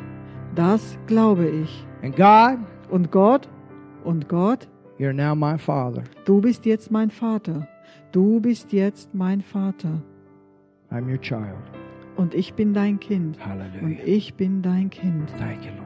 Das 0.54 0.98
glaube 1.06 1.48
ich. 1.48 1.86
And 2.02 2.16
God, 2.16 2.58
Und 2.90 3.10
Gott, 3.10 3.48
und 4.04 4.28
Gott, 4.28 4.68
you're 4.98 5.12
now 5.12 5.34
my 5.34 5.56
Father. 5.58 6.02
du 6.24 6.40
bist 6.40 6.66
jetzt 6.66 6.90
mein 6.90 7.10
Vater. 7.10 7.66
Du 8.12 8.40
bist 8.40 8.72
jetzt 8.72 9.14
mein 9.14 9.40
Vater. 9.40 10.02
I'm 10.90 11.10
your 11.10 11.20
child. 11.20 11.56
Und 12.16 12.34
ich 12.34 12.52
bin 12.52 12.74
dein 12.74 13.00
Kind. 13.00 13.38
Und 13.38 13.46
Hallelujah. 13.46 13.98
ich 14.04 14.34
bin 14.34 14.60
dein 14.60 14.90
Kind. 14.90 15.30
Thank 15.38 15.64
you, 15.64 15.70
Lord. 15.70 15.81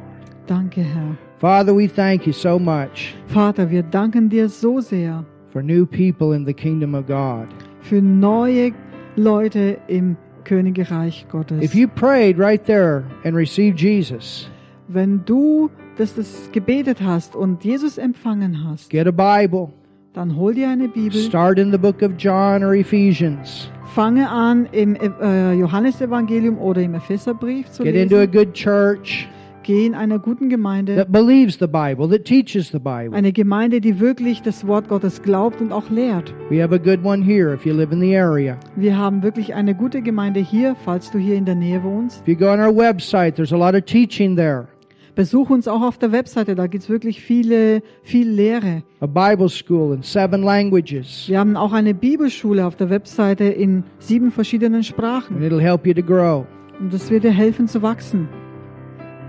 Danke, 0.46 0.82
Herr. 0.82 1.16
Father, 1.38 1.74
we 1.74 1.86
thank 1.88 2.26
you 2.26 2.32
so 2.32 2.58
much 2.58 3.14
Vater, 3.26 3.70
wir 3.70 3.82
danken 3.82 4.28
dir 4.28 4.48
so 4.48 4.80
sehr 4.80 5.24
for 5.52 5.62
new 5.62 5.84
people 5.86 6.34
in 6.34 6.44
the 6.46 6.54
kingdom 6.54 6.94
of 6.94 7.06
God. 7.06 7.46
für 7.82 8.00
neue 8.00 8.72
Leute 9.16 9.78
im 9.88 10.16
Königreich 10.44 11.26
Gottes. 11.30 11.62
If 11.62 11.74
you 11.74 11.88
prayed 11.88 12.38
right 12.38 12.64
there 12.64 13.04
and 13.24 13.34
received 13.36 13.78
Jesus, 13.80 14.48
Wenn 14.88 15.24
du 15.24 15.68
das, 15.98 16.14
das 16.14 16.48
gebetet 16.52 16.98
hast 17.02 17.34
und 17.34 17.64
Jesus 17.64 17.98
empfangen 17.98 18.64
hast, 18.64 18.88
get 18.90 19.06
a 19.06 19.10
Bible. 19.10 19.68
dann 20.12 20.36
hol 20.36 20.54
dir 20.54 20.68
eine 20.68 20.88
Bibel, 20.88 21.20
Start 21.20 21.58
in 21.58 21.70
the 21.72 21.78
book 21.78 22.00
of 22.02 22.12
John 22.16 22.62
or 22.62 22.74
Ephesians. 22.74 23.68
fange 23.94 24.28
an 24.28 24.66
im 24.72 24.94
äh, 24.94 25.54
Johannesevangelium 25.54 26.58
oder 26.58 26.82
im 26.82 26.94
Epheserbrief 26.94 27.68
zu 27.70 27.82
Get 27.82 27.94
into 27.96 28.16
a 28.16 28.20
lesen, 28.20 28.32
good 28.32 28.52
church 28.54 29.26
geh 29.66 29.84
in 29.84 29.94
einer 29.94 30.18
guten 30.18 30.48
Gemeinde, 30.48 30.94
that 30.96 31.10
believes 31.12 31.58
the 31.58 31.66
Bible, 31.66 32.08
that 32.08 32.24
teaches 32.24 32.68
the 32.70 32.78
Bible. 32.78 33.12
eine 33.12 33.32
Gemeinde, 33.32 33.80
die 33.80 34.00
wirklich 34.00 34.40
das 34.42 34.66
Wort 34.66 34.88
Gottes 34.88 35.20
glaubt 35.22 35.60
und 35.60 35.72
auch 35.72 35.90
lehrt. 35.90 36.32
We 36.48 36.62
have 36.62 36.74
a 36.74 36.78
good 36.78 37.04
one 37.04 37.22
here 37.24 37.52
if 37.52 37.66
you 37.66 37.74
live 37.74 37.92
in 37.92 38.00
the 38.00 38.16
area. 38.16 38.56
Wir 38.76 38.96
haben 38.96 39.22
wirklich 39.22 39.54
eine 39.54 39.74
gute 39.74 40.00
Gemeinde 40.02 40.40
hier, 40.40 40.76
falls 40.84 41.10
du 41.10 41.18
hier 41.18 41.34
in 41.34 41.44
der 41.44 41.56
Nähe 41.56 41.82
wohnst. 41.82 42.22
If 42.22 42.28
you 42.28 42.36
go 42.36 42.50
on 42.50 42.60
our 42.60 42.74
website, 42.74 43.34
there's 43.34 43.52
a 43.52 43.56
lot 43.58 43.74
of 43.74 43.82
teaching 43.84 44.36
there. 44.36 44.68
Besuch 45.16 45.48
uns 45.48 45.66
auch 45.66 45.80
auf 45.80 45.96
der 45.98 46.12
Webseite, 46.12 46.54
da 46.54 46.66
gibt's 46.66 46.90
wirklich 46.90 47.20
viele, 47.22 47.82
viel 48.02 48.28
Lehre. 48.28 48.82
A 49.00 49.06
Bible 49.06 49.48
school 49.48 49.94
in 49.94 50.02
seven 50.02 50.42
languages. 50.42 51.24
Wir 51.26 51.38
haben 51.40 51.56
auch 51.56 51.72
eine 51.72 51.94
Bibelschule 51.94 52.66
auf 52.66 52.76
der 52.76 52.90
Webseite 52.90 53.44
in 53.44 53.82
sieben 53.98 54.30
verschiedenen 54.30 54.76
And 54.76 54.84
Sprachen. 54.86 55.42
it'll 55.42 55.60
help 55.60 55.86
you 55.86 55.94
to 55.94 56.02
grow. 56.02 56.44
Und 56.78 56.92
das 56.92 57.10
wird 57.10 57.24
dir 57.24 57.30
helfen 57.32 57.66
zu 57.66 57.80
wachsen. 57.80 58.28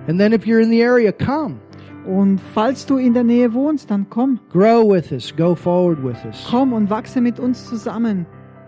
And 0.07 0.19
then 0.19 0.33
if 0.33 0.45
you're 0.45 0.61
in 0.61 0.69
the 0.69 0.81
area, 0.81 1.11
come. 1.11 1.55
Und 2.05 2.39
falls 2.53 2.85
du 2.85 2.97
in 2.97 3.13
der 3.13 3.23
Nähe 3.25 3.53
wohnst, 3.53 3.91
dann 3.91 4.09
komm. 4.09 4.39
Grow 4.51 4.89
with 4.89 5.11
us. 5.11 5.33
Go 5.35 5.53
forward 5.55 6.01
with 6.03 6.23
us. 6.25 6.47
Komm 6.49 6.71
und 6.73 6.89
wachse 6.89 7.19
mit 7.19 7.39
uns 7.39 7.65
zusammen. 7.65 8.25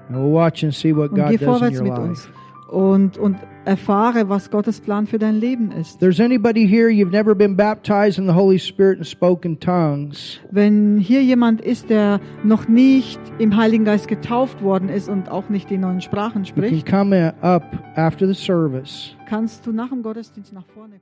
And 0.10 0.18
we'll 0.18 0.34
watch 0.34 0.64
and 0.64 0.74
see 0.74 0.94
what 0.94 1.12
Und 1.12 1.18
God 1.20 1.30
geh 1.30 1.38
does 1.38 1.42
in 1.42 1.48
vorwärts 1.48 1.78
your 1.80 1.84
mit 1.84 1.94
life. 1.98 2.10
uns. 2.10 2.30
Und, 2.70 3.18
und 3.18 3.38
erfahre, 3.66 4.30
was 4.30 4.52
Gottes 4.52 4.80
Plan 4.82 5.08
für 5.08 5.18
dein 5.18 5.36
Leben 5.40 5.72
ist. 5.72 6.00
There's 6.00 6.20
anybody 6.20 6.68
here, 6.68 6.90
you've 6.90 7.12
never 7.12 7.34
been 7.34 7.56
baptized 7.56 8.20
in 8.20 8.28
the 8.28 8.34
Holy 8.34 8.60
Spirit 8.60 8.98
and 8.98 9.08
spoken 9.08 9.60
tongues, 9.60 10.40
Wenn 10.52 10.98
hier 11.00 11.24
jemand 11.24 11.62
ist, 11.62 11.90
der 11.90 12.20
noch 12.44 12.68
nicht 12.68 13.20
im 13.40 13.56
Heiligen 13.58 13.86
Geist 13.86 14.08
getauft 14.08 14.62
worden 14.62 14.90
ist 14.90 15.10
und 15.10 15.30
auch 15.32 15.50
nicht 15.50 15.70
die 15.72 15.78
neuen 15.80 16.02
Sprachen 16.02 16.44
you 16.44 16.54
can 16.54 16.64
spricht, 16.66 16.86
come 16.88 17.34
up 17.42 17.64
after 17.96 18.28
the 18.28 18.36
service. 18.36 19.16
kannst 19.28 19.66
du 19.66 19.72
nach 19.72 19.90
dem 19.90 20.04
Gottesdienst 20.04 20.54
nach 20.54 20.66
vorne 20.74 20.90
kommen. 20.96 21.02